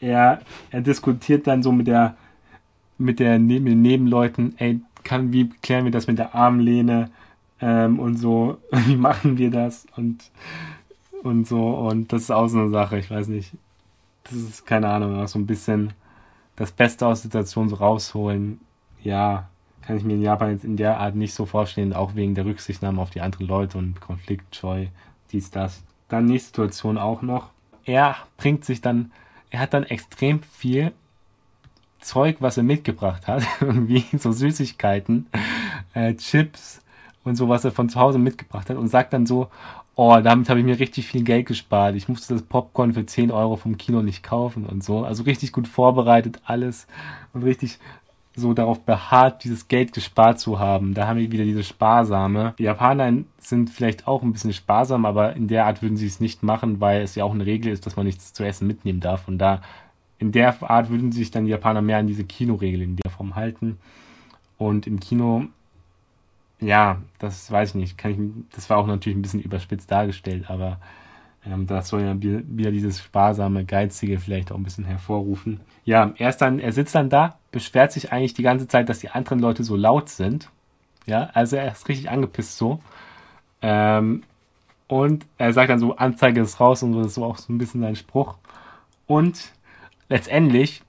er, 0.00 0.42
er 0.70 0.80
diskutiert 0.82 1.46
dann 1.46 1.62
so 1.62 1.72
mit 1.72 1.86
der 1.86 2.16
mit 2.96 3.18
der 3.18 3.38
mit 3.38 3.66
den 3.66 3.82
Nebenleuten, 3.82 4.54
ey, 4.58 4.80
kann, 5.04 5.32
wie 5.32 5.48
klären 5.48 5.84
wir 5.84 5.92
das 5.92 6.06
mit 6.06 6.18
der 6.18 6.34
Armlehne 6.34 7.10
ähm, 7.60 7.98
und 7.98 8.16
so, 8.16 8.58
wie 8.86 8.96
machen 8.96 9.38
wir 9.38 9.50
das? 9.50 9.86
Und 9.96 10.30
und 11.24 11.46
so. 11.46 11.70
Und 11.70 12.12
das 12.12 12.22
ist 12.22 12.30
auch 12.30 12.48
so 12.48 12.58
eine 12.58 12.70
Sache, 12.70 12.98
ich 12.98 13.10
weiß 13.10 13.28
nicht. 13.28 13.52
Das 14.24 14.34
ist, 14.34 14.66
keine 14.66 14.88
Ahnung, 14.88 15.20
auch 15.20 15.28
so 15.28 15.38
ein 15.38 15.46
bisschen 15.46 15.92
das 16.56 16.70
Beste 16.70 17.06
aus 17.06 17.22
Situationen 17.22 17.68
so 17.68 17.76
rausholen. 17.76 18.60
Ja, 19.02 19.48
kann 19.82 19.96
ich 19.96 20.04
mir 20.04 20.14
in 20.14 20.22
Japan 20.22 20.52
jetzt 20.52 20.64
in 20.64 20.76
der 20.76 20.98
Art 20.98 21.14
nicht 21.14 21.34
so 21.34 21.46
vorstellen, 21.46 21.92
auch 21.92 22.14
wegen 22.14 22.34
der 22.34 22.46
Rücksichtnahme 22.46 23.00
auf 23.00 23.10
die 23.10 23.20
anderen 23.20 23.46
Leute 23.46 23.76
und 23.76 24.00
Konfliktscheu, 24.00 24.86
dies, 25.32 25.50
das. 25.50 25.82
Dann 26.08 26.26
nächste 26.26 26.48
Situation 26.48 26.96
auch 26.96 27.22
noch. 27.22 27.50
Er 27.84 28.16
bringt 28.36 28.64
sich 28.64 28.80
dann, 28.80 29.12
er 29.50 29.60
hat 29.60 29.74
dann 29.74 29.84
extrem 29.84 30.42
viel 30.42 30.92
Zeug, 32.04 32.36
was 32.40 32.56
er 32.56 32.62
mitgebracht 32.62 33.26
hat, 33.26 33.42
wie 33.60 34.04
so 34.16 34.32
Süßigkeiten, 34.32 35.26
äh, 35.94 36.14
Chips 36.14 36.82
und 37.24 37.36
so, 37.36 37.48
was 37.48 37.64
er 37.64 37.72
von 37.72 37.88
zu 37.88 37.98
Hause 37.98 38.18
mitgebracht 38.18 38.70
hat 38.70 38.76
und 38.76 38.88
sagt 38.88 39.12
dann 39.12 39.26
so, 39.26 39.48
oh, 39.96 40.18
damit 40.22 40.48
habe 40.48 40.60
ich 40.60 40.66
mir 40.66 40.78
richtig 40.78 41.06
viel 41.06 41.22
Geld 41.22 41.46
gespart. 41.46 41.94
Ich 41.94 42.08
musste 42.08 42.34
das 42.34 42.42
Popcorn 42.42 42.94
für 42.94 43.06
10 43.06 43.30
Euro 43.30 43.56
vom 43.56 43.78
Kino 43.78 44.02
nicht 44.02 44.22
kaufen 44.22 44.66
und 44.66 44.82
so. 44.82 45.04
Also 45.04 45.22
richtig 45.22 45.52
gut 45.52 45.68
vorbereitet 45.68 46.40
alles 46.44 46.86
und 47.32 47.42
richtig 47.42 47.78
so 48.36 48.52
darauf 48.52 48.80
beharrt, 48.80 49.44
dieses 49.44 49.68
Geld 49.68 49.92
gespart 49.92 50.40
zu 50.40 50.58
haben. 50.58 50.94
Da 50.94 51.06
haben 51.06 51.20
wir 51.20 51.30
wieder 51.30 51.44
diese 51.44 51.62
Sparsame. 51.62 52.54
Die 52.58 52.64
Japaner 52.64 53.12
sind 53.38 53.70
vielleicht 53.70 54.08
auch 54.08 54.22
ein 54.22 54.32
bisschen 54.32 54.52
sparsam, 54.52 55.06
aber 55.06 55.36
in 55.36 55.46
der 55.46 55.66
Art 55.66 55.82
würden 55.82 55.96
sie 55.96 56.08
es 56.08 56.18
nicht 56.18 56.42
machen, 56.42 56.80
weil 56.80 57.02
es 57.02 57.14
ja 57.14 57.22
auch 57.22 57.32
eine 57.32 57.46
Regel 57.46 57.72
ist, 57.72 57.86
dass 57.86 57.94
man 57.94 58.06
nichts 58.06 58.32
zu 58.32 58.44
essen 58.44 58.66
mitnehmen 58.66 58.98
darf. 58.98 59.28
Und 59.28 59.38
da 59.38 59.62
in 60.18 60.32
der 60.32 60.62
Art 60.70 60.90
würden 60.90 61.12
sich 61.12 61.30
dann 61.30 61.44
die 61.44 61.50
Japaner 61.50 61.82
mehr 61.82 61.98
an 61.98 62.06
diese 62.06 62.24
Kinoregel 62.24 62.82
in 62.82 62.96
der 62.96 63.10
Form 63.10 63.34
halten. 63.34 63.78
Und 64.58 64.86
im 64.86 65.00
Kino, 65.00 65.46
ja, 66.60 67.02
das 67.18 67.50
weiß 67.50 67.70
ich 67.70 67.74
nicht, 67.74 67.98
kann 67.98 68.10
ich, 68.12 68.18
das 68.54 68.70
war 68.70 68.78
auch 68.78 68.86
natürlich 68.86 69.18
ein 69.18 69.22
bisschen 69.22 69.42
überspitzt 69.42 69.90
dargestellt, 69.90 70.48
aber 70.48 70.78
ähm, 71.46 71.66
das 71.66 71.88
soll 71.88 72.02
ja 72.02 72.14
wieder 72.20 72.70
dieses 72.70 73.02
sparsame, 73.02 73.64
geizige 73.64 74.18
vielleicht 74.18 74.52
auch 74.52 74.56
ein 74.56 74.62
bisschen 74.62 74.84
hervorrufen. 74.84 75.60
Ja, 75.84 76.14
er 76.16 76.28
ist 76.28 76.38
dann, 76.38 76.58
er 76.58 76.72
sitzt 76.72 76.94
dann 76.94 77.10
da, 77.10 77.38
beschwert 77.52 77.92
sich 77.92 78.12
eigentlich 78.12 78.34
die 78.34 78.42
ganze 78.42 78.68
Zeit, 78.68 78.88
dass 78.88 79.00
die 79.00 79.10
anderen 79.10 79.40
Leute 79.40 79.64
so 79.64 79.76
laut 79.76 80.08
sind. 80.08 80.48
Ja, 81.06 81.30
also 81.34 81.56
er 81.56 81.72
ist 81.72 81.88
richtig 81.88 82.08
angepisst 82.08 82.56
so. 82.56 82.80
Ähm, 83.60 84.22
und 84.86 85.26
er 85.38 85.52
sagt 85.52 85.70
dann 85.70 85.78
so, 85.78 85.96
Anzeige 85.96 86.40
ist 86.40 86.60
raus 86.60 86.82
und 86.82 86.92
so, 86.92 86.98
das 86.98 87.08
ist 87.08 87.14
so 87.14 87.24
auch 87.24 87.36
so 87.36 87.52
ein 87.52 87.58
bisschen 87.58 87.80
sein 87.80 87.96
Spruch. 87.96 88.36
Und 89.06 89.52
letztendlich 90.14 90.80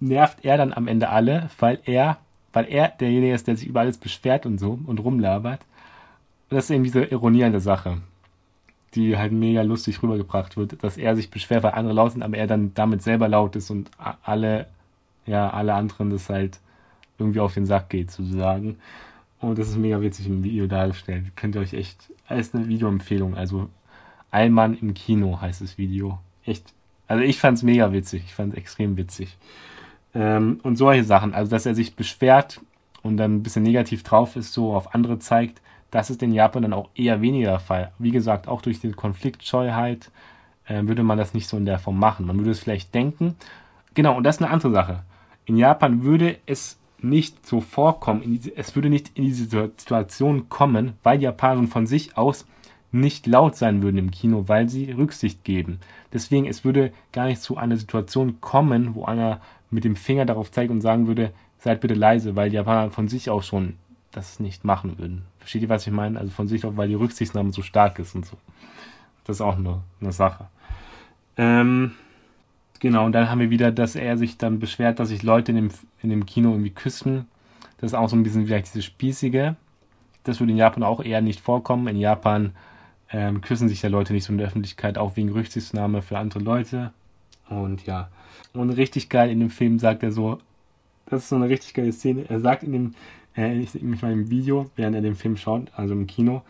nervt 0.00 0.46
er 0.46 0.56
dann 0.56 0.72
am 0.72 0.88
Ende 0.88 1.10
alle, 1.10 1.50
weil 1.58 1.78
er, 1.84 2.16
weil 2.54 2.64
er 2.64 2.88
derjenige 2.88 3.34
ist, 3.34 3.46
der 3.46 3.56
sich 3.56 3.68
über 3.68 3.80
alles 3.80 3.98
beschwert 3.98 4.46
und 4.46 4.58
so 4.58 4.78
und 4.86 4.98
rumlabert. 4.98 5.60
Und 6.48 6.56
das 6.56 6.64
ist 6.64 6.70
eben 6.70 6.84
diese 6.84 7.04
Ironie 7.04 7.44
an 7.44 7.60
Sache, 7.60 8.00
die 8.94 9.18
halt 9.18 9.32
mega 9.32 9.60
lustig 9.60 10.02
rübergebracht 10.02 10.56
wird, 10.56 10.82
dass 10.82 10.96
er 10.96 11.16
sich 11.16 11.30
beschwert, 11.30 11.64
weil 11.64 11.72
andere 11.72 11.92
laut 11.92 12.12
sind, 12.12 12.22
aber 12.22 12.38
er 12.38 12.46
dann 12.46 12.72
damit 12.72 13.02
selber 13.02 13.28
laut 13.28 13.56
ist 13.56 13.68
und 13.70 13.90
alle, 14.22 14.68
ja, 15.26 15.50
alle 15.50 15.74
anderen 15.74 16.08
das 16.08 16.30
halt 16.30 16.60
irgendwie 17.18 17.40
auf 17.40 17.52
den 17.52 17.66
Sack 17.66 17.90
geht, 17.90 18.10
sozusagen. 18.10 18.78
Und 19.38 19.58
das 19.58 19.68
ist 19.68 19.76
mega 19.76 20.00
witzig 20.00 20.28
im 20.28 20.42
Video 20.42 20.66
dargestellt. 20.66 21.36
Könnt 21.36 21.56
ihr 21.56 21.60
euch 21.60 21.74
echt, 21.74 22.10
als 22.26 22.54
eine 22.54 22.68
Videoempfehlung, 22.68 23.36
also 23.36 23.68
Allmann 24.30 24.78
im 24.78 24.94
Kino 24.94 25.42
heißt 25.42 25.60
das 25.60 25.76
Video. 25.76 26.18
Echt 26.46 26.72
also 27.08 27.22
ich 27.22 27.38
fand 27.38 27.58
es 27.58 27.62
mega 27.62 27.92
witzig. 27.92 28.24
Ich 28.26 28.34
fand 28.34 28.52
es 28.52 28.58
extrem 28.58 28.96
witzig. 28.96 29.36
Ähm, 30.14 30.60
und 30.62 30.76
solche 30.76 31.04
Sachen. 31.04 31.34
Also 31.34 31.50
dass 31.50 31.66
er 31.66 31.74
sich 31.74 31.94
beschwert 31.94 32.60
und 33.02 33.16
dann 33.16 33.36
ein 33.36 33.42
bisschen 33.42 33.62
negativ 33.62 34.02
drauf 34.02 34.36
ist, 34.36 34.52
so 34.52 34.74
auf 34.74 34.94
andere 34.94 35.18
zeigt, 35.18 35.60
das 35.90 36.10
ist 36.10 36.22
in 36.22 36.32
Japan 36.32 36.62
dann 36.62 36.72
auch 36.72 36.90
eher 36.94 37.20
weniger 37.20 37.50
der 37.50 37.60
Fall. 37.60 37.92
Wie 37.98 38.10
gesagt, 38.10 38.48
auch 38.48 38.60
durch 38.60 38.80
die 38.80 38.90
Konfliktscheuheit 38.90 40.10
äh, 40.66 40.82
würde 40.82 41.02
man 41.02 41.18
das 41.18 41.32
nicht 41.32 41.48
so 41.48 41.56
in 41.56 41.64
der 41.64 41.78
Form 41.78 41.98
machen. 41.98 42.26
Man 42.26 42.38
würde 42.38 42.50
es 42.50 42.60
vielleicht 42.60 42.94
denken. 42.94 43.36
Genau, 43.94 44.16
und 44.16 44.24
das 44.24 44.36
ist 44.36 44.42
eine 44.42 44.50
andere 44.50 44.72
Sache. 44.72 45.02
In 45.44 45.56
Japan 45.56 46.02
würde 46.02 46.38
es 46.46 46.78
nicht 46.98 47.46
so 47.46 47.60
vorkommen, 47.60 48.22
diese, 48.24 48.56
es 48.56 48.74
würde 48.74 48.90
nicht 48.90 49.12
in 49.16 49.24
diese 49.24 49.44
Situation 49.44 50.48
kommen, 50.48 50.94
weil 51.02 51.18
die 51.18 51.24
Japaner 51.24 51.66
von 51.68 51.86
sich 51.86 52.16
aus 52.16 52.46
nicht 53.00 53.26
laut 53.26 53.56
sein 53.56 53.82
würden 53.82 53.98
im 53.98 54.10
Kino, 54.10 54.44
weil 54.46 54.68
sie 54.68 54.90
Rücksicht 54.90 55.44
geben. 55.44 55.80
Deswegen, 56.12 56.46
es 56.46 56.64
würde 56.64 56.92
gar 57.12 57.26
nicht 57.26 57.40
zu 57.40 57.56
einer 57.56 57.76
Situation 57.76 58.40
kommen, 58.40 58.94
wo 58.94 59.04
einer 59.04 59.40
mit 59.70 59.84
dem 59.84 59.96
Finger 59.96 60.24
darauf 60.24 60.50
zeigt 60.50 60.70
und 60.70 60.80
sagen 60.80 61.06
würde, 61.06 61.32
seid 61.58 61.80
bitte 61.80 61.94
leise, 61.94 62.36
weil 62.36 62.50
die 62.50 62.56
Japaner 62.56 62.90
von 62.90 63.08
sich 63.08 63.30
aus 63.30 63.46
schon 63.46 63.74
das 64.12 64.40
nicht 64.40 64.64
machen 64.64 64.98
würden. 64.98 65.22
Versteht 65.38 65.62
ihr, 65.62 65.68
was 65.68 65.86
ich 65.86 65.92
meine? 65.92 66.18
Also 66.18 66.32
von 66.32 66.48
sich 66.48 66.64
aus, 66.64 66.76
weil 66.76 66.88
die 66.88 66.94
Rücksichtnahme 66.94 67.52
so 67.52 67.62
stark 67.62 67.98
ist 67.98 68.14
und 68.14 68.24
so. 68.24 68.36
Das 69.24 69.36
ist 69.36 69.40
auch 69.40 69.56
eine, 69.56 69.82
eine 70.00 70.12
Sache. 70.12 70.46
Ähm, 71.36 71.92
genau, 72.80 73.04
und 73.04 73.12
dann 73.12 73.28
haben 73.28 73.40
wir 73.40 73.50
wieder, 73.50 73.72
dass 73.72 73.96
er 73.96 74.16
sich 74.16 74.38
dann 74.38 74.58
beschwert, 74.58 74.98
dass 74.98 75.08
sich 75.08 75.22
Leute 75.22 75.52
in 75.52 75.56
dem, 75.56 75.70
in 76.02 76.10
dem 76.10 76.24
Kino 76.24 76.50
irgendwie 76.50 76.70
küssen. 76.70 77.26
Das 77.78 77.90
ist 77.90 77.94
auch 77.94 78.08
so 78.08 78.16
ein 78.16 78.22
bisschen 78.22 78.46
vielleicht 78.46 78.68
diese 78.68 78.82
Spießige. 78.82 79.56
Das 80.24 80.40
würde 80.40 80.52
in 80.52 80.58
Japan 80.58 80.82
auch 80.82 81.02
eher 81.02 81.20
nicht 81.20 81.40
vorkommen. 81.40 81.88
In 81.88 81.98
Japan 81.98 82.52
ähm, 83.12 83.40
küssen 83.40 83.68
sich 83.68 83.82
ja 83.82 83.88
Leute 83.88 84.12
nicht 84.12 84.24
so 84.24 84.32
in 84.32 84.38
der 84.38 84.46
Öffentlichkeit, 84.48 84.98
auch 84.98 85.16
wegen 85.16 85.30
Rücksichtnahme 85.30 86.02
für 86.02 86.18
andere 86.18 86.40
Leute. 86.40 86.92
Und 87.48 87.86
ja. 87.86 88.08
Und 88.52 88.70
richtig 88.70 89.08
geil 89.08 89.30
in 89.30 89.40
dem 89.40 89.50
Film 89.50 89.78
sagt 89.78 90.02
er 90.02 90.12
so, 90.12 90.38
das 91.06 91.22
ist 91.22 91.28
so 91.28 91.36
eine 91.36 91.48
richtig 91.48 91.74
geile 91.74 91.92
Szene. 91.92 92.24
Er 92.28 92.40
sagt 92.40 92.62
in 92.62 92.72
dem, 92.72 92.94
äh, 93.36 93.58
ich, 93.58 93.74
ich 93.74 93.82
meine 93.82 94.14
im 94.14 94.30
Video, 94.30 94.70
während 94.76 94.96
er 94.96 95.02
den 95.02 95.14
Film 95.14 95.36
schaut, 95.36 95.70
also 95.76 95.94
im 95.94 96.06
Kino, 96.06 96.42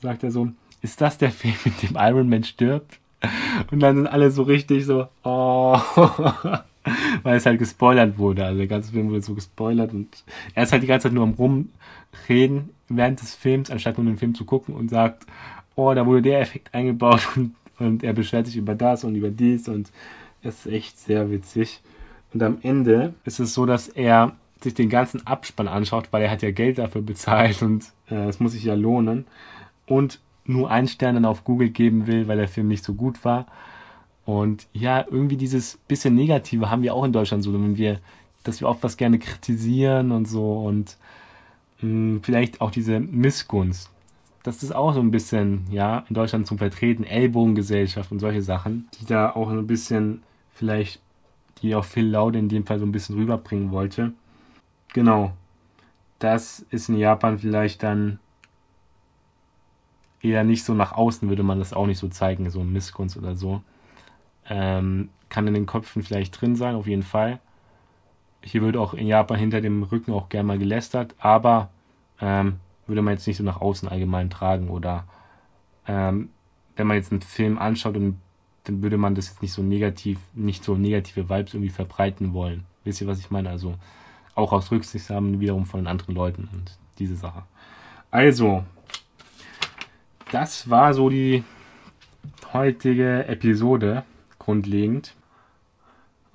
sagt 0.00 0.22
er 0.22 0.30
so, 0.30 0.48
ist 0.82 1.00
das 1.00 1.18
der 1.18 1.30
Film, 1.30 1.54
mit 1.64 1.82
dem 1.82 1.96
Iron 1.96 2.28
Man 2.28 2.44
stirbt? 2.44 2.98
Und 3.70 3.80
dann 3.80 3.96
sind 3.96 4.06
alle 4.06 4.30
so 4.30 4.42
richtig 4.42 4.84
so, 4.84 5.08
oh, 5.22 5.78
weil 7.22 7.36
es 7.36 7.46
halt 7.46 7.58
gespoilert 7.58 8.18
wurde. 8.18 8.44
Also 8.44 8.58
der 8.58 8.66
ganze 8.66 8.92
Film 8.92 9.08
wurde 9.08 9.22
so 9.22 9.34
gespoilert 9.34 9.92
und 9.92 10.24
er 10.54 10.64
ist 10.64 10.72
halt 10.72 10.82
die 10.82 10.86
ganze 10.86 11.08
Zeit 11.08 11.14
nur 11.14 11.24
am 11.24 11.32
Rumreden 11.32 12.70
während 12.88 13.22
des 13.22 13.34
Films, 13.34 13.70
anstatt 13.70 13.96
nur 13.96 14.06
den 14.06 14.18
Film 14.18 14.34
zu 14.34 14.44
gucken 14.44 14.74
und 14.74 14.90
sagt, 14.90 15.24
oh, 15.76 15.92
da 15.94 16.06
wurde 16.06 16.22
der 16.22 16.40
Effekt 16.40 16.74
eingebaut 16.74 17.28
und, 17.36 17.54
und 17.78 18.04
er 18.04 18.12
beschwert 18.12 18.46
sich 18.46 18.56
über 18.56 18.74
das 18.74 19.04
und 19.04 19.14
über 19.14 19.30
dies 19.30 19.68
und 19.68 19.90
es 20.42 20.66
ist 20.66 20.72
echt 20.72 20.98
sehr 20.98 21.30
witzig. 21.30 21.80
Und 22.32 22.42
am 22.42 22.58
Ende 22.62 23.14
ist 23.24 23.40
es 23.40 23.54
so, 23.54 23.64
dass 23.64 23.88
er 23.88 24.32
sich 24.60 24.74
den 24.74 24.88
ganzen 24.88 25.26
Abspann 25.26 25.68
anschaut, 25.68 26.08
weil 26.10 26.22
er 26.22 26.30
hat 26.30 26.42
ja 26.42 26.50
Geld 26.50 26.78
dafür 26.78 27.02
bezahlt 27.02 27.62
und 27.62 27.84
äh, 28.10 28.28
es 28.28 28.40
muss 28.40 28.52
sich 28.52 28.64
ja 28.64 28.74
lohnen. 28.74 29.26
Und 29.86 30.20
nur 30.46 30.70
einen 30.70 30.88
Stern 30.88 31.14
dann 31.14 31.24
auf 31.24 31.44
Google 31.44 31.70
geben 31.70 32.06
will, 32.06 32.28
weil 32.28 32.36
der 32.36 32.48
Film 32.48 32.68
nicht 32.68 32.84
so 32.84 32.94
gut 32.94 33.24
war. 33.24 33.46
Und 34.24 34.66
ja, 34.72 35.04
irgendwie 35.10 35.36
dieses 35.36 35.78
bisschen 35.88 36.14
Negative 36.14 36.70
haben 36.70 36.82
wir 36.82 36.94
auch 36.94 37.04
in 37.04 37.12
Deutschland 37.12 37.42
so, 37.42 37.52
wenn 37.52 37.76
wir, 37.76 38.00
dass 38.42 38.60
wir 38.60 38.68
oft 38.68 38.82
was 38.82 38.96
gerne 38.96 39.18
kritisieren 39.18 40.12
und 40.12 40.26
so 40.26 40.60
und 40.60 40.96
mh, 41.80 41.88
hm, 41.88 42.20
vielleicht 42.22 42.60
auch 42.60 42.70
diese 42.70 43.00
Missgunst 43.00 43.90
das 44.44 44.62
ist 44.62 44.74
auch 44.74 44.92
so 44.92 45.00
ein 45.00 45.10
bisschen, 45.10 45.64
ja, 45.70 46.04
in 46.08 46.14
Deutschland 46.14 46.46
zum 46.46 46.58
Vertreten, 46.58 47.02
Ellbogengesellschaft 47.02 48.12
und 48.12 48.18
solche 48.18 48.42
Sachen, 48.42 48.88
die 49.00 49.06
da 49.06 49.30
auch 49.30 49.48
ein 49.48 49.66
bisschen 49.66 50.22
vielleicht, 50.52 51.00
die 51.62 51.74
auch 51.74 51.84
Phil 51.84 52.06
Laude 52.06 52.38
in 52.38 52.50
dem 52.50 52.66
Fall 52.66 52.78
so 52.78 52.84
ein 52.84 52.92
bisschen 52.92 53.16
rüberbringen 53.16 53.72
wollte. 53.72 54.12
Genau. 54.92 55.32
Das 56.18 56.60
ist 56.70 56.90
in 56.90 56.98
Japan 56.98 57.38
vielleicht 57.38 57.82
dann 57.82 58.18
eher 60.20 60.44
nicht 60.44 60.64
so 60.64 60.74
nach 60.74 60.92
außen, 60.92 61.28
würde 61.28 61.42
man 61.42 61.58
das 61.58 61.72
auch 61.72 61.86
nicht 61.86 61.98
so 61.98 62.08
zeigen, 62.08 62.48
so 62.50 62.62
Missgunst 62.62 63.16
oder 63.16 63.36
so. 63.36 63.62
Ähm, 64.46 65.08
kann 65.30 65.46
in 65.46 65.54
den 65.54 65.66
Köpfen 65.66 66.02
vielleicht 66.02 66.38
drin 66.38 66.54
sein, 66.54 66.74
auf 66.74 66.86
jeden 66.86 67.02
Fall. 67.02 67.40
Hier 68.42 68.60
wird 68.60 68.76
auch 68.76 68.92
in 68.92 69.06
Japan 69.06 69.38
hinter 69.38 69.62
dem 69.62 69.84
Rücken 69.84 70.12
auch 70.12 70.28
gerne 70.28 70.46
mal 70.46 70.58
gelästert, 70.58 71.14
aber 71.18 71.70
ähm, 72.20 72.60
würde 72.86 73.02
man 73.02 73.14
jetzt 73.14 73.26
nicht 73.26 73.36
so 73.36 73.44
nach 73.44 73.60
außen 73.60 73.88
allgemein 73.88 74.30
tragen 74.30 74.68
oder 74.68 75.04
ähm, 75.86 76.30
wenn 76.76 76.86
man 76.86 76.96
jetzt 76.96 77.12
einen 77.12 77.22
Film 77.22 77.58
anschaut 77.58 77.96
und 77.96 78.20
dann 78.64 78.82
würde 78.82 78.96
man 78.96 79.14
das 79.14 79.28
jetzt 79.28 79.42
nicht 79.42 79.52
so 79.52 79.62
negativ, 79.62 80.18
nicht 80.32 80.64
so 80.64 80.74
negative 80.74 81.28
Vibes 81.28 81.54
irgendwie 81.54 81.70
verbreiten 81.70 82.32
wollen. 82.32 82.64
Wisst 82.84 83.00
ihr, 83.00 83.06
was 83.06 83.20
ich 83.20 83.30
meine? 83.30 83.50
Also 83.50 83.74
auch 84.34 84.52
aus 84.52 84.70
Rücksicht 84.70 85.10
haben 85.10 85.40
wiederum 85.40 85.66
von 85.66 85.80
den 85.80 85.86
anderen 85.86 86.14
Leuten 86.14 86.48
und 86.52 86.78
diese 86.98 87.16
Sache. 87.16 87.42
Also, 88.10 88.64
das 90.32 90.68
war 90.70 90.94
so 90.94 91.08
die 91.08 91.44
heutige 92.52 93.26
Episode 93.26 94.04
grundlegend. 94.38 95.14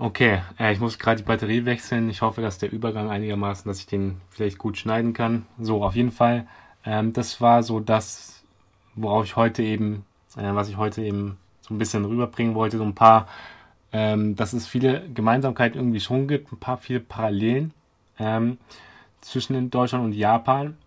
Okay, 0.01 0.41
äh, 0.57 0.71
ich 0.71 0.79
muss 0.79 0.97
gerade 0.97 1.17
die 1.17 1.27
Batterie 1.27 1.65
wechseln. 1.65 2.09
Ich 2.09 2.21
hoffe, 2.21 2.41
dass 2.41 2.57
der 2.57 2.71
Übergang 2.71 3.09
einigermaßen, 3.09 3.67
dass 3.69 3.79
ich 3.79 3.85
den 3.85 4.21
vielleicht 4.29 4.57
gut 4.57 4.77
schneiden 4.77 5.11
kann. 5.11 5.45
So, 5.59 5.83
auf 5.83 5.93
jeden 5.93 6.13
Fall. 6.13 6.47
Ähm, 6.85 7.11
das 7.11 7.41
war 7.41 7.63
so 7.63 7.81
das, 7.81 8.41
worauf 8.95 9.25
ich 9.25 9.35
heute 9.35 9.61
eben, 9.61 10.05
äh, 10.37 10.53
was 10.55 10.69
ich 10.69 10.77
heute 10.77 11.03
eben 11.03 11.37
so 11.59 11.73
ein 11.73 11.77
bisschen 11.79 12.05
rüberbringen 12.05 12.55
wollte. 12.55 12.77
So 12.77 12.85
ein 12.85 12.95
paar, 12.95 13.27
ähm, 13.91 14.37
dass 14.37 14.53
es 14.53 14.67
viele 14.67 15.03
Gemeinsamkeiten 15.09 15.77
irgendwie 15.77 15.99
schon 15.99 16.29
gibt, 16.29 16.53
ein 16.53 16.59
paar 16.59 16.77
viele 16.77 17.01
Parallelen 17.01 17.73
ähm, 18.19 18.57
zwischen 19.19 19.69
Deutschland 19.69 20.05
und 20.05 20.13
Japan. 20.13 20.77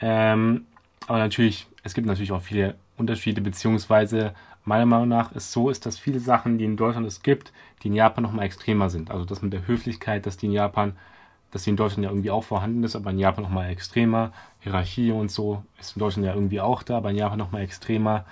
Ähm, 0.00 0.66
aber 1.06 1.18
natürlich 1.18 1.68
es 1.84 1.94
gibt 1.94 2.06
natürlich 2.06 2.32
auch 2.32 2.42
viele 2.42 2.74
Unterschiede, 2.96 3.40
beziehungsweise 3.42 4.34
meiner 4.64 4.86
Meinung 4.86 5.08
nach 5.08 5.32
ist 5.32 5.52
so, 5.52 5.70
ist, 5.70 5.86
dass 5.86 5.98
viele 5.98 6.20
Sachen, 6.20 6.58
die 6.58 6.64
in 6.64 6.76
Deutschland 6.76 7.06
es 7.06 7.22
gibt, 7.22 7.52
die 7.82 7.88
in 7.88 7.94
Japan 7.94 8.22
nochmal 8.22 8.46
extremer 8.46 8.90
sind. 8.90 9.10
Also 9.10 9.24
das 9.24 9.42
mit 9.42 9.52
der 9.52 9.66
Höflichkeit, 9.66 10.26
dass 10.26 10.36
die 10.36 10.46
in 10.46 10.52
Japan, 10.52 10.96
dass 11.50 11.64
die 11.64 11.70
in 11.70 11.76
Deutschland 11.76 12.04
ja 12.04 12.10
irgendwie 12.10 12.30
auch 12.30 12.44
vorhanden 12.44 12.82
ist, 12.82 12.96
aber 12.96 13.10
in 13.10 13.18
Japan 13.18 13.44
nochmal 13.44 13.70
extremer. 13.70 14.32
Hierarchie 14.60 15.12
und 15.12 15.30
so 15.30 15.62
ist 15.78 15.96
in 15.96 16.00
Deutschland 16.00 16.26
ja 16.26 16.34
irgendwie 16.34 16.60
auch 16.60 16.82
da, 16.82 16.96
aber 16.96 17.10
in 17.10 17.16
Japan 17.16 17.38
nochmal 17.38 17.62
extremer. 17.62 18.24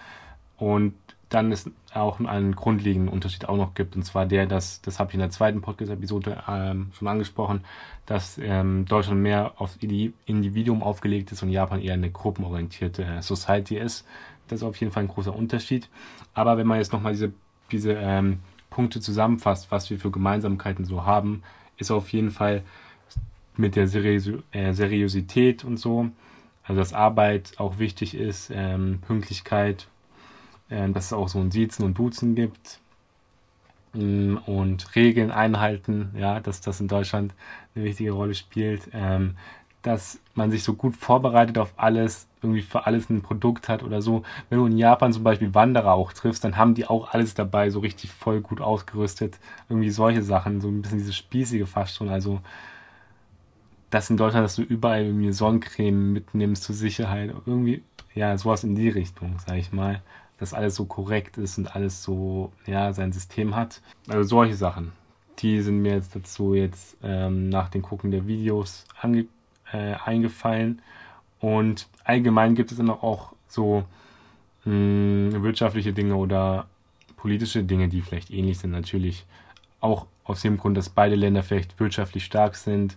Und 0.56 0.94
dann 1.32 1.50
ist 1.50 1.70
auch 1.94 2.20
einen 2.20 2.54
grundlegenden 2.54 3.08
Unterschied 3.08 3.48
auch 3.48 3.56
noch 3.56 3.74
gibt, 3.74 3.96
und 3.96 4.02
zwar 4.02 4.26
der, 4.26 4.46
dass, 4.46 4.82
das 4.82 4.98
habe 4.98 5.10
ich 5.10 5.14
in 5.14 5.20
der 5.20 5.30
zweiten 5.30 5.62
Podcast-Episode 5.62 6.42
ähm, 6.46 6.92
schon 6.96 7.08
angesprochen, 7.08 7.64
dass 8.06 8.38
ähm, 8.38 8.84
Deutschland 8.86 9.20
mehr 9.20 9.52
auf 9.56 9.78
Individuum 9.80 10.82
aufgelegt 10.82 11.32
ist 11.32 11.42
und 11.42 11.48
Japan 11.48 11.80
eher 11.80 11.94
eine 11.94 12.10
gruppenorientierte 12.10 13.04
äh, 13.04 13.22
Society 13.22 13.78
ist. 13.78 14.06
Das 14.48 14.60
ist 14.60 14.62
auf 14.62 14.76
jeden 14.76 14.92
Fall 14.92 15.04
ein 15.04 15.08
großer 15.08 15.34
Unterschied. 15.34 15.88
Aber 16.34 16.56
wenn 16.56 16.66
man 16.66 16.78
jetzt 16.78 16.92
nochmal 16.92 17.12
diese, 17.12 17.32
diese 17.70 17.92
ähm, 17.92 18.40
Punkte 18.70 19.00
zusammenfasst, 19.00 19.70
was 19.70 19.90
wir 19.90 19.98
für 19.98 20.10
Gemeinsamkeiten 20.10 20.84
so 20.84 21.04
haben, 21.04 21.42
ist 21.76 21.90
auf 21.90 22.08
jeden 22.10 22.30
Fall 22.30 22.62
mit 23.56 23.76
der 23.76 23.84
äh, 23.84 24.72
Seriosität 24.72 25.64
und 25.64 25.76
so, 25.76 26.10
also 26.64 26.80
dass 26.80 26.92
Arbeit 26.92 27.52
auch 27.58 27.78
wichtig 27.78 28.14
ist, 28.14 28.50
ähm, 28.54 29.00
Pünktlichkeit, 29.06 29.88
äh, 30.70 30.88
dass 30.90 31.06
es 31.06 31.12
auch 31.12 31.28
so 31.28 31.38
ein 31.38 31.50
Siezen 31.50 31.84
und 31.84 31.98
Duzen 31.98 32.34
gibt 32.34 32.80
ähm, 33.94 34.38
und 34.46 34.94
Regeln 34.96 35.30
einhalten, 35.30 36.14
ja, 36.16 36.40
dass 36.40 36.60
das 36.60 36.80
in 36.80 36.88
Deutschland 36.88 37.34
eine 37.74 37.84
wichtige 37.84 38.12
Rolle 38.12 38.34
spielt, 38.34 38.88
ähm, 38.92 39.36
dass 39.82 40.20
man 40.34 40.50
sich 40.50 40.62
so 40.62 40.74
gut 40.74 40.96
vorbereitet 40.96 41.58
auf 41.58 41.72
alles, 41.76 42.26
irgendwie 42.42 42.62
für 42.62 42.86
alles 42.86 43.10
ein 43.10 43.22
Produkt 43.22 43.68
hat 43.68 43.82
oder 43.82 44.00
so. 44.02 44.22
Wenn 44.48 44.58
du 44.58 44.66
in 44.66 44.78
Japan 44.78 45.12
zum 45.12 45.24
Beispiel 45.24 45.54
Wanderer 45.54 45.92
auch 45.92 46.12
triffst, 46.12 46.44
dann 46.44 46.56
haben 46.56 46.74
die 46.74 46.86
auch 46.86 47.12
alles 47.12 47.34
dabei, 47.34 47.70
so 47.70 47.80
richtig 47.80 48.10
voll 48.10 48.40
gut 48.40 48.60
ausgerüstet. 48.60 49.38
Irgendwie 49.68 49.90
solche 49.90 50.22
Sachen, 50.22 50.60
so 50.60 50.68
ein 50.68 50.82
bisschen 50.82 50.98
diese 50.98 51.12
spießige 51.12 51.66
fast 51.66 51.96
schon. 51.96 52.08
Also, 52.08 52.40
das 53.90 54.08
in 54.08 54.16
Deutschland, 54.16 54.44
dass 54.44 54.56
du 54.56 54.62
überall 54.62 55.04
irgendwie 55.04 55.32
Sonnencreme 55.32 56.12
mitnimmst 56.12 56.64
zur 56.64 56.74
Sicherheit. 56.74 57.34
Irgendwie, 57.46 57.82
ja, 58.14 58.36
sowas 58.38 58.64
in 58.64 58.74
die 58.74 58.88
Richtung, 58.88 59.36
sag 59.46 59.56
ich 59.58 59.72
mal 59.72 60.00
dass 60.42 60.54
alles 60.54 60.74
so 60.74 60.86
korrekt 60.86 61.38
ist 61.38 61.56
und 61.56 61.76
alles 61.76 62.02
so, 62.02 62.50
ja, 62.66 62.92
sein 62.92 63.12
System 63.12 63.54
hat. 63.54 63.80
Also 64.08 64.24
solche 64.24 64.56
Sachen. 64.56 64.90
Die 65.38 65.62
sind 65.62 65.82
mir 65.82 65.92
jetzt 65.94 66.16
dazu 66.16 66.54
jetzt 66.54 66.96
ähm, 67.00 67.48
nach 67.48 67.68
dem 67.68 67.82
Gucken 67.82 68.10
der 68.10 68.26
Videos 68.26 68.84
ange 69.00 69.26
äh, 69.72 69.94
eingefallen. 70.04 70.82
Und 71.40 71.88
allgemein 72.04 72.54
gibt 72.54 72.70
es 72.70 72.78
dann 72.78 72.90
auch 72.90 73.32
so 73.48 73.84
mh, 74.64 74.72
hm, 75.34 75.42
wirtschaftliche 75.42 75.92
Dinge 75.92 76.16
oder 76.16 76.66
politische 77.16 77.64
Dinge, 77.64 77.88
die 77.88 78.00
vielleicht 78.00 78.30
ähnlich 78.30 78.58
sind. 78.58 78.70
Natürlich 78.70 79.26
auch 79.80 80.06
aus 80.24 80.42
dem 80.42 80.56
Grund, 80.56 80.76
dass 80.76 80.88
beide 80.88 81.16
Länder 81.16 81.42
vielleicht 81.42 81.78
wirtschaftlich 81.80 82.24
stark 82.24 82.54
sind, 82.54 82.96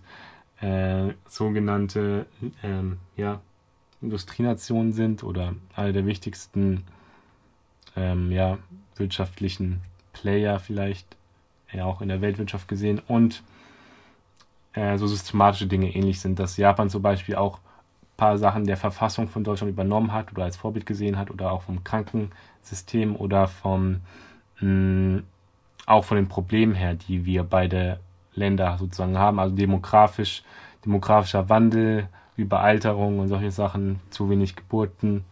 äh, 0.60 1.12
sogenannte 1.28 2.26
ähm, 2.62 2.98
ja, 3.16 3.40
Industrienationen 4.00 4.92
sind 4.92 5.22
oder 5.22 5.54
eine 5.74 5.92
der 5.92 6.06
wichtigsten 6.06 6.84
ähm, 7.96 8.30
ja, 8.30 8.58
wirtschaftlichen 8.96 9.80
Player 10.12 10.58
vielleicht, 10.60 11.16
ja 11.72 11.84
auch 11.84 12.00
in 12.00 12.08
der 12.08 12.20
Weltwirtschaft 12.20 12.68
gesehen 12.68 13.00
und 13.06 13.42
äh, 14.76 14.96
so 14.98 15.06
systematische 15.06 15.66
Dinge 15.66 15.94
ähnlich 15.94 16.20
sind, 16.20 16.38
dass 16.38 16.56
Japan 16.56 16.88
zum 16.90 17.02
Beispiel 17.02 17.34
auch 17.34 17.58
ein 17.58 18.16
paar 18.16 18.38
Sachen 18.38 18.66
der 18.66 18.76
Verfassung 18.76 19.28
von 19.28 19.42
Deutschland 19.42 19.72
übernommen 19.72 20.12
hat 20.12 20.30
oder 20.30 20.44
als 20.44 20.56
Vorbild 20.56 20.86
gesehen 20.86 21.18
hat 21.18 21.30
oder 21.30 21.50
auch 21.50 21.62
vom 21.62 21.82
Krankensystem 21.82 23.16
oder 23.16 23.48
vom 23.48 24.02
mh, 24.60 24.68
mm, 24.68 25.22
auch 25.86 26.04
von 26.04 26.16
den 26.16 26.28
Problemen 26.28 26.74
her, 26.74 26.94
die 26.94 27.24
wir 27.24 27.44
beide 27.44 28.00
Länder 28.34 28.76
sozusagen 28.78 29.16
haben, 29.16 29.38
also 29.38 29.54
demografisch, 29.54 30.42
demografischer 30.84 31.48
Wandel, 31.48 32.08
Überalterung 32.36 33.20
und 33.20 33.28
solche 33.28 33.50
Sachen, 33.50 34.00
zu 34.10 34.28
wenig 34.28 34.56
Geburten, 34.56 35.24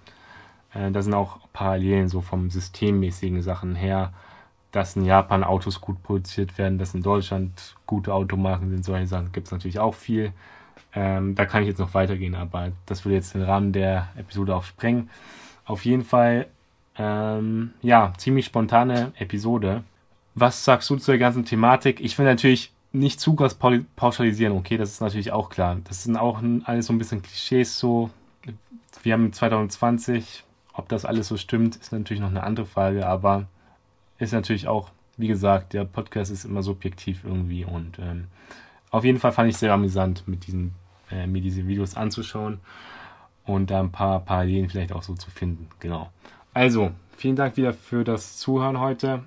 äh, 0.73 0.91
da 0.91 1.03
sind 1.03 1.15
auch 1.15 1.39
Parallelen 1.53 2.09
so 2.09 2.21
vom 2.21 2.51
systemmäßigen 2.51 3.43
Sachen 3.43 3.75
her, 3.75 4.13
dass 4.75 4.97
in 4.97 5.05
Japan 5.05 5.45
Autos 5.45 5.81
gut 5.81 6.03
produziert 6.03 6.59
werden, 6.59 6.79
dass 6.79 6.95
in 6.95 7.03
Deutschland 7.03 7.77
gute 7.87 8.13
Automarken 8.13 8.71
sind. 8.71 8.85
Solche 8.85 9.07
Sachen 9.07 9.31
gibt 9.31 9.47
es 9.47 9.53
natürlich 9.53 9.79
auch 9.79 9.95
viel. 9.95 10.33
Ähm, 10.95 11.35
da 11.37 11.47
kann 11.47 11.63
ich 11.63 11.69
jetzt 11.69 11.79
noch 11.79 11.95
weitergehen, 11.95 12.35
aber 12.35 12.73
das 12.87 13.05
würde 13.05 13.15
jetzt 13.15 13.35
den 13.35 13.43
Rahmen 13.43 13.73
der 13.73 14.09
Episode 14.17 14.55
auch 14.55 14.65
sprengen. 14.65 15.11
Auf 15.65 15.85
jeden 15.85 16.05
Fall, 16.05 16.47
ähm, 16.99 17.73
ja, 17.83 18.13
ziemlich 18.17 18.47
spontane 18.47 19.13
Episode. 19.17 19.85
Was 20.35 20.65
sagst 20.65 20.91
du 20.91 20.97
zu 20.97 21.13
der 21.13 21.19
ganzen 21.19 21.45
Thematik? 21.45 22.01
Ich 22.01 22.19
will 22.19 22.27
natürlich 22.27 22.73
nicht 22.91 23.21
zu 23.21 23.35
krass 23.35 23.57
pauschalisieren, 23.97 24.57
okay, 24.57 24.77
das 24.77 24.91
ist 24.91 25.01
natürlich 25.01 25.33
auch 25.33 25.51
klar. 25.51 25.77
Das 25.85 26.03
sind 26.03 26.17
auch 26.17 26.41
alles 26.65 26.87
so 26.87 26.93
ein 26.93 26.99
bisschen 26.99 27.23
Klischees 27.23 27.79
so. 27.79 28.11
Wir 29.03 29.13
haben 29.13 29.33
2020, 29.33 30.45
ob 30.73 30.89
das 30.89 31.05
alles 31.05 31.29
so 31.29 31.37
stimmt, 31.37 31.77
ist 31.77 31.93
natürlich 31.93 32.21
noch 32.21 32.31
eine 32.31 32.43
andere 32.43 32.67
Frage, 32.67 33.07
aber 33.07 33.47
ist 34.25 34.33
natürlich 34.33 34.69
auch, 34.69 34.91
wie 35.17 35.29
gesagt, 35.29 35.73
der 35.73 35.85
Podcast 35.85 36.31
ist 36.31 36.45
immer 36.45 36.63
subjektiv 36.63 37.23
irgendwie 37.25 37.65
und 37.65 37.99
ähm, 37.99 38.29
auf 38.91 39.05
jeden 39.05 39.19
Fall 39.19 39.33
fand 39.33 39.49
ich 39.49 39.55
es 39.55 39.61
sehr 39.61 39.73
amüsant, 39.73 40.27
mit 40.27 40.47
diesen, 40.47 40.75
äh, 41.11 41.27
mir 41.27 41.41
diese 41.41 41.67
Videos 41.67 41.97
anzuschauen 41.97 42.61
und 43.45 43.71
da 43.71 43.81
ein 43.81 43.93
paar 43.93 44.21
Parallelen 44.21 44.69
vielleicht 44.69 44.93
auch 44.93 45.03
so 45.03 45.15
zu 45.15 45.31
finden. 45.31 45.69
Genau. 45.81 46.11
Also, 46.53 46.93
vielen 47.17 47.37
Dank 47.37 47.57
wieder 47.57 47.73
für 47.73 48.05
das 48.05 48.37
Zuhören 48.37 48.79
heute. 48.79 49.25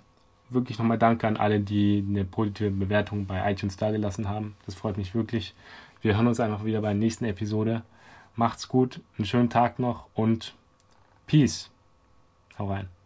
Wirklich 0.49 0.79
nochmal 0.79 0.97
Danke 0.97 1.27
an 1.27 1.35
alle, 1.35 1.59
die 1.59 2.03
eine 2.07 2.23
positive 2.23 2.71
Bewertung 2.71 3.25
bei 3.25 3.51
iTunes 3.51 3.75
dagelassen 3.75 4.29
haben. 4.29 4.55
Das 4.65 4.75
freut 4.75 4.97
mich 4.97 5.13
wirklich. 5.13 5.53
Wir 6.01 6.15
hören 6.15 6.27
uns 6.27 6.39
einfach 6.39 6.63
wieder 6.63 6.81
bei 6.81 6.89
der 6.89 6.97
nächsten 6.97 7.25
Episode. 7.25 7.83
Macht's 8.35 8.67
gut, 8.67 9.01
einen 9.17 9.25
schönen 9.25 9.49
Tag 9.49 9.79
noch 9.79 10.07
und 10.13 10.53
Peace. 11.25 11.69
Hau 12.57 12.69
rein. 12.69 12.96